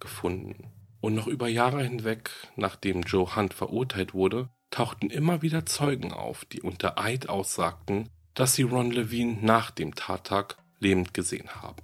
gefunden. 0.00 0.72
Und 1.02 1.14
noch 1.14 1.26
über 1.26 1.48
Jahre 1.48 1.82
hinweg, 1.82 2.30
nachdem 2.56 3.02
Joe 3.02 3.36
Hunt 3.36 3.52
verurteilt 3.52 4.14
wurde, 4.14 4.48
tauchten 4.70 5.10
immer 5.10 5.42
wieder 5.42 5.66
Zeugen 5.66 6.14
auf, 6.14 6.46
die 6.46 6.62
unter 6.62 6.98
Eid 6.98 7.28
aussagten, 7.28 8.08
dass 8.32 8.54
sie 8.54 8.62
Ron 8.62 8.90
Levine 8.90 9.36
nach 9.42 9.70
dem 9.70 9.94
Tattag 9.94 10.56
lebend 10.80 11.12
gesehen 11.12 11.50
haben. 11.60 11.82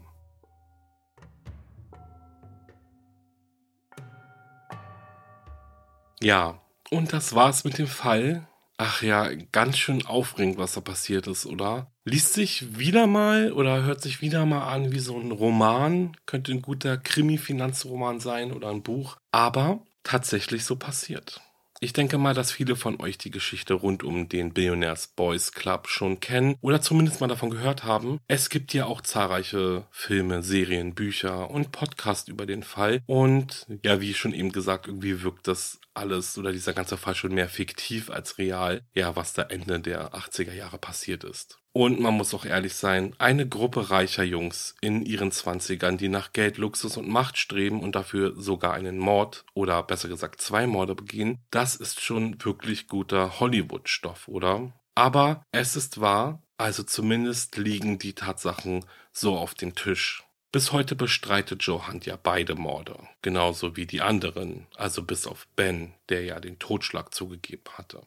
Ja, 6.23 6.63
und 6.91 7.13
das 7.13 7.35
war's 7.35 7.65
mit 7.65 7.77
dem 7.77 7.89
Fall. 7.89 8.49
Ach 8.79 9.03
ja, 9.03 9.29
ganz 9.53 9.77
schön 9.77 10.07
aufregend, 10.07 10.57
was 10.57 10.73
da 10.73 10.81
passiert 10.81 11.27
ist, 11.27 11.45
oder? 11.45 11.92
Liest 12.05 12.33
sich 12.33 12.79
wieder 12.79 13.07
mal 13.07 13.53
oder 13.53 13.85
hört 13.85 14.03
sich 14.03 14.23
wieder 14.23 14.45
mal 14.45 14.67
an 14.67 14.91
wie 14.91 14.99
so 14.99 15.17
ein 15.17 15.31
Roman. 15.31 16.17
Könnte 16.27 16.51
ein 16.51 16.61
guter 16.61 16.97
Krimi-Finanzroman 16.97 18.19
sein 18.19 18.53
oder 18.53 18.71
ein 18.71 18.83
Buch. 18.83 19.19
Aber 19.31 19.85
tatsächlich 20.03 20.65
so 20.65 20.75
passiert. 20.75 21.41
Ich 21.79 21.93
denke 21.93 22.19
mal, 22.19 22.33
dass 22.33 22.53
viele 22.53 22.77
von 22.77 23.01
euch 23.01 23.19
die 23.19 23.33
Geschichte 23.33 23.75
rund 23.75 24.05
um 24.05 24.29
den 24.29 24.53
Billionaires 24.53 25.09
Boys 25.09 25.51
Club 25.51 25.89
schon 25.89 26.21
kennen 26.21 26.57
oder 26.61 26.81
zumindest 26.81 27.21
mal 27.21 27.27
davon 27.27 27.51
gehört 27.51 27.83
haben. 27.83 28.19
Es 28.29 28.51
gibt 28.51 28.73
ja 28.73 28.87
auch 28.87 29.01
zahlreiche 29.01 29.87
Filme, 29.91 30.45
Serien, 30.45 30.95
Bücher 30.95 31.51
und 31.51 31.73
Podcasts 31.73 32.29
über 32.29 32.47
den 32.47 32.63
Fall. 32.63 33.01
Und 33.07 33.67
ja, 33.85 34.01
wie 34.01 34.15
schon 34.15 34.33
eben 34.33 34.53
gesagt, 34.53 34.87
irgendwie 34.87 35.23
wirkt 35.23 35.49
das 35.49 35.81
alles 35.95 36.39
oder 36.39 36.53
dieser 36.53 36.73
ganze 36.73 36.97
Fall 36.97 37.15
schon 37.15 37.35
mehr 37.35 37.49
fiktiv 37.49 38.11
als 38.11 38.39
real. 38.39 38.83
Ja, 38.95 39.17
was 39.17 39.33
da 39.33 39.43
Ende 39.43 39.81
der 39.81 40.15
80er 40.15 40.53
Jahre 40.53 40.79
passiert 40.79 41.25
ist. 41.25 41.59
Und 41.75 42.01
man 42.01 42.15
muss 42.15 42.35
auch 42.35 42.45
ehrlich 42.45 42.75
sein, 42.75 43.15
eine 43.19 43.49
Gruppe 43.49 43.91
reicher 43.91 44.25
Jungs 44.25 44.75
in 44.83 45.07
ihren 45.07 45.33
Zwanzigern, 45.33 45.97
die 45.97 46.09
nach 46.09 46.33
Geld, 46.35 46.59
Luxus 46.59 46.99
und 46.99 47.09
Macht 47.09 47.39
streben 47.39 47.81
und 47.81 47.95
dafür 47.95 48.35
sogar 48.37 48.75
einen 48.75 48.99
Mord 48.99 49.47
oder 49.55 49.83
besser 49.83 50.09
gesagt 50.09 50.43
zwei 50.43 50.67
Morde 50.67 50.95
begehen, 50.95 51.39
das 51.51 51.75
ist 51.75 52.01
schon 52.01 52.43
wirklich 52.45 52.89
guter 52.89 53.41
Hollywood-Stoff, 53.41 54.29
oder? 54.29 54.73
Aber 54.95 55.47
es 55.53 55.75
ist 55.75 56.01
wahr, 56.01 56.43
also 56.59 56.83
zumindest 56.83 57.57
liegen 57.57 57.99
die 57.99 58.15
Tatsachen 58.15 58.85
so 59.11 59.37
auf 59.39 59.55
dem 59.55 59.75
Tisch. 59.75 60.25
Bis 60.53 60.71
heute 60.71 60.95
bestreitet 60.95 61.63
Joe 61.63 61.89
Hunt 61.89 62.05
ja 62.05 62.19
beide 62.23 62.55
Morde, 62.55 63.09
genauso 63.23 63.75
wie 63.75 63.87
die 63.87 64.03
anderen, 64.03 64.67
also 64.77 65.03
bis 65.03 65.27
auf 65.27 65.49
Ben, 65.57 65.95
der 66.11 66.25
ja 66.25 66.41
den 66.41 66.59
Totschlag 66.59 67.15
zugegeben 67.15 67.65
hatte. 67.79 68.07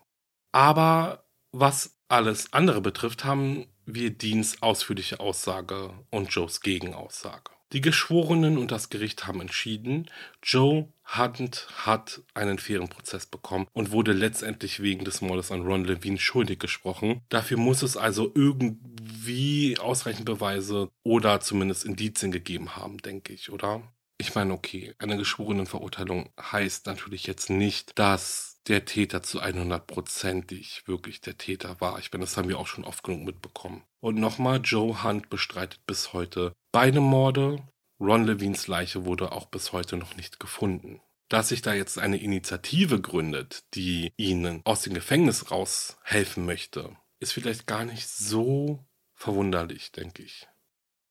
Aber 0.52 1.26
was 1.52 1.98
alles 2.08 2.54
andere 2.54 2.82
betrifft, 2.82 3.26
haben 3.26 3.66
wir 3.88 4.12
Deans 4.12 4.62
ausführliche 4.62 5.20
Aussage 5.20 5.92
und 6.12 6.30
Joes 6.30 6.62
Gegenaussage. 6.62 7.55
Die 7.74 7.82
Geschworenen 7.82 8.58
und 8.58 8.72
das 8.72 8.90
Gericht 8.90 9.26
haben 9.26 9.42
entschieden, 9.42 10.10
Joe 10.44 10.88
Hunt 11.18 11.68
hat 11.74 12.22
einen 12.34 12.60
fairen 12.60 12.90
Prozess 12.90 13.26
bekommen 13.26 13.68
und 13.74 13.92
wurde 13.92 14.14
letztendlich 14.14 14.82
wegen 14.82 15.04
des 15.04 15.22
Mordes 15.22 15.52
an 15.52 15.62
Ron 15.62 15.86
Levine 15.86 16.20
schuldig 16.20 16.60
gesprochen. 16.60 17.22
Dafür 17.30 17.58
muss 17.58 17.82
es 17.82 17.98
also 17.98 18.32
irgendwie 18.34 19.78
ausreichend 19.80 20.26
Beweise 20.26 20.90
oder 21.04 21.40
zumindest 21.40 21.86
Indizien 21.86 22.32
gegeben 22.32 22.76
haben, 22.76 22.98
denke 23.00 23.34
ich, 23.34 23.52
oder? 23.52 23.82
Ich 24.18 24.34
meine, 24.36 24.54
okay, 24.54 24.94
eine 24.98 25.18
geschworenen 25.18 25.66
Verurteilung 25.66 26.30
heißt 26.40 26.86
natürlich 26.86 27.28
jetzt 27.28 27.50
nicht, 27.50 27.98
dass 28.00 28.62
der 28.68 28.86
Täter 28.86 29.22
zu 29.22 29.42
100%ig 29.42 30.88
wirklich 30.88 31.22
der 31.22 31.38
Täter 31.38 31.80
war. 31.82 32.00
Ich 32.00 32.12
meine, 32.12 32.24
das 32.24 32.38
haben 32.38 32.50
wir 32.50 32.58
auch 32.58 32.68
schon 32.68 32.86
oft 32.86 33.04
genug 33.04 33.26
mitbekommen. 33.26 33.84
Und 34.00 34.16
nochmal, 34.18 34.62
Joe 34.64 35.04
Hunt 35.04 35.30
bestreitet 35.30 35.86
bis 35.86 36.14
heute 36.14 36.54
beide 36.76 37.00
Morde. 37.00 37.66
Ron 38.02 38.26
Levines 38.26 38.68
Leiche 38.68 39.06
wurde 39.06 39.32
auch 39.32 39.46
bis 39.46 39.72
heute 39.72 39.96
noch 39.96 40.18
nicht 40.18 40.42
gefunden. 40.42 41.00
Dass 41.30 41.48
sich 41.48 41.62
da 41.62 41.74
jetzt 41.74 41.98
eine 41.98 42.18
Initiative 42.18 43.00
gründet, 43.00 43.64
die 43.76 44.12
ihnen 44.18 44.60
aus 44.66 44.82
dem 44.82 44.94
Gefängnis 44.94 45.52
raushelfen 45.52 46.46
möchte, 46.46 46.94
ist 47.22 47.32
vielleicht 47.32 47.66
gar 47.66 47.86
nicht 47.86 48.10
so 48.10 48.86
verwunderlich, 49.14 49.94
denke 49.94 50.24
ich. 50.24 50.50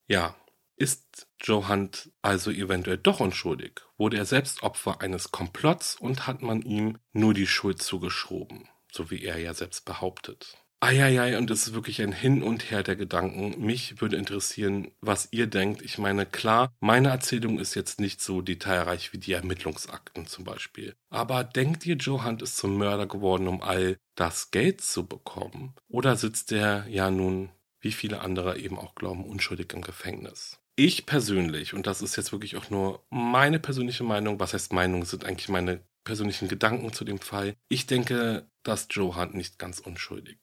Ja, 0.07 0.37
ist 0.77 1.29
Joe 1.41 1.67
Hunt 1.67 2.11
also 2.21 2.51
eventuell 2.51 2.99
doch 2.99 3.21
unschuldig? 3.21 3.81
Wurde 3.97 4.19
er 4.19 4.27
selbst 4.27 4.63
Opfer 4.63 5.01
eines 5.01 5.31
Komplotts 5.31 5.97
und 5.97 6.27
hat 6.27 6.43
man 6.43 6.61
ihm 6.61 6.99
nur 7.13 7.33
die 7.33 7.47
Schuld 7.47 7.81
zugeschoben, 7.81 8.69
so 8.93 9.11
wie 9.11 9.25
er 9.25 9.39
ja 9.39 9.55
selbst 9.55 9.87
behauptet? 9.87 10.63
Eieiei, 10.85 11.39
und 11.39 11.51
es 11.51 11.69
ist 11.69 11.73
wirklich 11.73 12.03
ein 12.03 12.13
Hin 12.13 12.43
und 12.43 12.71
Her 12.71 12.83
der 12.83 12.95
Gedanken. 12.95 13.55
Mich 13.65 14.03
würde 14.03 14.19
interessieren, 14.19 14.91
was 15.01 15.29
ihr 15.31 15.47
denkt. 15.47 15.81
Ich 15.81 15.97
meine, 15.97 16.27
klar, 16.27 16.75
meine 16.79 17.09
Erzählung 17.09 17.59
ist 17.59 17.75
jetzt 17.75 18.01
nicht 18.01 18.21
so 18.21 18.43
detailreich 18.43 19.15
wie 19.15 19.19
die 19.19 19.33
Ermittlungsakten 19.33 20.27
zum 20.27 20.45
Beispiel. 20.45 20.95
Aber 21.09 21.43
denkt 21.43 21.87
ihr, 21.87 21.95
Joe 21.95 22.23
Hunt 22.23 22.43
ist 22.43 22.59
zum 22.59 22.77
Mörder 22.77 23.07
geworden, 23.07 23.49
um 23.49 23.63
all 23.63 23.97
das 24.15 24.51
Geld 24.51 24.83
zu 24.83 25.07
bekommen? 25.07 25.75
Oder 25.89 26.17
sitzt 26.17 26.53
er 26.53 26.87
ja 26.91 27.11
nun, 27.11 27.49
wie 27.81 27.93
viele 27.93 28.21
andere 28.21 28.59
eben 28.59 28.79
auch 28.79 28.95
glauben, 28.95 29.25
unschuldig 29.25 29.73
im 29.73 29.81
Gefängnis? 29.81 30.61
Ich 30.77 31.07
persönlich, 31.07 31.73
und 31.73 31.87
das 31.87 32.03
ist 32.03 32.17
jetzt 32.17 32.33
wirklich 32.33 32.57
auch 32.57 32.69
nur 32.69 33.03
meine 33.09 33.59
persönliche 33.59 34.05
Meinung, 34.05 34.39
was 34.39 34.53
heißt 34.53 34.75
Meinung, 34.75 35.07
sind 35.07 35.25
eigentlich 35.25 35.49
meine 35.49 35.81
persönlichen 36.05 36.49
Gedanken 36.49 36.93
zu 36.93 37.07
dem 37.07 37.21
Fall. 37.21 37.55
Ich 37.71 37.87
denke, 37.87 38.47
dass 38.63 38.89
Joe 38.91 39.17
Hunt 39.17 39.35
nicht 39.35 39.59
ganz 39.59 39.79
unschuldig 39.79 40.37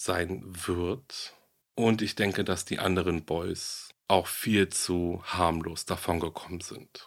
sein 0.00 0.42
wird. 0.66 1.34
Und 1.74 2.02
ich 2.02 2.14
denke, 2.14 2.44
dass 2.44 2.64
die 2.64 2.78
anderen 2.78 3.24
Boys 3.24 3.90
auch 4.08 4.26
viel 4.26 4.68
zu 4.68 5.22
harmlos 5.24 5.84
davongekommen 5.84 6.60
sind. 6.60 7.06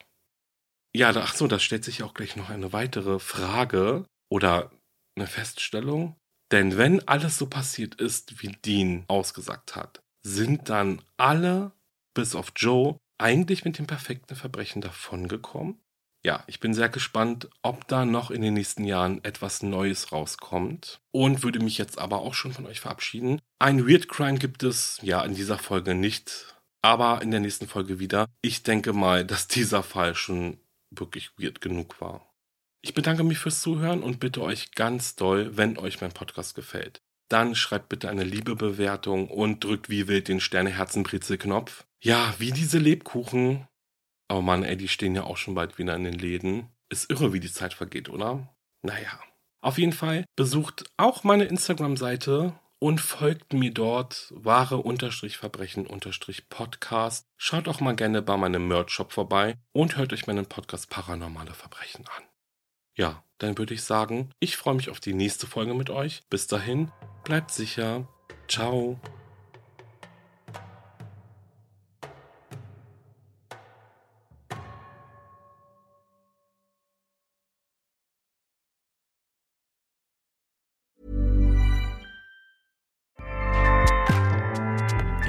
Ja, 0.96 1.10
ach 1.16 1.36
so, 1.36 1.48
da 1.48 1.60
stellt 1.60 1.84
sich 1.84 2.04
auch 2.04 2.14
gleich 2.14 2.36
noch 2.36 2.50
eine 2.50 2.74
weitere 2.74 3.20
Frage 3.20 4.06
oder 4.30 4.72
eine 5.16 5.28
Feststellung. 5.28 6.16
Denn 6.52 6.78
wenn 6.78 7.08
alles 7.08 7.38
so 7.38 7.48
passiert 7.48 7.96
ist, 7.96 8.42
wie 8.42 8.52
Dean 8.52 9.06
ausgesagt 9.08 9.76
hat, 9.76 10.02
sind 10.24 10.70
dann 10.70 11.02
alle 11.18 11.72
bis 12.14 12.36
auf 12.36 12.52
Joe 12.56 12.98
eigentlich 13.18 13.64
mit 13.66 13.78
dem 13.78 13.88
perfekten 13.88 14.36
Verbrechen 14.36 14.82
davongekommen? 14.82 15.81
Ja, 16.24 16.44
ich 16.46 16.60
bin 16.60 16.74
sehr 16.74 16.90
gespannt, 16.90 17.50
ob 17.64 17.88
da 17.88 18.06
noch 18.06 18.30
in 18.30 18.44
den 18.44 18.54
nächsten 18.54 18.84
Jahren 18.84 19.24
etwas 19.24 19.64
Neues 19.64 20.12
rauskommt 20.12 21.02
und 21.12 21.44
würde 21.44 21.60
mich 21.60 21.80
jetzt 21.80 21.98
aber 21.98 22.22
auch 22.22 22.36
schon 22.36 22.54
von 22.54 22.68
euch 22.68 22.80
verabschieden. 22.80 23.42
Ein 23.58 23.88
Weird 23.88 24.08
Crime 24.08 24.38
gibt 24.38 24.62
es 24.62 25.00
ja 25.02 25.24
in 25.24 25.34
dieser 25.34 25.58
Folge 25.58 25.96
nicht, 25.96 26.56
aber 26.84 27.24
in 27.24 27.32
der 27.32 27.40
nächsten 27.40 27.68
Folge 27.68 28.00
wieder. 28.00 28.28
Ich 28.44 28.62
denke 28.62 28.94
mal, 28.94 29.26
dass 29.26 29.48
dieser 29.48 29.82
Fall 29.82 30.14
schon 30.14 30.60
wirklich 30.92 31.32
weird 31.38 31.60
genug 31.60 32.00
war. 32.02 32.28
Ich 32.84 32.94
bedanke 32.94 33.24
mich 33.24 33.40
fürs 33.40 33.62
Zuhören 33.62 34.04
und 34.04 34.20
bitte 34.20 34.42
euch 34.42 34.72
ganz 34.72 35.16
doll, 35.16 35.56
wenn 35.58 35.78
euch 35.78 36.02
mein 36.02 36.12
Podcast 36.12 36.56
gefällt. 36.56 37.00
Dann 37.30 37.56
schreibt 37.56 37.90
bitte 37.90 38.10
eine 38.10 38.24
Liebebewertung 38.24 39.30
und 39.30 39.64
drückt 39.64 39.90
wie 39.90 40.08
wild 40.08 40.28
den 40.28 40.40
Sterneherzen-Brezel-Knopf. 40.40 41.86
Ja, 42.04 42.34
wie 42.40 42.52
diese 42.52 42.78
Lebkuchen 42.78 43.68
Oh 44.32 44.42
Mann, 44.42 44.64
ey, 44.64 44.78
die 44.78 44.88
stehen 44.88 45.14
ja 45.14 45.26
auch 45.26 45.36
schon 45.36 45.56
bald 45.56 45.78
wieder 45.78 45.94
in 45.94 46.06
den 46.06 46.18
Läden. 46.18 46.70
Ist 46.90 47.12
irre, 47.12 47.34
wie 47.34 47.42
die 47.42 47.52
Zeit 47.52 47.74
vergeht, 47.74 48.08
oder? 48.08 48.48
Naja. 48.82 49.20
Auf 49.62 49.78
jeden 49.78 49.92
Fall 49.92 50.24
besucht 50.38 50.86
auch 50.96 51.26
meine 51.26 51.44
Instagram-Seite 51.44 52.54
und 52.80 53.02
folgt 53.02 53.52
mir 53.52 53.72
dort 53.72 54.32
wahre-verbrechen-podcast. 54.36 57.28
Schaut 57.38 57.68
auch 57.68 57.82
mal 57.82 57.96
gerne 57.96 58.22
bei 58.22 58.38
meinem 58.38 58.70
Merch-Shop 58.70 59.12
vorbei 59.12 59.58
und 59.74 59.98
hört 59.98 60.14
euch 60.14 60.28
meinen 60.28 60.46
Podcast 60.46 60.90
Paranormale 60.90 61.54
Verbrechen 61.54 62.06
an. 62.08 62.24
Ja, 62.98 63.26
dann 63.38 63.58
würde 63.58 63.74
ich 63.74 63.84
sagen, 63.84 64.30
ich 64.40 64.56
freue 64.56 64.76
mich 64.76 64.90
auf 64.90 65.02
die 65.02 65.14
nächste 65.14 65.46
Folge 65.46 65.74
mit 65.74 65.90
euch. 65.90 66.22
Bis 66.30 66.48
dahin, 66.48 66.90
bleibt 67.26 67.52
sicher. 67.52 68.08
Ciao. 68.48 68.98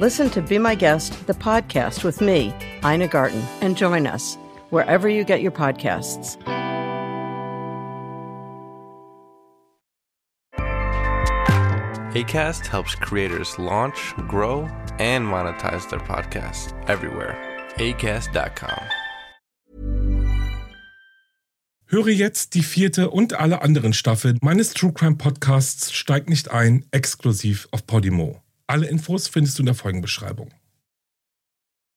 Listen 0.00 0.28
to 0.30 0.42
Be 0.42 0.58
My 0.58 0.74
Guest, 0.74 1.24
the 1.28 1.34
podcast 1.34 2.02
with 2.02 2.20
me, 2.20 2.52
Ina 2.84 3.06
Garten, 3.06 3.40
and 3.60 3.76
join 3.76 4.08
us 4.08 4.36
wherever 4.70 5.08
you 5.08 5.22
get 5.22 5.40
your 5.40 5.52
podcasts. 5.52 6.36
ACAST 12.12 12.66
helps 12.66 12.96
creators 12.96 13.56
launch, 13.56 14.14
grow, 14.26 14.68
and 14.98 15.24
monetize 15.24 15.88
their 15.88 16.00
podcasts 16.00 16.72
everywhere. 16.88 17.36
ACAST.com. 17.76 18.80
Höre 21.86 22.08
jetzt 22.08 22.54
die 22.54 22.64
vierte 22.64 23.10
und 23.10 23.34
alle 23.34 23.62
anderen 23.62 23.92
Staffeln 23.92 24.38
meines 24.42 24.74
True 24.74 24.92
Crime 24.92 25.14
Podcasts 25.14 25.92
Steigt 25.92 26.28
nicht 26.28 26.50
ein, 26.50 26.84
exklusiv 26.90 27.68
auf 27.70 27.86
Podimo. 27.86 28.43
Alle 28.66 28.86
Infos 28.86 29.28
findest 29.28 29.58
du 29.58 29.62
in 29.62 29.66
der 29.66 29.74
Folgenbeschreibung. 29.74 30.52